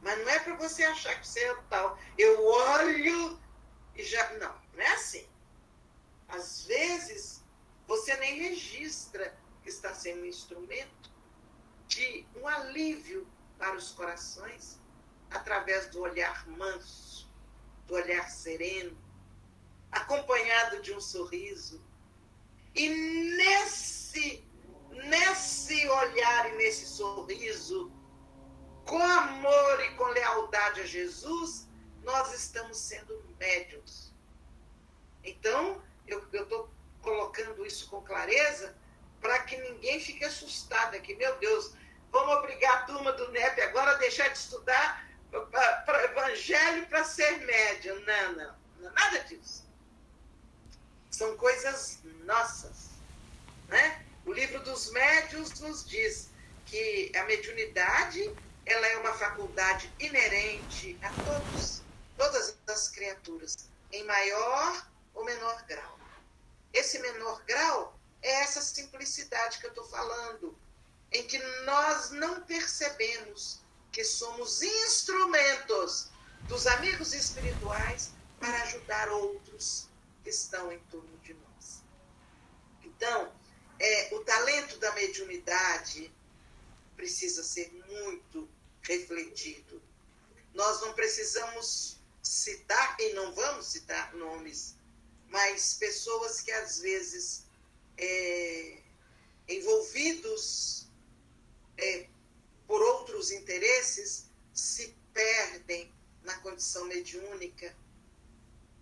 Mas 0.03 0.19
não 0.19 0.29
é 0.29 0.39
para 0.39 0.57
você 0.57 0.83
achar 0.85 1.19
que 1.21 1.27
você 1.27 1.41
é 1.41 1.55
tal. 1.69 1.99
Eu 2.17 2.45
olho 2.45 3.41
e 3.95 4.03
já. 4.03 4.33
Não, 4.39 4.55
não 4.75 4.83
é 4.83 4.93
assim. 4.93 5.29
Às 6.29 6.65
vezes, 6.65 7.45
você 7.87 8.17
nem 8.17 8.39
registra 8.39 9.37
que 9.63 9.69
está 9.69 9.93
sendo 9.95 10.23
um 10.23 10.27
instrumento 10.27 11.11
de 11.87 12.27
um 12.37 12.47
alívio 12.47 13.27
para 13.59 13.77
os 13.77 13.91
corações 13.91 14.81
através 15.31 15.89
do 15.89 16.01
olhar 16.01 16.49
manso, 16.49 17.29
do 17.87 17.95
olhar 17.95 18.31
sereno, 18.31 18.97
acompanhado 19.91 20.81
de 20.81 20.93
um 20.93 21.01
sorriso. 21.01 21.85
E 22.75 22.89
nesse, 22.89 24.45
nesse 24.91 25.89
olhar 25.89 26.53
e 26.53 26.57
nesse 26.57 26.87
sorriso, 26.87 27.93
com 28.91 29.01
amor 29.01 29.85
e 29.85 29.91
com 29.91 30.05
lealdade 30.07 30.81
a 30.81 30.85
Jesus, 30.87 31.69
nós 32.03 32.35
estamos 32.35 32.77
sendo 32.77 33.25
médios. 33.39 34.13
Então, 35.23 35.81
eu 36.09 36.19
estou 36.33 36.69
colocando 37.01 37.65
isso 37.65 37.89
com 37.89 38.03
clareza 38.03 38.75
para 39.21 39.39
que 39.45 39.57
ninguém 39.59 40.01
fique 40.01 40.25
assustado 40.25 40.97
aqui. 40.97 41.15
Meu 41.15 41.39
Deus, 41.39 41.73
vamos 42.11 42.35
obrigar 42.39 42.79
a 42.79 42.83
turma 42.83 43.13
do 43.13 43.31
NEP 43.31 43.61
agora 43.61 43.93
a 43.93 43.99
deixar 43.99 44.27
de 44.27 44.39
estudar 44.39 45.09
para 45.31 46.05
evangelho 46.07 46.85
para 46.89 47.05
ser 47.05 47.39
médium. 47.47 48.01
Não, 48.01 48.33
não, 48.33 48.57
não, 48.81 48.93
nada 48.93 49.21
disso. 49.21 49.71
São 51.13 51.37
coisas 51.37 52.01
nossas. 52.25 52.91
Né? 53.69 54.05
O 54.27 54.33
livro 54.33 54.59
dos 54.65 54.91
médios 54.91 55.61
nos 55.61 55.89
diz 55.89 56.29
que 56.67 57.13
a 57.15 57.23
mediunidade 57.23 58.35
ela 58.67 58.87
é 58.87 58.97
uma 58.99 59.15
faculdade 59.15 59.93
inerente 59.99 60.99
a 61.03 61.11
todos, 61.25 61.83
todas 62.17 62.57
as 62.69 62.89
criaturas, 62.89 63.57
em 63.93 64.05
maior 64.05 64.87
ou 65.15 65.25
menor 65.25 65.63
grau. 65.65 65.99
Esse 66.73 66.99
menor 67.01 67.43
grau 67.45 67.99
é 68.23 68.43
essa 68.43 68.63
simplicidade 68.63 69.59
que 69.59 69.67
eu 69.67 69.71
estou 69.71 69.85
falando, 69.87 70.57
em 71.13 71.27
que 71.27 71.39
nós 71.65 72.11
não 72.11 72.43
percebemos 72.43 73.61
que 73.91 74.05
somos 74.05 74.63
instrumentos 74.63 76.11
dos 76.47 76.67
amigos 76.67 77.13
espirituais 77.13 78.13
para 78.39 78.63
ajudar 78.63 79.09
outros 79.09 79.89
que 80.23 80.31
estão 80.31 80.71
em 80.73 80.79
torno 80.91 81.19
de 81.19 81.35
nós. 81.35 81.83
Então, 82.85 83.33
é, 83.79 84.15
o 84.15 84.21
talento 84.21 84.79
da 84.79 84.93
mediunidade 84.93 86.13
precisa 87.01 87.43
ser 87.43 87.73
muito 87.73 88.47
refletido. 88.83 89.83
Nós 90.53 90.83
não 90.83 90.93
precisamos 90.93 91.99
citar, 92.23 93.01
e 93.01 93.15
não 93.15 93.35
vamos 93.35 93.69
citar 93.69 94.15
nomes, 94.15 94.77
mas 95.29 95.73
pessoas 95.75 96.43
que 96.43 96.53
às 96.53 96.79
vezes 96.81 97.47
é, 97.97 98.83
envolvidos 99.49 100.89
é, 101.79 102.07
por 102.67 102.83
outros 102.83 103.31
interesses 103.31 104.27
se 104.53 104.95
perdem 105.15 105.91
na 106.23 106.39
condição 106.41 106.85
mediúnica 106.85 107.75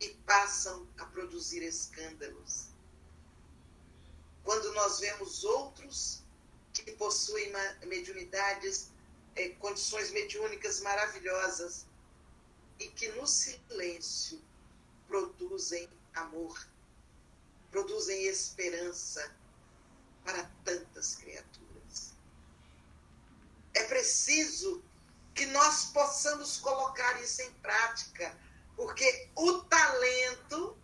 e 0.00 0.08
passam 0.26 0.88
a 0.98 1.04
produzir 1.06 1.62
escândalos. 1.62 2.66
Quando 4.42 4.72
nós 4.72 4.98
vemos 4.98 5.44
outros 5.44 6.24
que 6.83 6.93
possuem 6.93 7.53
mediunidades, 7.87 8.91
é, 9.37 9.51
condições 9.51 10.11
mediúnicas 10.11 10.81
maravilhosas 10.81 11.87
e 12.79 12.89
que 12.89 13.09
no 13.12 13.26
silêncio 13.26 14.41
produzem 15.07 15.89
amor, 16.14 16.66
produzem 17.70 18.26
esperança 18.26 19.35
para 20.24 20.45
tantas 20.64 21.16
criaturas. 21.16 22.12
É 23.74 23.85
preciso 23.85 24.83
que 25.35 25.47
nós 25.47 25.87
possamos 25.87 26.59
colocar 26.59 27.20
isso 27.22 27.43
em 27.43 27.53
prática, 27.55 28.37
porque 28.76 29.29
o 29.37 29.61
talento, 29.64 30.76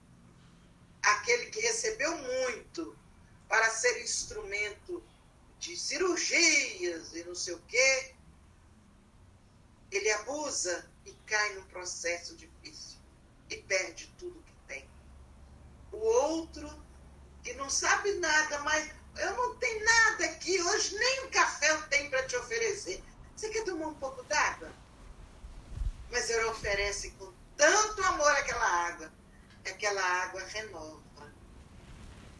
aquele 1.03 1.47
que 1.47 1.61
recebeu 1.61 2.17
muito 2.17 2.97
para 3.49 3.69
ser 3.71 4.03
instrumento 4.03 5.03
de 5.65 5.79
cirurgias 5.79 7.15
e 7.15 7.25
não 7.25 7.35
sei 7.35 7.55
o 7.55 7.62
quê, 7.62 8.15
ele 9.91 10.11
abusa 10.12 10.91
e 11.07 11.12
cai 11.27 11.55
num 11.55 11.65
processo 11.65 12.37
difícil 12.37 12.99
e 13.49 13.57
perde 13.62 14.12
tudo 14.19 14.43
que 14.43 14.53
tem. 14.67 14.87
O 15.91 15.97
outro, 15.97 16.69
que 17.43 17.55
não 17.55 17.71
sabe 17.71 18.12
nada, 18.15 18.59
mas 18.61 18.93
eu 19.17 19.35
não 19.37 19.57
tenho 19.57 19.83
nada 19.85 20.27
aqui, 20.27 20.61
hoje 20.61 20.99
nem 20.99 21.25
um 21.25 21.31
café 21.31 21.71
eu 21.71 21.89
tenho 21.89 22.11
para 22.11 22.27
te 22.27 22.37
oferecer. 22.37 23.03
Você 23.35 23.49
quer 23.49 23.65
tomar 23.65 23.87
um 23.87 23.95
pouco 23.95 24.23
d'água? 24.25 24.71
Mas 26.11 26.29
ele 26.29 26.45
oferece 26.45 27.11
com 27.12 27.33
tanto 27.57 28.03
amor 28.03 28.31
aquela 28.33 28.87
água, 28.89 29.12
que 29.62 29.71
aquela 29.71 30.03
água 30.03 30.45
renova 30.45 31.33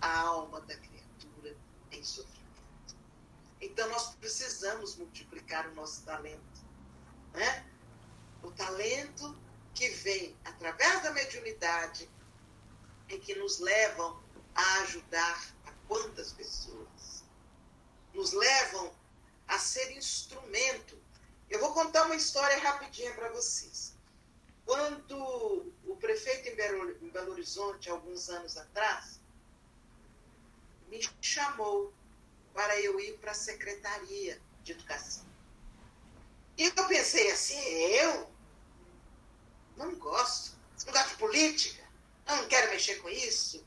a 0.03 0.18
alma 0.18 0.61
da 0.61 0.77
criatura 0.77 1.57
em 1.91 2.03
sofrimento. 2.05 2.34
Então 3.65 3.89
nós 3.89 4.15
precisamos 4.17 4.95
multiplicar 4.97 5.67
o 5.69 5.75
nosso 5.75 6.03
talento. 6.03 6.61
Né? 7.33 7.67
O 8.43 8.51
talento 8.51 9.35
que 9.75 9.89
vem 9.89 10.37
através 10.45 11.03
da 11.03 11.11
mediunidade 11.12 12.09
e 13.09 13.19
que 13.19 13.35
nos 13.37 13.59
levam 13.59 14.23
a 14.55 14.81
ajudar 14.83 15.55
a 15.65 15.73
quantas 15.89 16.31
pessoas. 16.33 17.25
Nos 18.12 18.33
levam 18.33 18.95
a 19.49 19.59
ser 19.59 19.93
instrumento. 19.93 20.99
Eu 21.49 21.59
vou 21.59 21.73
contar 21.73 22.05
uma 22.05 22.17
história 22.17 22.59
rapidinha 22.59 23.15
para 23.15 23.31
vocês. 23.31 23.95
Quando 24.67 25.17
o 25.87 25.97
prefeito 25.97 26.51
em 26.51 26.55
Belo, 26.55 26.91
em 27.03 27.09
Belo 27.09 27.33
Horizonte, 27.33 27.89
alguns 27.89 28.29
anos 28.29 28.59
atrás, 28.59 29.21
me 30.89 31.01
chamou 31.23 31.95
para 32.55 32.81
eu 32.81 32.99
ir 33.01 33.19
para 33.19 33.33
a 33.33 33.35
Secretaria 33.35 34.41
de 34.63 34.73
Educação. 34.73 35.27
E 36.57 36.65
eu 36.65 36.87
pensei 36.87 37.31
assim, 37.33 37.59
eu 37.59 38.31
não 39.77 39.97
gosto, 39.97 40.57
não 40.87 40.93
gosto 40.93 41.09
de 41.11 41.17
política, 41.17 41.83
eu 42.29 42.37
não 42.37 42.49
quero 42.49 42.71
mexer 42.71 42.97
com 42.97 43.09
isso. 43.09 43.67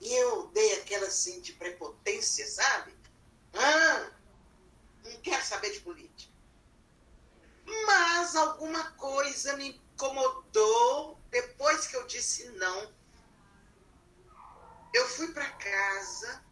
E 0.00 0.12
eu 0.12 0.48
dei 0.48 0.74
aquela 0.80 1.06
assim 1.06 1.40
de 1.40 1.54
prepotência, 1.54 2.46
sabe? 2.46 2.94
Ah, 3.54 4.10
não 5.02 5.18
quero 5.22 5.42
saber 5.42 5.72
de 5.72 5.80
política. 5.80 6.30
Mas 7.86 8.36
alguma 8.36 8.92
coisa 8.92 9.56
me 9.56 9.70
incomodou 9.70 11.18
depois 11.30 11.86
que 11.86 11.96
eu 11.96 12.06
disse 12.06 12.50
não. 12.50 12.94
Eu 14.92 15.08
fui 15.08 15.32
para 15.32 15.50
casa 15.52 16.44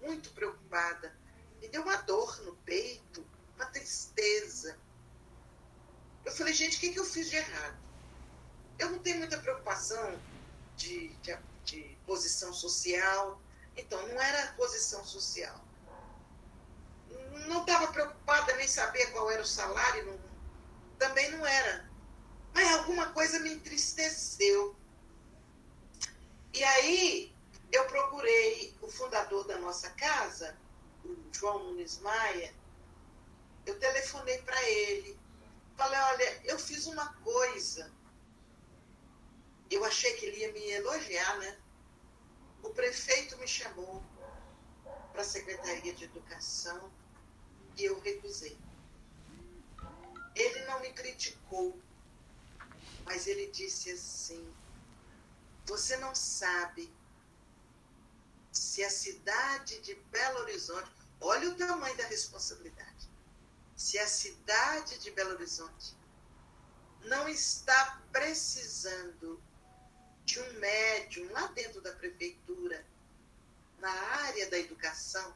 muito 0.00 0.30
preocupada 0.30 1.17
me 1.60 1.68
deu 1.68 1.82
uma 1.82 1.96
dor 1.96 2.40
no 2.42 2.54
peito, 2.56 3.24
uma 3.56 3.66
tristeza. 3.66 4.78
Eu 6.24 6.32
falei, 6.32 6.52
gente, 6.52 6.76
o 6.76 6.80
que, 6.80 6.92
que 6.92 6.98
eu 6.98 7.04
fiz 7.04 7.28
de 7.28 7.36
errado? 7.36 7.78
Eu 8.78 8.90
não 8.90 8.98
tenho 9.00 9.18
muita 9.18 9.38
preocupação 9.38 10.18
de, 10.76 11.08
de, 11.16 11.36
de 11.64 11.98
posição 12.06 12.52
social. 12.52 13.40
Então, 13.76 14.00
não 14.08 14.20
era 14.20 14.52
posição 14.52 15.04
social. 15.04 15.60
Não 17.46 17.60
estava 17.62 17.92
preocupada 17.92 18.54
nem 18.56 18.68
saber 18.68 19.10
qual 19.12 19.30
era 19.30 19.42
o 19.42 19.46
salário, 19.46 20.06
não, 20.06 20.18
também 20.98 21.30
não 21.30 21.44
era. 21.46 21.88
Mas 22.54 22.72
alguma 22.78 23.12
coisa 23.12 23.40
me 23.40 23.52
entristeceu. 23.52 24.76
E 26.52 26.62
aí 26.62 27.34
eu 27.72 27.84
procurei 27.86 28.76
o 28.80 28.88
fundador 28.88 29.46
da 29.46 29.58
nossa 29.58 29.90
casa 29.90 30.56
João 31.32 31.64
Nunes 31.64 31.98
Maia, 31.98 32.54
eu 33.66 33.78
telefonei 33.78 34.38
para 34.42 34.62
ele. 34.68 35.18
Falei, 35.76 35.98
olha, 35.98 36.42
eu 36.44 36.58
fiz 36.58 36.86
uma 36.86 37.12
coisa. 37.14 37.92
Eu 39.70 39.84
achei 39.84 40.14
que 40.14 40.26
ele 40.26 40.38
ia 40.38 40.52
me 40.52 40.70
elogiar, 40.70 41.38
né? 41.38 41.58
O 42.62 42.70
prefeito 42.70 43.36
me 43.38 43.46
chamou 43.46 44.02
para 45.12 45.22
a 45.22 45.24
Secretaria 45.24 45.94
de 45.94 46.04
Educação 46.04 46.90
e 47.76 47.84
eu 47.84 48.00
recusei. 48.00 48.58
Ele 50.34 50.64
não 50.66 50.80
me 50.80 50.92
criticou, 50.92 51.78
mas 53.04 53.26
ele 53.26 53.48
disse 53.50 53.90
assim: 53.90 54.54
Você 55.66 55.96
não 55.98 56.14
sabe 56.14 56.92
se 58.52 58.82
a 58.82 58.90
cidade 58.90 59.80
de 59.80 59.94
Belo 59.94 60.40
Horizonte, 60.40 60.90
olha 61.20 61.50
o 61.50 61.54
tamanho 61.54 61.96
da 61.96 62.06
responsabilidade, 62.06 63.08
se 63.76 63.98
a 63.98 64.06
cidade 64.06 64.98
de 64.98 65.10
Belo 65.10 65.34
Horizonte 65.34 65.96
não 67.02 67.28
está 67.28 68.02
precisando 68.12 69.42
de 70.24 70.40
um 70.40 70.52
médium 70.54 71.30
lá 71.32 71.46
dentro 71.48 71.80
da 71.80 71.92
prefeitura, 71.92 72.84
na 73.78 73.90
área 73.90 74.50
da 74.50 74.58
educação, 74.58 75.34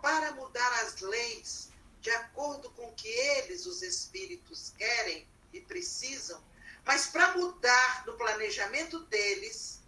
para 0.00 0.32
mudar 0.32 0.82
as 0.82 1.00
leis 1.00 1.70
de 2.00 2.10
acordo 2.10 2.70
com 2.70 2.88
o 2.88 2.94
que 2.94 3.08
eles, 3.08 3.66
os 3.66 3.82
espíritos, 3.82 4.72
querem 4.76 5.28
e 5.52 5.60
precisam, 5.60 6.42
mas 6.84 7.06
para 7.06 7.36
mudar 7.36 8.04
no 8.06 8.16
planejamento 8.16 8.98
deles 9.04 9.80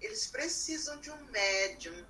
eles 0.00 0.26
precisam 0.26 1.00
de 1.00 1.10
um 1.10 1.24
médium 1.26 2.06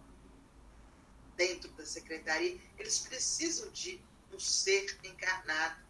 dentro 1.36 1.70
da 1.72 1.84
secretaria, 1.84 2.60
eles 2.78 2.98
precisam 3.00 3.70
de 3.70 4.02
um 4.32 4.38
ser 4.38 4.98
encarnado. 5.04 5.84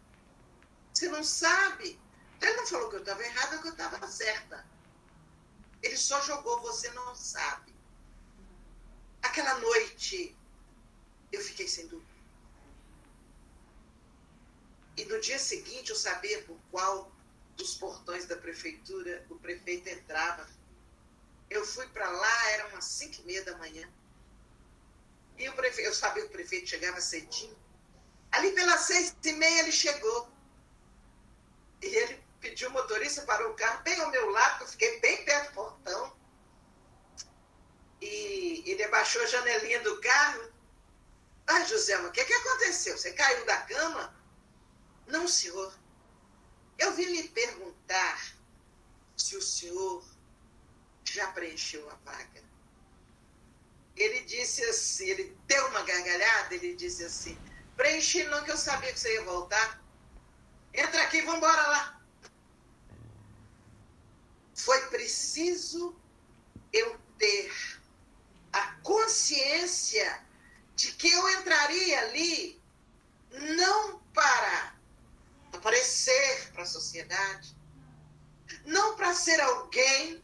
Você 0.93 1.09
não 1.09 1.23
sabe? 1.23 1.99
Ele 2.41 2.53
não 2.53 2.67
falou 2.67 2.89
que 2.89 2.95
eu 2.95 2.99
estava 2.99 3.23
errada, 3.23 3.57
que 3.59 3.67
eu 3.67 3.71
estava 3.71 4.07
certa. 4.07 4.65
Ele 5.81 5.97
só 5.97 6.21
jogou, 6.21 6.61
você 6.61 6.89
não 6.91 7.15
sabe. 7.15 7.73
Aquela 9.21 9.59
noite, 9.59 10.35
eu 11.31 11.41
fiquei 11.41 11.67
sem 11.67 11.87
dúvida. 11.87 12.17
E 14.95 15.05
no 15.05 15.19
dia 15.21 15.37
seguinte, 15.37 15.91
eu 15.91 15.95
sabia 15.95 16.41
por 16.43 16.57
qual 16.71 17.11
dos 17.55 17.75
portões 17.75 18.25
da 18.25 18.35
prefeitura 18.37 19.25
o 19.29 19.35
prefeito 19.35 19.89
entrava. 19.89 20.47
Eu 21.49 21.65
fui 21.65 21.87
para 21.89 22.09
lá, 22.09 22.49
era 22.51 22.67
umas 22.69 22.85
cinco 22.85 23.21
e 23.21 23.25
meia 23.25 23.43
da 23.43 23.57
manhã. 23.57 23.87
E 25.37 25.47
o 25.49 25.53
prefeito, 25.53 25.89
eu 25.89 25.93
sabia 25.93 26.23
que 26.23 26.29
o 26.29 26.31
prefeito 26.31 26.69
chegava 26.69 26.99
cedinho. 26.99 27.57
Ali 28.31 28.51
pelas 28.51 28.81
seis 28.81 29.15
e 29.23 29.33
meia 29.33 29.61
ele 29.61 29.71
chegou. 29.71 30.29
E 31.81 31.85
ele 31.85 32.23
pediu 32.39 32.69
o 32.69 32.73
motorista, 32.73 33.21
parou 33.23 33.51
o 33.51 33.55
carro 33.55 33.83
bem 33.83 33.99
ao 34.01 34.09
meu 34.09 34.29
lado, 34.31 34.63
eu 34.63 34.67
fiquei 34.67 34.99
bem 34.99 35.23
perto 35.25 35.49
do 35.49 35.53
portão. 35.53 36.17
E 38.01 38.63
ele 38.65 38.83
abaixou 38.83 39.21
a 39.21 39.27
janelinha 39.27 39.81
do 39.81 39.99
carro. 40.01 40.51
Ah, 41.47 41.63
Joselma, 41.65 42.09
o 42.09 42.11
que, 42.11 42.25
que 42.25 42.33
aconteceu? 42.33 42.97
Você 42.97 43.13
caiu 43.13 43.45
da 43.45 43.57
cama? 43.61 44.15
Não, 45.07 45.27
senhor. 45.27 45.73
Eu 46.77 46.93
vim 46.93 47.05
lhe 47.05 47.29
perguntar 47.29 48.35
se 49.15 49.35
o 49.35 49.41
senhor 49.41 50.03
já 51.03 51.31
preencheu 51.31 51.89
a 51.89 51.95
vaga. 51.95 52.46
Ele 53.97 54.21
disse 54.21 54.63
assim, 54.63 55.07
ele 55.07 55.37
deu 55.47 55.67
uma 55.67 55.81
gargalhada, 55.81 56.53
ele 56.53 56.75
disse 56.75 57.03
assim, 57.03 57.37
preenchi 57.75 58.23
não 58.25 58.43
que 58.43 58.51
eu 58.51 58.57
sabia 58.57 58.93
que 58.93 58.99
você 58.99 59.13
ia 59.15 59.23
voltar. 59.23 59.83
Entra 60.73 61.01
aqui, 61.01 61.21
vamos 61.21 61.37
embora 61.37 61.67
lá. 61.67 62.01
Foi 64.53 64.79
preciso 64.87 65.95
eu 66.71 66.99
ter 67.17 67.51
a 68.53 68.73
consciência 68.83 70.23
de 70.75 70.91
que 70.93 71.09
eu 71.09 71.29
entraria 71.39 71.99
ali 72.01 72.61
não 73.31 73.99
para 74.13 74.75
aparecer 75.53 76.51
para 76.53 76.63
a 76.63 76.67
sociedade, 76.67 77.55
não 78.65 78.95
para 78.95 79.13
ser 79.13 79.39
alguém, 79.41 80.23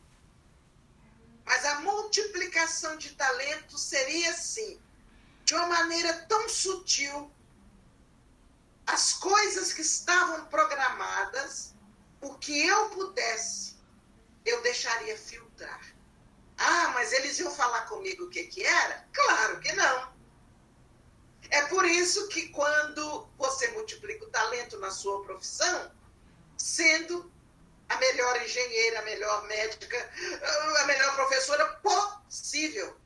de 2.98 3.12
talentos 3.16 3.82
seria 3.82 4.32
assim, 4.32 4.82
de 5.46 5.54
uma 5.54 5.68
maneira 5.68 6.26
tão 6.28 6.50
sutil, 6.50 7.32
as 8.86 9.14
coisas 9.14 9.72
que 9.72 9.82
estavam 9.82 10.46
programadas, 10.48 11.76
o 12.20 12.34
que 12.36 12.66
eu 12.66 12.90
pudesse, 12.90 13.78
eu 14.44 14.62
deixaria 14.64 15.18
filtrar. 15.18 15.82
Ah, 16.58 16.90
mas 16.96 17.14
eles 17.14 17.40
iam 17.40 17.52
falar 17.52 17.82
comigo 17.86 18.26
o 18.26 18.30
que, 18.30 18.46
que 18.46 18.64
era? 18.64 19.08
Claro 19.14 19.60
que 19.60 19.72
não. 19.74 20.14
É 21.52 21.62
por 21.68 21.86
isso 21.86 22.28
que 22.30 22.50
quando 22.50 23.28
você 23.38 23.68
multiplica 23.70 24.26
o 24.26 24.30
talento 24.30 24.80
na 24.80 24.90
sua 24.90 25.24
profissão, 25.24 25.92
sendo 26.58 27.32
a 27.90 27.98
melhor 27.98 28.42
engenheira, 28.42 29.00
a 29.00 29.04
melhor 29.04 29.48
médica, 29.48 30.12
a 30.82 30.86
melhor 30.86 31.16
professora 31.16 31.66
possível. 31.82 32.98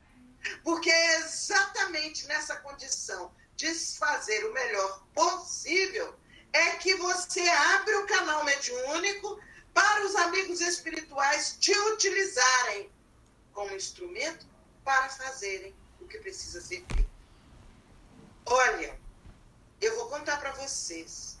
Porque 0.62 0.90
é 0.90 1.18
exatamente 1.18 2.26
nessa 2.26 2.56
condição 2.56 3.34
de 3.56 3.74
fazer 3.74 4.44
o 4.46 4.52
melhor 4.52 5.04
possível 5.14 6.16
é 6.52 6.70
que 6.76 6.94
você 6.94 7.40
abre 7.48 7.94
o 7.96 8.06
canal 8.06 8.44
mediúnico 8.44 9.40
para 9.74 10.04
os 10.06 10.14
amigos 10.16 10.60
espirituais 10.60 11.56
te 11.60 11.72
utilizarem 11.92 12.90
como 13.52 13.74
instrumento 13.74 14.46
para 14.84 15.08
fazerem 15.10 15.74
o 16.00 16.06
que 16.06 16.18
precisa 16.18 16.60
ser 16.60 16.84
feito. 16.92 17.08
Olha, 18.46 18.98
eu 19.80 19.94
vou 19.96 20.08
contar 20.08 20.38
para 20.38 20.52
vocês. 20.52 21.37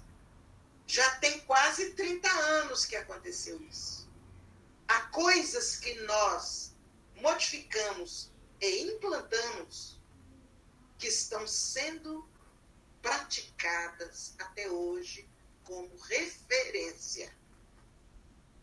Já 0.88 1.16
tem 1.16 1.40
quase 1.40 1.90
30 1.90 2.26
anos 2.30 2.86
que 2.86 2.96
aconteceu 2.96 3.60
isso. 3.64 4.08
Há 4.88 5.02
coisas 5.02 5.76
que 5.76 5.92
nós 6.04 6.74
modificamos 7.16 8.32
e 8.58 8.84
implantamos 8.84 10.00
que 10.96 11.08
estão 11.08 11.46
sendo 11.46 12.26
praticadas 13.02 14.34
até 14.38 14.70
hoje 14.70 15.28
como 15.62 15.94
referência. 15.98 17.36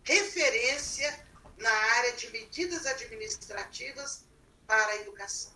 Referência 0.04 1.28
na 1.60 1.70
área 1.70 2.14
de 2.14 2.32
medidas 2.32 2.88
administrativas 2.88 4.26
para 4.66 4.94
a 4.94 4.96
educação. 4.96 5.54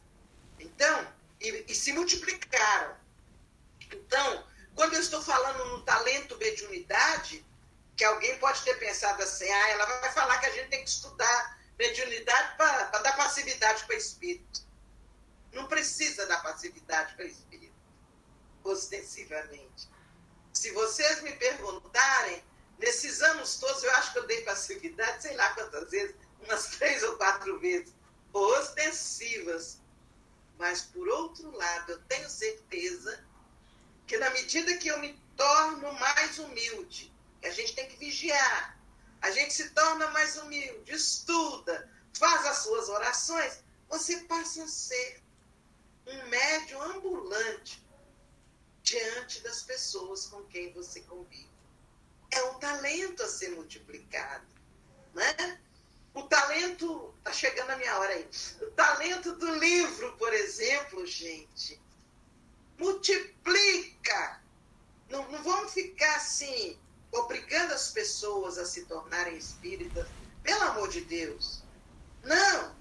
Então, 0.60 1.14
e, 1.42 1.66
e 1.68 1.74
se 1.74 1.92
multiplicaram. 1.94 2.96
Então, 3.92 4.48
quando 4.80 4.94
eu 4.94 5.02
estou 5.02 5.22
falando 5.22 5.66
no 5.66 5.82
talento 5.82 6.38
mediunidade, 6.38 7.46
que 7.98 8.04
alguém 8.06 8.40
pode 8.40 8.62
ter 8.62 8.76
pensado 8.76 9.22
assim, 9.22 9.44
ah, 9.52 9.70
ela 9.72 9.86
vai 10.00 10.10
falar 10.14 10.38
que 10.38 10.46
a 10.46 10.52
gente 10.52 10.70
tem 10.70 10.82
que 10.82 10.90
estudar 10.90 11.60
mediunidade 11.78 12.56
para 12.56 13.00
dar 13.00 13.18
passividade 13.18 13.84
para 13.84 13.98
espírito. 13.98 14.62
Não 15.52 15.68
precisa 15.68 16.26
dar 16.28 16.42
passividade 16.42 17.14
para 17.16 17.26
espírito, 17.26 17.76
ostensivamente. 18.64 19.90
Se 20.54 20.72
vocês 20.72 21.24
me 21.24 21.34
perguntarem, 21.34 22.42
nesses 22.78 23.22
anos 23.22 23.58
todos, 23.58 23.84
eu 23.84 23.92
acho 23.96 24.14
que 24.14 24.20
eu 24.20 24.28
dei 24.28 24.44
passividade, 24.44 25.24
sei 25.24 25.36
lá 25.36 25.54
quantas 25.56 25.90
vezes, 25.92 26.16
umas 26.40 26.68
três 26.80 27.04
ou 27.04 27.18
quatro 27.18 27.60
vezes, 27.60 27.94
ostensivas. 28.32 29.82
Mas, 30.58 30.84
por 30.84 31.06
outro 31.10 31.52
lado, 31.52 31.92
eu 31.92 32.00
tenho 32.04 32.30
certeza 32.30 33.28
que 34.10 34.18
na 34.18 34.32
medida 34.32 34.76
que 34.78 34.88
eu 34.88 35.00
me 35.00 35.14
torno 35.38 35.94
mais 35.94 36.40
humilde, 36.40 37.14
a 37.44 37.52
gente 37.52 37.76
tem 37.76 37.88
que 37.88 37.96
vigiar, 37.98 38.76
a 39.22 39.30
gente 39.30 39.54
se 39.54 39.70
torna 39.70 40.10
mais 40.10 40.36
humilde, 40.36 40.92
estuda, 40.92 41.88
faz 42.18 42.44
as 42.48 42.58
suas 42.58 42.90
orações, 42.90 43.60
você 43.88 44.18
passa 44.22 44.64
a 44.64 44.68
ser 44.68 45.22
um 46.08 46.26
médium 46.28 46.82
ambulante 46.82 47.86
diante 48.82 49.42
das 49.42 49.62
pessoas 49.62 50.26
com 50.26 50.44
quem 50.46 50.74
você 50.74 51.02
convive. 51.02 51.48
É 52.32 52.42
um 52.46 52.56
talento 52.56 53.22
a 53.22 53.28
ser 53.28 53.52
multiplicado, 53.52 54.48
né? 55.14 55.62
O 56.16 56.24
talento, 56.24 57.14
tá 57.24 57.32
chegando 57.32 57.70
a 57.70 57.78
minha 57.78 57.96
hora 58.00 58.12
aí. 58.12 58.28
O 58.60 58.72
talento 58.72 59.34
do 59.36 59.54
livro, 59.54 60.18
por 60.18 60.34
exemplo, 60.34 61.06
gente, 61.06 61.80
multiplica. 62.80 64.42
Não, 65.10 65.30
não 65.32 65.44
vamos 65.44 65.74
ficar 65.74 66.16
assim, 66.16 66.78
obrigando 67.12 67.74
as 67.74 67.90
pessoas 67.92 68.58
a 68.58 68.66
se 68.66 68.86
tornarem 68.86 69.38
espíritas, 69.38 70.08
pelo 70.44 70.64
amor 70.64 70.90
de 70.90 71.02
Deus. 71.02 71.64
Não! 72.24 72.76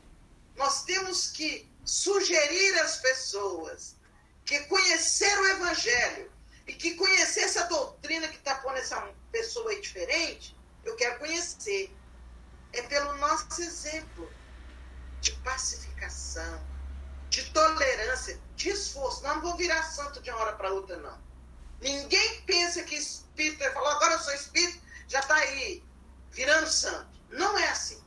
Nós 0.57 0.85
temos 0.85 1.31
que 1.31 1.69
sugerir 1.85 2.79
às 2.81 2.97
pessoas 2.99 3.97
que 4.45 4.59
conhecer 4.61 5.39
o 5.39 5.47
Evangelho 5.49 6.33
e 6.67 6.73
que 6.73 6.95
conhecer 6.95 7.41
essa 7.41 7.65
doutrina 7.65 8.29
que 8.29 8.37
está 8.37 8.57
pondo 8.57 8.77
essa 8.77 9.13
pessoa 9.31 9.71
aí 9.71 9.81
diferente, 9.81 10.57
eu 10.85 10.97
quero 10.97 11.19
conhecer 11.19 11.95
é 12.73 12.83
pelo 12.83 13.17
nosso 13.17 13.61
exemplo 13.63 14.31
de 15.21 15.33
pacificação, 15.43 16.61
de 17.29 17.51
tolerância, 17.51 18.41
de 18.57 18.71
esforço. 18.71 19.23
Nós 19.23 19.37
não 19.37 19.43
vamos 19.43 19.59
virar 19.59 19.83
santo 19.83 20.21
de 20.21 20.31
uma 20.31 20.41
hora 20.41 20.57
para 20.57 20.73
outra, 20.73 20.97
não. 20.97 21.19
Ninguém 21.81 22.43
pensa 22.43 22.83
que 22.83 22.97
espírito, 22.97 23.63
ele 23.63 23.73
falou, 23.73 23.89
agora 23.91 24.15
eu 24.15 24.21
sou 24.21 24.35
espírito, 24.35 24.81
já 25.07 25.21
está 25.21 25.35
aí 25.35 25.85
virando 26.31 26.69
santo. 26.69 27.09
Não 27.31 27.57
é 27.59 27.69
assim. 27.69 28.03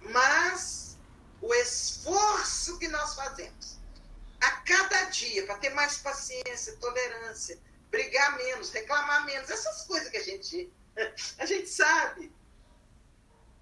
Mas 0.00 0.98
o 1.40 1.52
esforço 1.54 2.78
que 2.78 2.88
nós 2.88 3.14
fazemos 3.14 3.78
a 4.40 4.50
cada 4.62 5.04
dia 5.04 5.46
para 5.46 5.58
ter 5.58 5.70
mais 5.70 5.98
paciência, 5.98 6.76
tolerância, 6.78 7.58
brigar 7.90 8.36
menos, 8.36 8.70
reclamar 8.70 9.24
menos, 9.24 9.50
essas 9.50 9.82
coisas 9.82 10.08
que 10.08 10.16
a 10.16 10.22
gente, 10.22 10.72
a 11.38 11.46
gente 11.46 11.68
sabe 11.68 12.32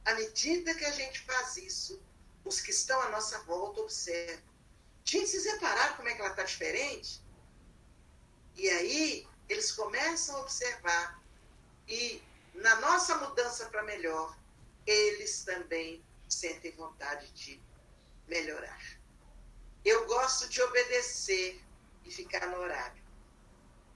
à 0.04 0.14
medida 0.14 0.74
que 0.74 0.84
a 0.84 0.90
gente 0.90 1.20
faz 1.20 1.56
isso, 1.58 2.02
os 2.44 2.60
que 2.60 2.70
estão 2.70 3.00
à 3.02 3.10
nossa 3.10 3.38
volta 3.40 3.80
observam. 3.80 4.49
Gente, 5.04 5.28
vocês 5.28 5.44
repararam 5.44 5.96
como 5.96 6.08
é 6.08 6.14
que 6.14 6.20
ela 6.20 6.30
está 6.30 6.44
diferente? 6.44 7.22
E 8.54 8.68
aí, 8.68 9.28
eles 9.48 9.72
começam 9.72 10.36
a 10.36 10.40
observar. 10.40 11.20
E 11.88 12.22
na 12.54 12.76
nossa 12.76 13.16
mudança 13.16 13.66
para 13.66 13.82
melhor, 13.82 14.36
eles 14.86 15.44
também 15.44 16.04
sentem 16.28 16.72
vontade 16.72 17.30
de 17.32 17.60
melhorar. 18.28 18.80
Eu 19.84 20.06
gosto 20.06 20.48
de 20.48 20.60
obedecer 20.62 21.60
e 22.04 22.10
ficar 22.10 22.46
no 22.46 22.58
horário. 22.58 23.02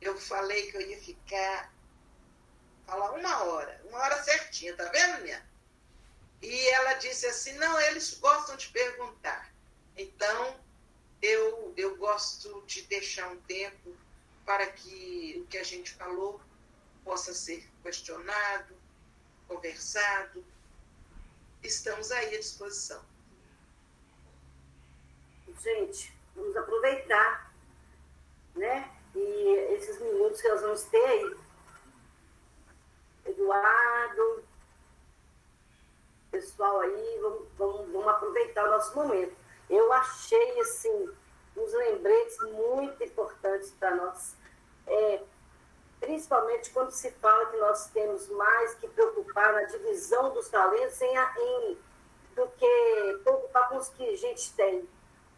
Eu 0.00 0.18
falei 0.18 0.70
que 0.70 0.76
eu 0.76 0.80
ia 0.80 1.00
ficar, 1.00 1.72
falar 2.86 3.12
uma 3.12 3.44
hora, 3.44 3.80
uma 3.88 3.98
hora 3.98 4.22
certinha, 4.22 4.76
tá 4.76 4.84
vendo, 4.90 5.22
minha? 5.22 5.46
E 6.42 6.68
ela 6.68 6.94
disse 6.94 7.26
assim: 7.26 7.52
não, 7.54 7.80
eles 7.80 8.14
gostam 8.14 8.56
de 8.56 8.68
perguntar. 8.68 9.52
Então, 9.96 10.60
eu, 11.22 11.72
eu 11.76 11.96
gosto 11.96 12.62
de 12.66 12.82
deixar 12.82 13.30
um 13.30 13.40
tempo 13.42 13.96
para 14.44 14.66
que 14.66 15.40
o 15.42 15.46
que 15.46 15.58
a 15.58 15.64
gente 15.64 15.94
falou 15.94 16.40
possa 17.04 17.32
ser 17.32 17.68
questionado, 17.82 18.74
conversado. 19.48 20.44
Estamos 21.62 22.10
aí 22.10 22.34
à 22.34 22.38
disposição. 22.38 23.02
Gente, 25.60 26.14
vamos 26.34 26.56
aproveitar, 26.56 27.54
né? 28.54 28.90
E 29.14 29.74
esses 29.74 30.00
minutos 30.00 30.40
que 30.40 30.48
nós 30.48 30.60
vamos 30.60 30.82
ter 30.84 31.04
aí. 31.04 31.36
Eduardo, 33.26 34.44
pessoal 36.30 36.80
aí, 36.80 37.18
vamos, 37.22 37.48
vamos, 37.56 37.92
vamos 37.92 38.08
aproveitar 38.08 38.66
o 38.66 38.70
nosso 38.72 38.94
momento. 38.94 39.43
Eu 39.68 39.92
achei, 39.92 40.60
assim, 40.60 41.08
uns 41.56 41.72
lembretes 41.72 42.38
muito 42.52 43.02
importantes 43.02 43.70
para 43.72 43.94
nós. 43.94 44.36
É, 44.86 45.22
principalmente 46.00 46.70
quando 46.70 46.90
se 46.90 47.10
fala 47.12 47.46
que 47.46 47.56
nós 47.56 47.86
temos 47.88 48.28
mais 48.28 48.74
que 48.74 48.86
preocupar 48.88 49.54
na 49.54 49.62
divisão 49.62 50.32
dos 50.32 50.48
talentos 50.48 51.00
em, 51.00 51.16
em, 51.16 51.78
do 52.36 52.46
que 52.48 53.20
preocupar 53.22 53.68
com 53.68 53.76
os 53.76 53.88
que 53.88 54.06
a 54.06 54.16
gente 54.16 54.52
tem. 54.54 54.88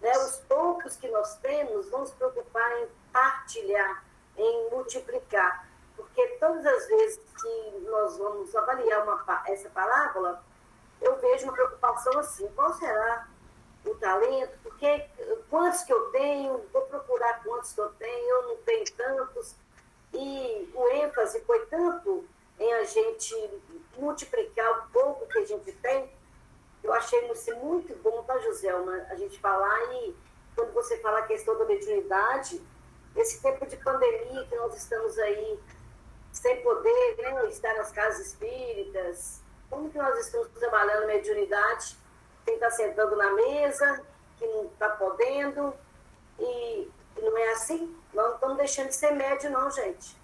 Né? 0.00 0.12
Os 0.18 0.38
poucos 0.48 0.96
que 0.96 1.08
nós 1.08 1.36
temos, 1.38 1.88
vamos 1.88 2.10
preocupar 2.12 2.82
em 2.82 2.88
partilhar, 3.12 4.04
em 4.36 4.70
multiplicar. 4.70 5.66
Porque 5.94 6.26
todas 6.38 6.66
as 6.66 6.86
vezes 6.88 7.20
que 7.40 7.80
nós 7.88 8.18
vamos 8.18 8.54
avaliar 8.54 9.02
uma, 9.04 9.42
essa 9.46 9.70
parábola, 9.70 10.44
eu 11.00 11.16
vejo 11.18 11.44
uma 11.44 11.52
preocupação 11.52 12.18
assim: 12.18 12.46
qual 12.54 12.74
será 12.74 13.28
o 13.90 13.98
talento? 13.98 14.58
Porque 14.62 15.04
quantos 15.50 15.82
que 15.82 15.92
eu 15.92 16.10
tenho? 16.10 16.64
Vou 16.72 16.82
procurar 16.82 17.42
quantos 17.42 17.72
que 17.72 17.80
eu 17.80 17.88
tenho, 17.90 18.28
eu 18.28 18.48
não 18.48 18.56
tenho 18.58 18.84
tantos. 18.92 19.54
E 20.12 20.70
o 20.74 20.88
ênfase 20.88 21.40
foi 21.42 21.66
tanto 21.66 22.24
em 22.58 22.72
a 22.74 22.84
gente 22.84 23.62
multiplicar 23.96 24.78
o 24.78 24.90
pouco 24.90 25.26
que 25.26 25.38
a 25.38 25.44
gente 25.44 25.72
tem. 25.72 26.10
Eu 26.82 26.92
achei 26.92 27.30
isso 27.32 27.54
muito 27.56 27.94
bom, 28.02 28.22
tá, 28.22 28.38
Joselma, 28.38 29.06
a 29.10 29.16
gente 29.16 29.38
falar 29.40 29.94
e 29.94 30.16
quando 30.54 30.72
você 30.72 30.98
fala 30.98 31.18
a 31.18 31.26
questão 31.26 31.58
da 31.58 31.64
mediunidade, 31.64 32.62
esse 33.14 33.42
tempo 33.42 33.66
de 33.66 33.76
pandemia 33.76 34.46
que 34.46 34.54
nós 34.56 34.74
estamos 34.76 35.18
aí 35.18 35.58
sem 36.32 36.62
poder 36.62 37.16
né, 37.18 37.48
estar 37.48 37.74
nas 37.74 37.90
casas 37.90 38.26
espíritas, 38.26 39.40
como 39.68 39.90
que 39.90 39.98
nós 39.98 40.18
estamos 40.18 40.48
trabalhando 40.48 41.06
mediunidade? 41.06 41.96
Quem 42.46 42.54
está 42.54 42.70
sentando 42.70 43.16
na 43.16 43.32
mesa, 43.32 44.06
que 44.38 44.46
não 44.46 44.66
está 44.66 44.88
podendo, 44.90 45.74
e, 46.38 46.90
não 47.20 47.36
é 47.36 47.50
assim? 47.50 47.94
Nós 48.14 48.26
não 48.26 48.34
estamos 48.36 48.56
deixando 48.56 48.88
de 48.88 48.94
ser 48.94 49.10
médio, 49.10 49.50
não, 49.50 49.70
gente. 49.70 50.16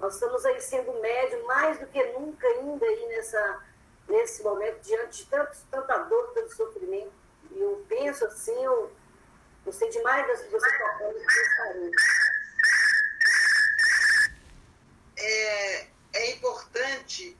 Nós 0.00 0.14
estamos 0.14 0.44
aí 0.46 0.60
sendo 0.60 0.92
médio 1.00 1.46
mais 1.46 1.78
do 1.78 1.86
que 1.86 2.02
nunca 2.12 2.46
ainda 2.46 2.84
aí 2.84 3.06
nessa, 3.08 3.60
nesse 4.08 4.42
momento, 4.42 4.80
diante 4.80 5.24
de 5.24 5.30
tanto, 5.30 5.56
tanta 5.70 5.98
dor, 5.98 6.32
tanto 6.34 6.54
sofrimento. 6.54 7.12
E 7.50 7.60
eu 7.60 7.84
penso 7.88 8.24
assim, 8.24 8.64
eu 8.64 8.90
gostei 9.64 9.88
demais 9.90 10.26
das 10.26 10.50
você 10.50 10.78
tocando 10.78 11.18
É, 15.16 15.86
é 16.14 16.30
importante 16.32 17.36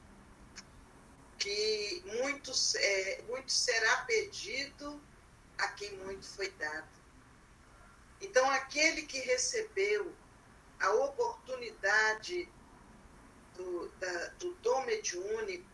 que 1.45 2.03
muito, 2.05 2.51
é, 2.75 3.21
muito 3.27 3.51
será 3.51 3.97
pedido 3.97 4.99
a 5.59 5.67
quem 5.67 5.95
muito 5.97 6.25
foi 6.25 6.49
dado. 6.49 6.89
Então, 8.19 8.49
aquele 8.49 9.03
que 9.03 9.19
recebeu 9.19 10.11
a 10.79 10.89
oportunidade 10.93 12.49
do, 13.53 13.89
da, 13.99 14.27
do 14.39 14.55
dom 14.55 14.85
mediúnico, 14.85 15.69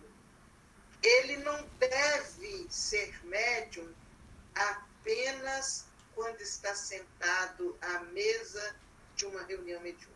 ele 1.02 1.38
não 1.38 1.66
deve 1.80 2.68
ser 2.70 3.26
médium 3.26 3.96
apenas 4.54 5.86
quando 6.14 6.42
está 6.42 6.76
sentado 6.76 7.78
à 7.82 8.00
mesa 8.00 8.76
de 9.16 9.26
uma 9.26 9.42
reunião 9.44 9.80
mediúnica. 9.80 10.12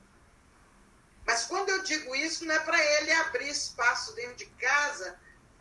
Mas 1.26 1.45
quando 1.45 1.70
eu 1.70 1.82
digo 1.84 2.14
isso, 2.14 2.43
não 2.43 2.56
é 2.56 2.60
para 2.60 2.78
ele 2.99 3.12
abrir 3.14 3.47
espaço 3.47 4.14
dentro 4.16 4.36
de 4.36 4.47
casa 4.47 5.18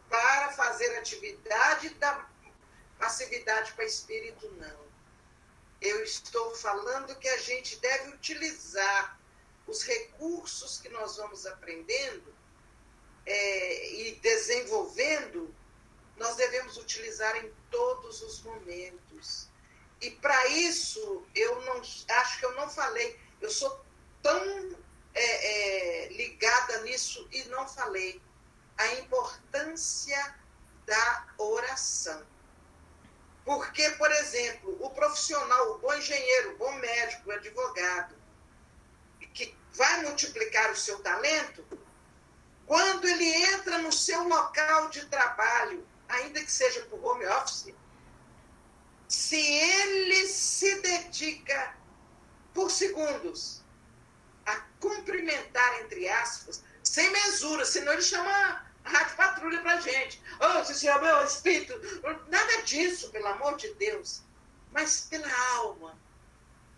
para 0.09 0.53
fazer 0.53 0.97
atividade 0.99 1.91
da 1.95 2.29
passividade 2.99 3.73
para 3.73 3.85
espírito, 3.85 4.51
não. 4.53 4.85
Eu 5.81 6.03
estou 6.03 6.55
falando 6.55 7.15
que 7.17 7.29
a 7.29 7.39
gente 7.39 7.77
deve 7.77 8.11
utilizar 8.11 9.19
os 9.67 9.83
recursos 9.83 10.81
que 10.81 10.89
nós 10.89 11.17
vamos 11.17 11.47
aprendendo 11.47 12.35
é, 13.27 13.93
e 13.93 14.13
desenvolvendo, 14.17 15.55
nós 16.17 16.37
devemos 16.37 16.77
utilizar 16.77 17.37
em 17.37 17.53
todos 17.71 18.23
os 18.23 18.43
momentos. 18.43 19.49
E 20.01 20.11
para 20.11 20.47
isso, 20.49 21.27
eu 21.35 21.61
não 21.63 21.81
acho 21.81 22.39
que 22.39 22.45
eu 22.45 22.55
não 22.55 22.69
falei, 22.69 23.19
eu 23.41 23.51
sou 23.51 23.85
tão 24.23 24.77
é, 25.15 26.05
é, 26.05 26.09
ligada 26.09 26.83
nisso 26.83 27.27
e 27.33 27.45
não 27.45 27.67
falei 27.69 28.21
a 28.77 28.87
importância 28.95 30.35
da 30.87 31.27
oração. 31.39 32.23
Porque, 33.45 33.91
por 33.91 34.11
exemplo, 34.11 34.77
o 34.81 34.91
profissional, 34.91 35.73
o 35.73 35.79
bom 35.79 35.95
engenheiro, 35.95 36.55
o 36.55 36.59
bom 36.59 36.73
médico, 36.73 37.29
o 37.29 37.33
advogado, 37.33 38.15
que 39.35 39.55
vai 39.75 40.03
multiplicar 40.03 40.71
o 40.71 40.77
seu 40.77 40.99
talento, 41.01 41.65
quando 42.67 43.07
ele 43.07 43.29
entra 43.55 43.79
no 43.79 43.93
seu 43.93 44.27
local 44.27 44.89
de 44.89 45.05
trabalho, 45.07 45.87
ainda 46.09 46.43
que 46.43 46.51
seja 46.51 46.83
por 46.87 47.05
home 47.05 47.27
office, 47.27 47.75
se 49.09 49.37
ele 49.37 50.27
se 50.27 50.81
dedica 50.81 51.77
por 52.55 52.71
segundos 52.71 53.63
a 54.47 54.57
cumprimentar, 54.81 55.81
entre 55.83 56.09
aspas, 56.09 56.63
sem 56.95 57.11
mesura, 57.11 57.65
senão 57.65 57.93
ele 57.93 58.03
chama 58.03 58.31
a 58.85 58.89
rádio 58.89 59.17
patrulha 59.17 59.61
pra 59.63 59.81
gente. 59.81 60.23
Oh, 60.39 60.65
você 60.65 60.75
se 60.75 60.87
meu 60.87 61.25
espírito. 61.25 61.75
Nada 62.29 62.63
disso, 62.63 63.11
pelo 63.11 63.27
amor 63.27 63.57
de 63.57 63.75
Deus. 63.75 64.23
Mas 64.71 65.01
pela 65.11 65.29
alma. 65.57 65.99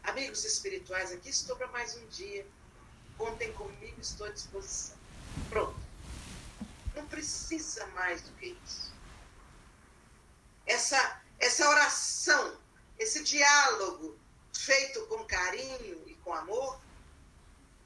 Amigos 0.05 0.43
espirituais, 0.43 1.12
aqui 1.12 1.29
estou 1.29 1.55
para 1.57 1.67
mais 1.67 1.95
um 1.97 2.07
dia. 2.07 2.47
Contem 3.19 3.53
comigo, 3.53 4.01
estou 4.01 4.27
à 4.27 4.31
disposição. 4.31 4.97
Pronto. 5.51 5.79
Não 6.95 7.07
precisa 7.09 7.87
mais 7.89 8.23
do 8.23 8.33
que 8.39 8.57
isso. 8.64 8.95
Essa, 10.64 11.21
essa 11.39 11.69
oração, 11.69 12.57
esse 12.99 13.23
diálogo 13.23 14.19
feito 14.55 15.05
com 15.09 15.27
carinho 15.27 16.03
e 16.07 16.14
com 16.25 16.33
amor, 16.33 16.81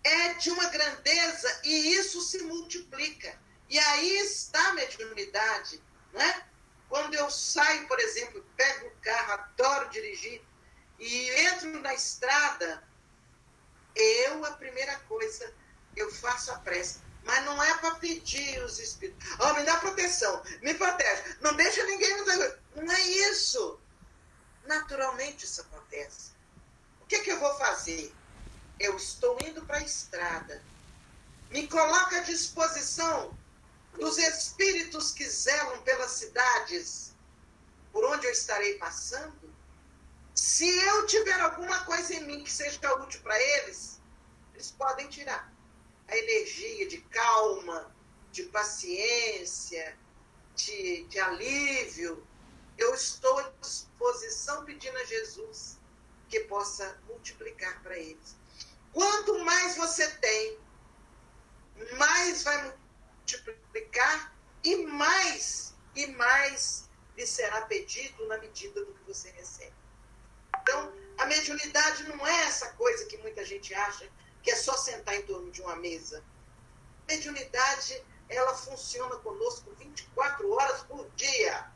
é 0.02 0.34
de 0.34 0.50
uma 0.50 0.66
grandeza 0.66 1.60
e 1.64 1.94
isso 1.94 2.20
se 2.20 2.42
multiplica. 2.42 3.38
E 3.68 3.78
aí 3.78 4.18
está 4.18 4.68
a 4.68 4.72
mediunidade, 4.72 5.82
né? 6.12 6.44
Quando 6.88 7.14
eu 7.14 7.30
saio, 7.30 7.86
por 7.86 8.00
exemplo, 8.00 8.44
pego 8.56 8.88
o 8.88 8.96
carro, 9.00 9.32
adoro 9.32 9.90
dirigir, 9.90 10.42
e 10.98 11.30
entro 11.46 11.80
na 11.80 11.94
estrada, 11.94 12.82
eu, 13.94 14.44
a 14.44 14.52
primeira 14.52 14.98
coisa, 15.00 15.54
eu 15.96 16.10
faço 16.12 16.50
a 16.52 16.58
prece. 16.58 17.00
Mas 17.22 17.44
não 17.44 17.62
é 17.62 17.78
para 17.78 17.94
pedir 17.96 18.62
os 18.64 18.78
espíritos. 18.78 19.28
Oh, 19.38 19.54
me 19.54 19.62
dá 19.64 19.76
proteção, 19.76 20.42
me 20.62 20.74
protege. 20.74 21.36
Não 21.40 21.54
deixa 21.54 21.84
ninguém 21.84 22.24
me 22.24 22.82
Não 22.82 22.92
é 22.92 23.00
isso. 23.00 23.80
Naturalmente 24.64 25.44
isso 25.44 25.60
acontece. 25.60 26.32
O 27.00 27.06
que, 27.06 27.16
é 27.16 27.20
que 27.20 27.30
eu 27.30 27.38
vou 27.38 27.54
fazer? 27.58 28.12
Eu 28.80 28.96
estou 28.96 29.36
indo 29.46 29.62
para 29.66 29.76
a 29.76 29.82
estrada. 29.82 30.62
Me 31.50 31.68
coloca 31.68 32.16
à 32.16 32.20
disposição 32.20 33.36
dos 33.98 34.16
espíritos 34.16 35.12
que 35.12 35.28
zelam 35.28 35.82
pelas 35.82 36.12
cidades 36.12 37.12
por 37.92 38.04
onde 38.06 38.26
eu 38.26 38.32
estarei 38.32 38.78
passando. 38.78 39.54
Se 40.34 40.66
eu 40.66 41.06
tiver 41.06 41.38
alguma 41.40 41.84
coisa 41.84 42.14
em 42.14 42.24
mim 42.24 42.42
que 42.42 42.50
seja 42.50 42.94
útil 42.94 43.20
para 43.20 43.38
eles, 43.38 44.00
eles 44.54 44.70
podem 44.70 45.08
tirar 45.08 45.52
a 46.08 46.16
energia 46.16 46.88
de 46.88 46.98
calma, 47.02 47.94
de 48.32 48.44
paciência, 48.44 49.94
de, 50.54 51.04
de 51.04 51.18
alívio. 51.20 52.26
Eu 52.78 52.94
estou 52.94 53.38
à 53.40 53.52
disposição 53.60 54.64
pedindo 54.64 54.96
a 54.96 55.04
Jesus 55.04 55.78
que 56.28 56.40
possa 56.40 56.98
multiplicar 57.06 57.82
para 57.82 57.98
eles. 57.98 58.39
Quanto 58.92 59.38
mais 59.44 59.76
você 59.76 60.08
tem, 60.16 60.58
mais 61.96 62.42
vai 62.42 62.74
multiplicar 63.20 64.34
e 64.64 64.76
mais 64.86 65.74
e 65.94 66.06
mais 66.08 66.88
lhe 67.16 67.26
será 67.26 67.62
pedido 67.62 68.26
na 68.26 68.38
medida 68.38 68.84
do 68.84 68.94
que 68.94 69.04
você 69.04 69.30
recebe. 69.30 69.74
Então, 70.60 70.92
a 71.18 71.26
mediunidade 71.26 72.04
não 72.04 72.26
é 72.26 72.44
essa 72.44 72.72
coisa 72.74 73.04
que 73.06 73.16
muita 73.18 73.44
gente 73.44 73.74
acha 73.74 74.10
que 74.42 74.50
é 74.50 74.56
só 74.56 74.76
sentar 74.76 75.14
em 75.16 75.22
torno 75.22 75.50
de 75.50 75.60
uma 75.60 75.76
mesa. 75.76 76.24
A 77.06 77.12
mediunidade, 77.12 78.02
ela 78.28 78.54
funciona 78.54 79.16
conosco 79.16 79.74
24 79.78 80.50
horas 80.50 80.82
por 80.84 81.08
dia, 81.10 81.70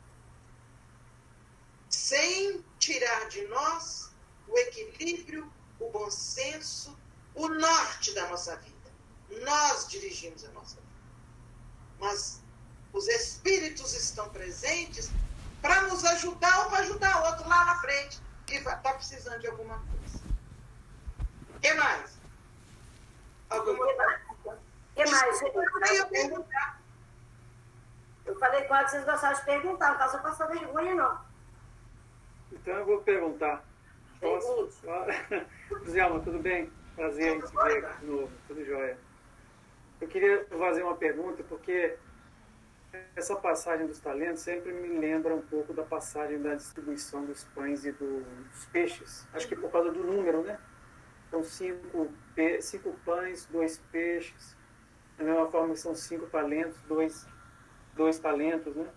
sem 1.89 2.63
tirar 2.79 3.27
de 3.29 3.45
nós 3.47 4.11
o 4.47 4.57
equilíbrio, 4.57 5.51
o 5.79 5.89
bom 5.89 6.09
senso, 6.09 6.97
o 7.35 7.47
norte 7.49 8.13
da 8.13 8.27
nossa 8.27 8.55
vida. 8.57 8.75
Nós 9.43 9.87
dirigimos 9.87 10.43
a 10.45 10.49
nossa 10.49 10.75
vida. 10.75 10.85
Mas 11.99 12.41
os 12.93 13.07
espíritos 13.07 13.93
estão 13.93 14.29
presentes 14.29 15.11
para 15.61 15.81
nos 15.81 16.03
ajudar 16.05 16.63
ou 16.63 16.69
para 16.69 16.79
ajudar 16.79 17.25
outro 17.25 17.47
lá 17.47 17.65
na 17.65 17.75
frente 17.79 18.21
que 18.45 18.55
está 18.55 18.93
precisando 18.93 19.39
de 19.39 19.47
alguma 19.47 19.77
coisa. 19.79 20.23
O 21.55 21.59
que 21.59 21.73
mais? 21.73 22.17
Alguma 23.49 23.77
coisa? 23.77 24.19
O 24.45 24.95
que 24.95 25.05
mais? 25.09 25.41
Eu. 25.41 26.45
Eu 28.25 28.39
falei 28.39 28.63
quase 28.63 28.91
vocês 28.91 29.05
gostaram 29.05 29.37
de 29.37 29.45
perguntar, 29.45 29.97
não 29.97 30.05
está 30.05 30.17
passar 30.17 30.47
vergonha, 30.47 30.95
não. 30.95 31.19
Então 32.51 32.73
eu 32.73 32.85
vou 32.85 33.01
perguntar. 33.01 33.63
Posso? 34.19 34.69
Zelma, 35.87 36.19
tudo 36.25 36.39
bem? 36.39 36.71
Prazer 36.95 37.35
em 37.35 37.39
te 37.41 37.53
ver 37.53 37.97
de 37.99 38.05
novo, 38.05 38.31
tudo 38.47 38.63
jóia. 38.63 38.97
Eu 39.99 40.07
queria 40.07 40.45
fazer 40.45 40.83
uma 40.83 40.95
pergunta, 40.95 41.43
porque 41.43 41.97
essa 43.15 43.35
passagem 43.35 43.85
dos 43.85 43.99
talentos 43.99 44.41
sempre 44.41 44.71
me 44.71 44.97
lembra 44.97 45.35
um 45.35 45.41
pouco 45.41 45.73
da 45.73 45.83
passagem 45.83 46.41
da 46.41 46.55
distribuição 46.55 47.25
dos 47.25 47.43
pães 47.43 47.85
e 47.85 47.91
dos 47.91 48.65
peixes. 48.71 49.27
Acho 49.33 49.47
que 49.47 49.55
por 49.57 49.69
causa 49.71 49.91
do 49.91 50.03
número, 50.03 50.41
né? 50.43 50.57
São 51.29 51.43
cinco, 51.43 52.09
cinco 52.61 52.95
pães, 53.03 53.45
dois 53.47 53.77
peixes. 53.91 54.55
Da 55.17 55.25
mesma 55.25 55.47
forma 55.47 55.73
que 55.73 55.79
são 55.79 55.95
cinco 55.95 56.27
talentos, 56.27 56.77
dois, 56.87 57.27
dois 57.93 58.19
talentos, 58.19 58.73
né? 58.73 58.87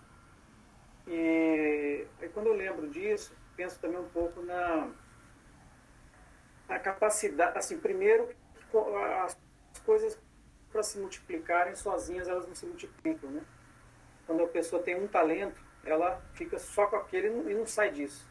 E 1.06 2.06
aí 2.20 2.28
quando 2.28 2.46
eu 2.46 2.54
lembro 2.54 2.88
disso, 2.88 3.34
penso 3.56 3.80
também 3.80 3.98
um 3.98 4.08
pouco 4.10 4.40
na, 4.42 4.88
na 6.68 6.78
capacidade, 6.78 7.56
assim, 7.58 7.78
primeiro, 7.78 8.28
as 9.24 9.36
coisas 9.84 10.18
para 10.70 10.82
se 10.82 10.98
multiplicarem 10.98 11.74
sozinhas, 11.74 12.28
elas 12.28 12.46
não 12.46 12.54
se 12.54 12.66
multiplicam, 12.66 13.30
né? 13.30 13.42
quando 14.28 14.44
a 14.44 14.46
pessoa 14.46 14.82
tem 14.82 14.94
um 14.94 15.08
talento, 15.08 15.58
ela 15.82 16.22
fica 16.34 16.58
só 16.58 16.86
com 16.86 16.96
aquele 16.96 17.28
e 17.50 17.54
não 17.54 17.66
sai 17.66 17.90
disso. 17.90 18.28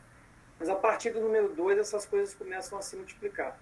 Mas 0.60 0.70
a 0.70 0.76
partir 0.76 1.10
do 1.10 1.20
número 1.20 1.50
dois, 1.50 1.80
essas 1.80 2.06
coisas 2.06 2.36
começam 2.36 2.78
a 2.78 2.82
se 2.84 2.96
multiplicar. 2.96 3.60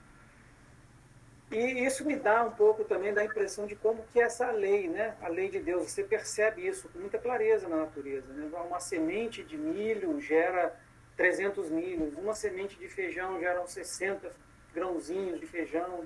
E 1.50 1.86
isso 1.86 2.04
me 2.04 2.18
dá 2.18 2.44
um 2.44 2.52
pouco 2.52 2.84
também 2.84 3.14
da 3.14 3.24
impressão 3.24 3.66
de 3.66 3.76
como 3.76 4.04
que 4.12 4.20
é 4.20 4.24
essa 4.24 4.52
lei, 4.52 4.90
né? 4.90 5.16
A 5.22 5.30
lei 5.30 5.48
de 5.48 5.60
Deus, 5.60 5.90
você 5.90 6.04
percebe 6.04 6.68
isso 6.68 6.90
com 6.90 7.00
muita 7.00 7.18
clareza 7.18 7.70
na 7.70 7.78
natureza. 7.78 8.34
Né? 8.34 8.50
Uma 8.68 8.80
semente 8.80 9.44
de 9.44 9.58
milho 9.58 10.20
gera 10.20 10.78
300 11.16 11.70
milhos, 11.70 12.14
uma 12.18 12.34
semente 12.34 12.78
de 12.78 12.90
feijão 12.90 13.40
gera 13.40 13.66
60 13.66 14.30
grãozinhos 14.76 15.40
de 15.40 15.48
feijão. 15.48 16.06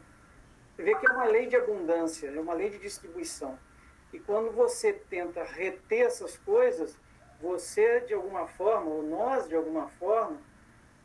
Você 0.75 0.83
vê 0.83 0.95
que 0.95 1.05
é 1.05 1.11
uma 1.11 1.25
lei 1.25 1.47
de 1.47 1.55
abundância, 1.55 2.27
é 2.27 2.39
uma 2.39 2.53
lei 2.53 2.69
de 2.69 2.77
distribuição. 2.77 3.59
E 4.13 4.19
quando 4.19 4.51
você 4.51 4.93
tenta 4.93 5.43
reter 5.43 6.05
essas 6.05 6.37
coisas, 6.37 6.97
você 7.41 8.01
de 8.01 8.13
alguma 8.13 8.47
forma, 8.47 8.89
ou 8.89 9.03
nós 9.03 9.49
de 9.49 9.55
alguma 9.55 9.89
forma, 9.89 10.37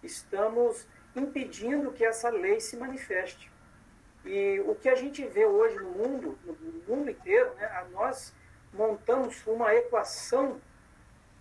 estamos 0.02 0.86
impedindo 1.16 1.90
que 1.92 2.04
essa 2.04 2.28
lei 2.28 2.60
se 2.60 2.76
manifeste. 2.76 3.50
E 4.24 4.60
o 4.66 4.74
que 4.74 4.88
a 4.88 4.94
gente 4.94 5.24
vê 5.26 5.44
hoje 5.44 5.76
no 5.76 5.90
mundo, 5.90 6.38
no 6.44 6.54
mundo 6.88 7.10
inteiro, 7.10 7.52
né, 7.54 7.86
nós 7.92 8.34
montamos 8.72 9.46
uma 9.46 9.74
equação 9.74 10.60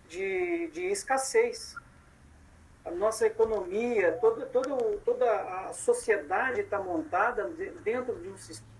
de, 0.08 0.68
de 0.68 0.84
escassez. 0.86 1.74
A 2.84 2.90
nossa 2.90 3.26
economia, 3.26 4.12
toda, 4.20 4.44
toda, 4.46 4.76
toda 5.04 5.30
a 5.30 5.72
sociedade 5.72 6.60
está 6.60 6.78
montada 6.78 7.48
dentro 7.82 8.14
de 8.16 8.28
um 8.28 8.36
sistema 8.36 8.74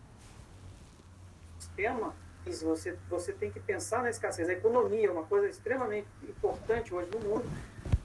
você, 2.63 2.97
você 3.09 3.33
tem 3.33 3.51
que 3.51 3.61
pensar 3.61 4.03
na 4.03 4.11
escassez. 4.11 4.49
A 4.49 4.53
economia 4.53 5.09
é 5.09 5.11
uma 5.11 5.25
coisa 5.25 5.49
extremamente 5.49 6.07
importante 6.23 6.95
hoje 6.95 7.11
no 7.11 7.21
mundo. 7.21 7.45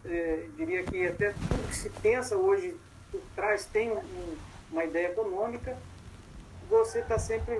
É, 0.05 0.47
diria 0.55 0.83
que 0.83 1.07
até 1.07 1.33
tudo 1.33 1.67
que 1.67 1.75
se 1.75 1.89
pensa 1.89 2.37
hoje 2.37 2.75
por 3.11 3.21
trás 3.35 3.65
tem 3.65 3.91
um, 3.91 4.37
uma 4.71 4.85
ideia 4.85 5.07
econômica. 5.07 5.77
Você 6.69 6.99
está 6.99 7.19
sempre, 7.19 7.59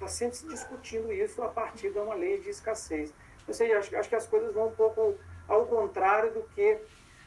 tá 0.00 0.08
sempre 0.08 0.38
discutindo 0.48 1.12
isso 1.12 1.42
a 1.42 1.48
partir 1.48 1.92
de 1.92 1.98
uma 1.98 2.14
lei 2.14 2.40
de 2.40 2.50
escassez. 2.50 3.12
Ou 3.46 3.54
seja, 3.54 3.78
acho, 3.78 3.96
acho 3.96 4.08
que 4.08 4.16
as 4.16 4.26
coisas 4.26 4.52
vão 4.52 4.68
um 4.68 4.74
pouco 4.74 5.14
ao 5.46 5.66
contrário 5.66 6.32
do 6.32 6.42
que 6.54 6.78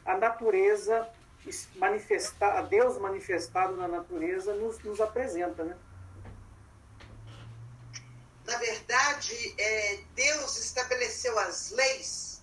a 0.06 0.18
natureza 0.18 1.10
manifestar, 1.76 2.60
a 2.60 2.62
Deus 2.62 2.98
manifestado 2.98 3.76
na 3.76 3.88
natureza 3.88 4.54
nos, 4.54 4.80
nos 4.80 5.02
apresenta, 5.02 5.64
né? 5.64 5.78
na 8.52 8.58
verdade, 8.58 9.56
é, 9.58 10.00
Deus 10.14 10.58
estabeleceu 10.58 11.38
as 11.40 11.72
leis 11.72 12.42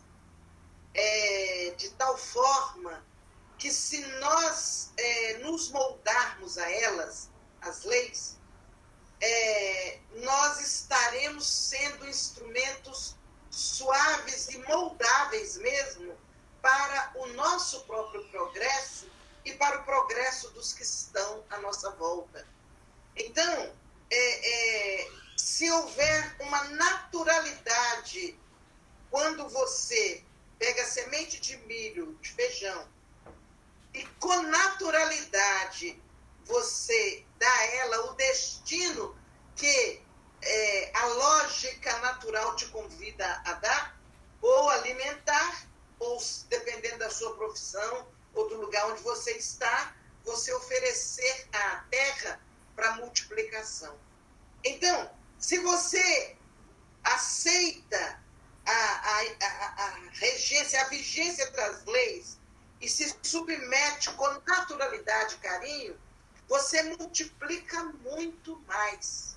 é, 0.95 1.75
de 1.77 1.91
tal 1.91 2.17
forma 2.17 3.05
que 3.59 3.71
se 3.71 4.01
nós 4.21 4.91
é, 4.97 5.39
nos 5.39 5.71
moldarmos 5.71 6.57
a 6.57 6.71
elas, 6.71 7.29
as 7.61 7.85
leis, 7.85 8.39
é, 9.21 9.99
nós 10.23 10.61
estaremos 10.61 11.47
sendo 11.47 12.09
instrumentos 12.09 13.17
suaves 13.51 14.49
e 14.49 14.59
moldáveis 14.59 15.59
mesmo 15.59 16.17
para 16.61 17.13
o 17.17 17.27
nosso 17.29 17.81
próprio 17.85 18.25
progresso 18.29 19.11
e 19.45 19.53
para 19.55 19.81
o 19.81 19.85
progresso 19.85 20.51
dos 20.51 20.73
que 20.73 20.83
estão 20.83 21.45
à 21.51 21.59
nossa 21.59 21.91
volta. 21.93 22.47
Então, 23.17 23.73
é, 24.11 25.01
é 25.01 25.11
se 25.37 25.71
houver 25.71 26.37
uma 26.41 26.65
naturalidade, 26.65 28.39
quando 29.11 29.49
você 29.49 30.25
pega 30.59 30.85
semente 30.85 31.41
de 31.41 31.57
milho, 31.59 32.19
de 32.21 32.31
feijão, 32.33 32.89
e 33.95 34.05
com 34.21 34.43
naturalidade 34.43 36.01
você 36.45 37.25
dá 37.39 37.51
a 37.51 37.65
ela 37.77 38.11
o 38.11 38.15
destino 38.15 39.17
que 39.55 40.03
é, 40.43 40.91
a 40.95 41.07
lógica 41.07 41.99
natural 41.99 42.57
te 42.57 42.67
convida 42.67 43.43
a 43.45 43.53
dar, 43.55 43.99
ou 44.41 44.71
alimentar, 44.71 45.68
ou 45.99 46.23
dependendo 46.49 46.99
da 46.99 47.11
sua 47.11 47.35
profissão 47.37 48.09
ou 48.35 48.49
do 48.49 48.61
lugar 48.61 48.87
onde 48.91 49.03
você 49.03 49.33
está, 49.33 49.95
você 50.25 50.53
oferecer 50.53 51.49
à 51.53 51.85
terra 51.91 52.41
para 52.77 52.97
multiplicação. 52.97 53.99
Então, 54.65 55.11
se 55.39 55.59
você 55.59 56.37
aceita 57.03 58.23
a, 58.67 58.73
a, 58.73 59.21
a, 59.41 59.85
a 59.85 59.99
regência, 60.13 60.81
a 60.83 60.89
vigência 60.89 61.51
das 61.53 61.85
leis 61.87 62.39
e 62.81 62.89
se 62.89 63.15
submete 63.23 64.11
com 64.13 64.29
naturalidade 64.47 65.35
e 65.35 65.39
carinho, 65.39 66.01
você 66.47 66.83
multiplica 66.83 67.83
muito 67.85 68.61
mais. 68.67 69.37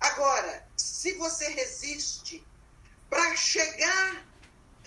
Agora, 0.00 0.68
se 0.76 1.14
você 1.14 1.48
resiste 1.48 2.46
para 3.08 3.34
chegar 3.36 4.25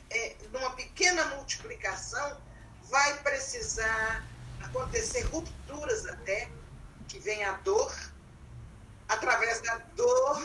é, 0.09 0.35
numa 0.51 0.71
pequena 0.71 1.23
multiplicação, 1.35 2.41
vai 2.83 3.17
precisar 3.21 4.25
acontecer 4.61 5.21
rupturas 5.23 6.05
até, 6.07 6.49
que 7.07 7.19
vem 7.19 7.43
a 7.43 7.53
dor, 7.53 7.93
através 9.07 9.61
da 9.61 9.77
dor, 9.95 10.41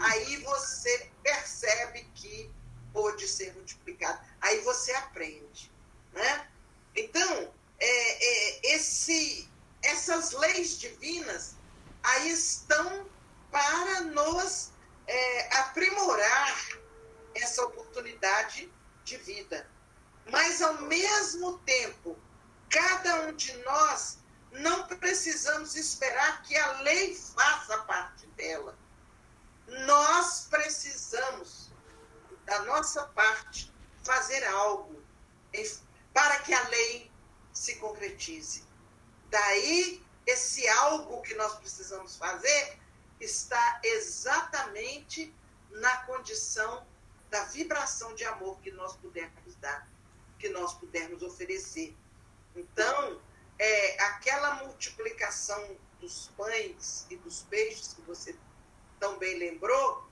aí 0.00 0.36
você 0.42 1.10
percebe 1.22 2.04
que 2.14 2.50
pode 2.92 3.26
ser 3.26 3.54
multiplicado. 3.54 4.20
Aí 4.40 4.60
você 4.60 4.92
aprende. 4.92 5.70
Né? 6.12 6.48
Então, 6.96 7.52
é, 7.78 7.88
é, 7.88 8.74
esse, 8.74 9.48
essas 9.82 10.32
leis 10.32 10.78
divinas 10.78 11.56
aí 12.02 12.30
estão 12.30 13.08
para 13.50 14.02
nos 14.02 14.70
é, 15.06 15.58
aprimorar 15.58 16.68
essa 17.34 17.64
oportunidade 17.64 18.70
de 19.08 19.16
vida. 19.16 19.68
Mas, 20.30 20.60
ao 20.60 20.82
mesmo 20.82 21.58
tempo, 21.60 22.16
cada 22.68 23.22
um 23.22 23.34
de 23.34 23.52
nós 23.64 24.18
não 24.52 24.86
precisamos 24.86 25.74
esperar 25.74 26.42
que 26.42 26.56
a 26.56 26.80
lei 26.82 27.14
faça 27.14 27.78
parte 27.82 28.26
dela. 28.28 28.78
Nós 29.86 30.46
precisamos, 30.50 31.70
da 32.44 32.62
nossa 32.62 33.06
parte, 33.08 33.72
fazer 34.04 34.44
algo 34.44 35.02
para 36.12 36.40
que 36.40 36.52
a 36.52 36.68
lei 36.68 37.10
se 37.52 37.76
concretize. 37.76 38.64
Daí, 39.30 40.02
esse 40.26 40.66
algo 40.68 41.22
que 41.22 41.34
nós 41.34 41.54
precisamos 41.56 42.16
fazer 42.16 42.78
está 43.20 43.80
exatamente 43.82 45.34
na 45.70 45.96
condição 45.98 46.86
da 47.30 47.44
vibração 47.44 48.14
de 48.14 48.24
amor 48.24 48.58
que 48.60 48.70
nós 48.70 48.96
pudermos 48.96 49.54
dar, 49.56 49.88
que 50.38 50.48
nós 50.48 50.74
pudermos 50.74 51.22
oferecer. 51.22 51.96
Então, 52.54 53.20
é, 53.58 54.02
aquela 54.04 54.54
multiplicação 54.64 55.76
dos 56.00 56.28
pães 56.36 57.06
e 57.10 57.16
dos 57.16 57.42
peixes 57.42 57.92
que 57.92 58.02
você 58.02 58.36
tão 58.98 59.18
bem 59.18 59.38
lembrou, 59.38 60.08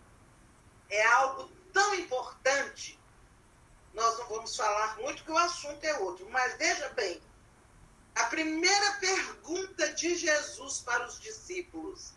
é 0.88 1.04
algo 1.06 1.50
tão 1.72 1.94
importante. 1.94 2.98
Nós 3.94 4.18
não 4.18 4.28
vamos 4.28 4.56
falar 4.56 4.96
muito, 4.98 5.24
que 5.24 5.30
o 5.30 5.38
assunto 5.38 5.82
é 5.84 5.98
outro, 5.98 6.28
mas 6.30 6.56
veja 6.58 6.88
bem, 6.90 7.20
a 8.14 8.24
primeira 8.24 8.92
pergunta 8.94 9.92
de 9.94 10.14
Jesus 10.14 10.80
para 10.80 11.06
os 11.06 11.18
discípulos: 11.20 12.12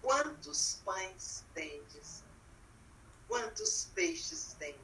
quantos 0.00 0.80
pães 0.84 1.44
tendes? 1.54 2.23
Quantos 3.28 3.88
peixes 3.94 4.54
tendes? 4.58 4.78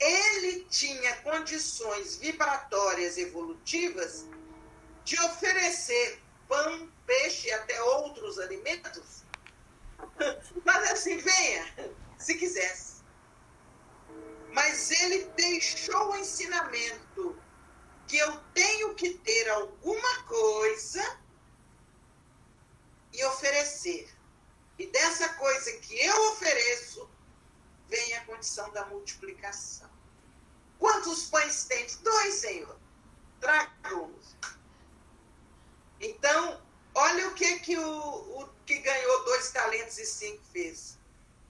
Ele 0.00 0.64
tinha 0.64 1.16
condições 1.22 2.16
vibratórias 2.16 3.18
evolutivas 3.18 4.26
de 5.04 5.20
oferecer 5.22 6.22
pão, 6.46 6.90
peixe 7.06 7.48
e 7.48 7.52
até 7.52 7.82
outros 7.82 8.38
alimentos. 8.38 9.24
Mas 10.64 10.90
assim, 10.92 11.18
venha, 11.18 11.94
se 12.18 12.34
quisesse. 12.34 13.02
Mas 14.52 14.90
ele 14.90 15.24
deixou 15.36 16.12
o 16.12 16.16
ensinamento 16.16 17.40
que 18.06 18.16
eu 18.16 18.36
tenho 18.54 18.94
que 18.94 19.14
ter 19.14 19.48
alguma 19.50 20.22
coisa 20.24 21.20
e 23.12 23.24
oferecer. 23.24 24.08
E 24.78 24.86
dessa 24.86 25.28
coisa 25.30 25.72
que 25.78 25.98
eu 25.98 26.30
ofereço, 26.32 27.08
vem 27.88 28.14
a 28.14 28.24
condição 28.24 28.70
da 28.70 28.84
multiplicação. 28.86 29.90
Quantos 30.78 31.26
pães 31.26 31.64
tens? 31.64 31.96
Dois, 31.96 32.34
Senhor. 32.34 32.78
Traga-os. 33.40 34.36
Então, 36.00 36.62
olha 36.94 37.28
o 37.28 37.34
que, 37.34 37.58
que 37.60 37.76
o, 37.76 38.40
o 38.40 38.48
que 38.64 38.78
ganhou 38.78 39.24
dois 39.24 39.50
talentos 39.50 39.98
e 39.98 40.06
cinco 40.06 40.44
fez. 40.52 40.96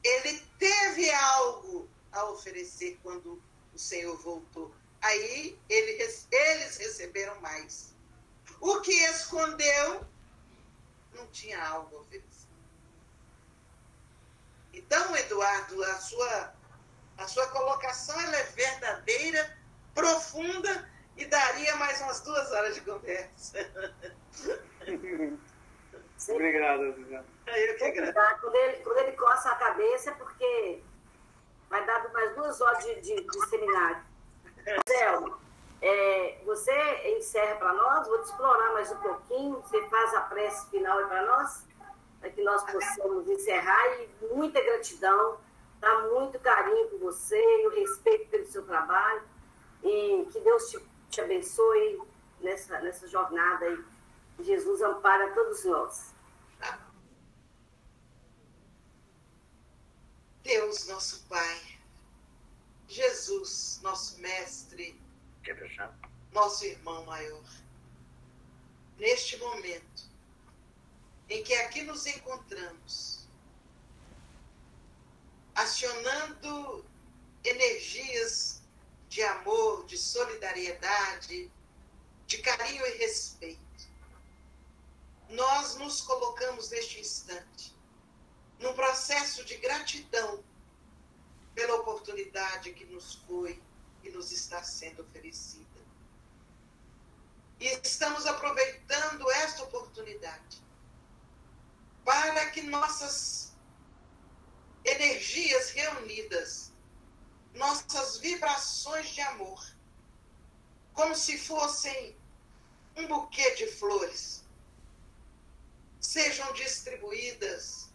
Ele 0.03 0.41
teve 0.59 1.11
algo 1.11 1.89
a 2.13 2.25
oferecer 2.31 2.99
quando 3.03 3.43
o 3.75 3.79
Senhor 3.79 4.17
voltou. 4.17 4.75
Aí 5.03 5.59
ele, 5.69 6.03
eles 6.31 6.77
receberam 6.79 7.39
mais. 7.41 7.95
O 8.61 8.81
que 8.81 8.93
escondeu 8.93 10.07
não 11.13 11.27
tinha 11.29 11.63
algo 11.63 11.97
a 11.97 12.01
oferecer. 12.01 12.28
Então, 14.79 15.17
Eduardo, 15.17 15.83
a 15.83 15.95
sua, 15.97 16.55
a 17.19 17.27
sua 17.27 17.49
colocação 17.49 18.19
ela 18.21 18.37
é 18.37 18.43
verdadeira, 18.45 19.59
profunda 19.95 20.89
e 21.17 21.27
daria 21.27 21.75
mais 21.77 22.01
umas 22.01 22.21
duas 22.21 22.51
horas 22.53 22.77
de 22.77 22.81
conversa. 22.83 23.59
Obrigado. 26.29 26.83
Eu 26.83 27.77
que 27.77 27.85
agradeço. 27.85 28.41
Quando 28.41 28.55
ele, 28.55 28.77
quando 28.85 28.99
ele 28.99 29.13
coça 29.13 29.51
a 29.51 29.57
cabeça 29.57 30.11
é 30.11 30.15
porque 30.15 30.83
vai 31.69 31.85
dar 31.85 32.09
mais 32.13 32.35
duas 32.37 32.61
horas 32.61 32.85
de, 32.85 33.01
de, 33.01 33.17
de 33.21 33.49
seminário. 33.49 34.03
Zelma, 34.89 35.39
é, 35.81 36.41
você 36.45 36.73
encerra 37.17 37.57
para 37.57 37.73
nós, 37.73 38.07
vou 38.07 38.19
te 38.21 38.27
explorar 38.27 38.73
mais 38.75 38.91
um 38.93 38.97
pouquinho, 38.97 39.61
você 39.61 39.81
faz 39.89 40.15
a 40.15 40.21
prece 40.23 40.71
final 40.71 41.07
para 41.09 41.25
nós, 41.25 41.68
para 42.21 42.31
que 42.31 42.43
nós 42.43 42.65
possamos 42.71 43.29
encerrar 43.29 43.87
e 44.01 44.35
muita 44.35 44.61
gratidão, 44.61 45.39
dá 45.81 46.09
muito 46.09 46.39
carinho 46.41 46.89
por 46.89 46.99
você 46.99 47.39
e 47.39 47.67
o 47.67 47.71
respeito 47.71 48.29
pelo 48.31 48.47
seu 48.47 48.65
trabalho 48.67 49.23
e 49.83 50.27
que 50.33 50.41
Deus 50.41 50.71
te 50.71 50.79
te 51.11 51.21
abençoe 51.21 52.01
nessa, 52.41 52.81
nessa 52.81 53.09
jornada 53.09 53.65
aí. 53.65 53.85
Jesus 54.41 54.83
ampara 54.83 55.33
todos 55.35 55.65
nós. 55.65 56.15
Deus, 60.43 60.87
nosso 60.87 61.27
Pai, 61.27 61.79
Jesus, 62.87 63.81
nosso 63.83 64.19
Mestre, 64.21 64.99
nosso 66.33 66.65
irmão 66.65 67.05
maior, 67.05 67.45
neste 68.97 69.37
momento 69.37 70.08
em 71.29 71.43
que 71.43 71.55
aqui 71.55 71.83
nos 71.83 72.07
encontramos, 72.07 73.27
acionando 75.55 76.85
energias 77.45 78.63
de 79.09 79.23
amor, 79.23 79.85
de 79.87 79.99
solidariedade, 79.99 81.51
de 82.27 82.39
carinho 82.39 82.87
e 82.87 82.99
respeito. 82.99 83.61
Nós 85.31 85.77
nos 85.77 86.01
colocamos 86.01 86.71
neste 86.71 87.01
instante 87.01 87.77
num 88.59 88.73
processo 88.73 89.45
de 89.45 89.57
gratidão 89.57 90.43
pela 91.55 91.77
oportunidade 91.77 92.73
que 92.73 92.85
nos 92.87 93.17
foi 93.27 93.63
e 94.03 94.11
nos 94.11 94.33
está 94.33 94.63
sendo 94.63 95.03
oferecida. 95.03 95.67
E 97.61 97.67
estamos 97.85 98.27
aproveitando 98.27 99.31
esta 99.33 99.65
oportunidade 99.65 100.68
para 102.09 102.51
que 102.53 102.63
nossas 102.63 103.53
energias 104.83 105.73
reunidas 105.73 106.73
nossas 107.53 108.17
vibrações 108.17 109.11
de 109.11 109.21
amor, 109.21 109.63
como 110.95 111.15
se 111.15 111.37
fossem 111.37 112.17
um 112.97 113.07
buquê 113.09 113.55
de 113.57 113.67
flores, 113.73 114.43
sejam 116.01 116.51
distribuídas 116.55 117.91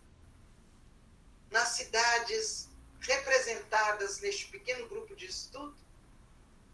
nas 1.49 1.69
cidades 1.69 2.69
representadas 2.99 4.19
neste 4.19 4.45
pequeno 4.49 4.88
grupo 4.90 5.15
de 5.15 5.26
estudo, 5.26 5.76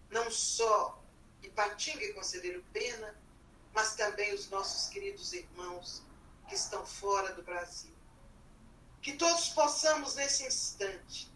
não 0.10 0.30
só 0.30 1.02
Ipatinga 1.42 2.04
e 2.04 2.14
Conselheiro 2.14 2.66
Pena, 2.74 3.16
mas 3.74 3.96
também 3.96 4.34
os 4.34 4.50
nossos 4.50 4.90
queridos 4.90 5.32
irmãos 5.32 6.09
que 6.50 6.56
estão 6.56 6.86
fora 6.86 7.34
do 7.34 7.44
Brasil. 7.44 7.96
Que 9.02 9.14
todos 9.14 9.50
possamos, 9.50 10.16
nesse 10.16 10.46
instante, 10.46 11.32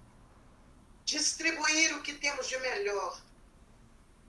distribuir 1.05 1.95
o 1.95 2.01
que 2.01 2.13
temos 2.15 2.47
de 2.47 2.57
melhor 2.57 3.21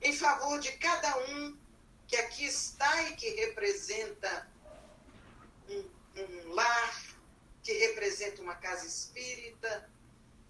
em 0.03 0.13
favor 0.13 0.61
de 0.61 0.71
cada 0.73 1.17
um 1.31 1.59
que 2.07 2.17
aqui 2.17 2.45
está 2.45 3.03
e 3.05 3.17
que 3.17 3.29
representa 3.31 4.49
um, 5.69 5.91
um 6.17 6.53
lar, 6.53 7.03
que 7.63 7.73
representa 7.73 8.43
uma 8.43 8.55
casa 8.55 8.87
espírita 8.87 9.91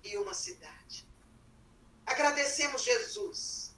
e 0.02 0.18
uma 0.18 0.34
cidade. 0.34 1.08
Agradecemos, 2.04 2.82
Jesus, 2.82 3.74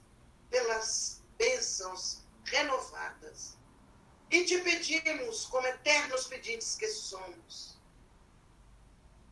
pelas 0.49 1.21
bênçãos 1.37 2.23
renovadas 2.43 3.56
e 4.29 4.43
te 4.43 4.59
pedimos, 4.59 5.45
como 5.45 5.67
eternos 5.67 6.27
pedintes 6.27 6.75
que 6.75 6.87
somos, 6.87 7.77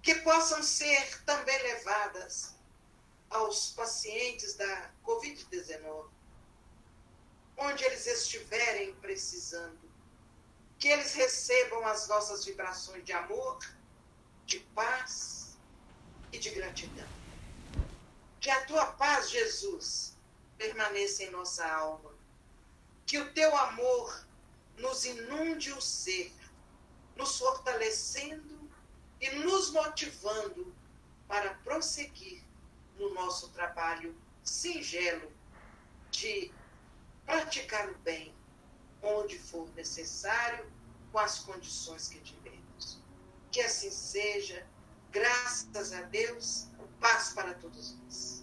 que 0.01 0.15
possam 0.15 0.63
ser 0.63 1.23
também 1.23 1.61
levadas 1.63 2.55
aos 3.30 3.72
pacientes 3.72 4.53
da 4.53 4.91
Covid-19, 5.03 6.07
onde 7.57 7.84
eles 7.84 8.05
estiverem 8.07 8.93
precisando, 8.95 9.80
que 10.77 10.88
eles 10.88 11.13
recebam 11.13 11.85
as 11.85 12.07
nossas 12.07 12.45
vibrações 12.45 13.03
de 13.03 13.11
amor, 13.11 13.59
de 14.45 14.59
paz 14.76 15.57
e 16.31 16.38
de 16.38 16.49
gratidão. 16.51 17.07
Que 18.39 18.49
a 18.49 18.65
tua 18.65 18.85
paz, 18.93 19.30
Jesus, 19.30 20.15
permaneça 20.57 21.23
em 21.23 21.31
nossa 21.31 21.67
alma. 21.67 22.13
Que 23.05 23.17
o 23.17 23.34
teu 23.34 23.55
amor 23.57 24.26
nos 24.77 25.06
inunde 25.06 25.72
o 25.72 25.81
ser, 25.81 26.34
nos 27.15 27.38
fortalecendo 27.38 28.69
e 29.22 29.30
nos 29.35 29.72
motivando 29.72 30.76
para 31.27 31.53
prosseguir 31.56 32.43
no 32.97 33.14
nosso 33.14 33.49
trabalho 33.49 34.15
singelo 34.43 35.31
de 36.11 36.52
praticar 37.26 37.89
o 37.89 37.97
bem 37.99 38.34
onde 39.02 39.38
for 39.38 39.69
necessário, 39.76 40.72
com 41.11 41.19
as 41.19 41.39
condições 41.39 42.07
que 42.07 42.19
tivermos. 42.19 42.99
Que 43.52 43.61
assim 43.61 43.91
seja, 43.91 44.68
graças 45.11 45.93
a 45.93 46.02
Deus, 46.02 46.68
paz 46.99 47.34
para 47.34 47.53
todos 47.53 47.95
nós. 47.99 48.35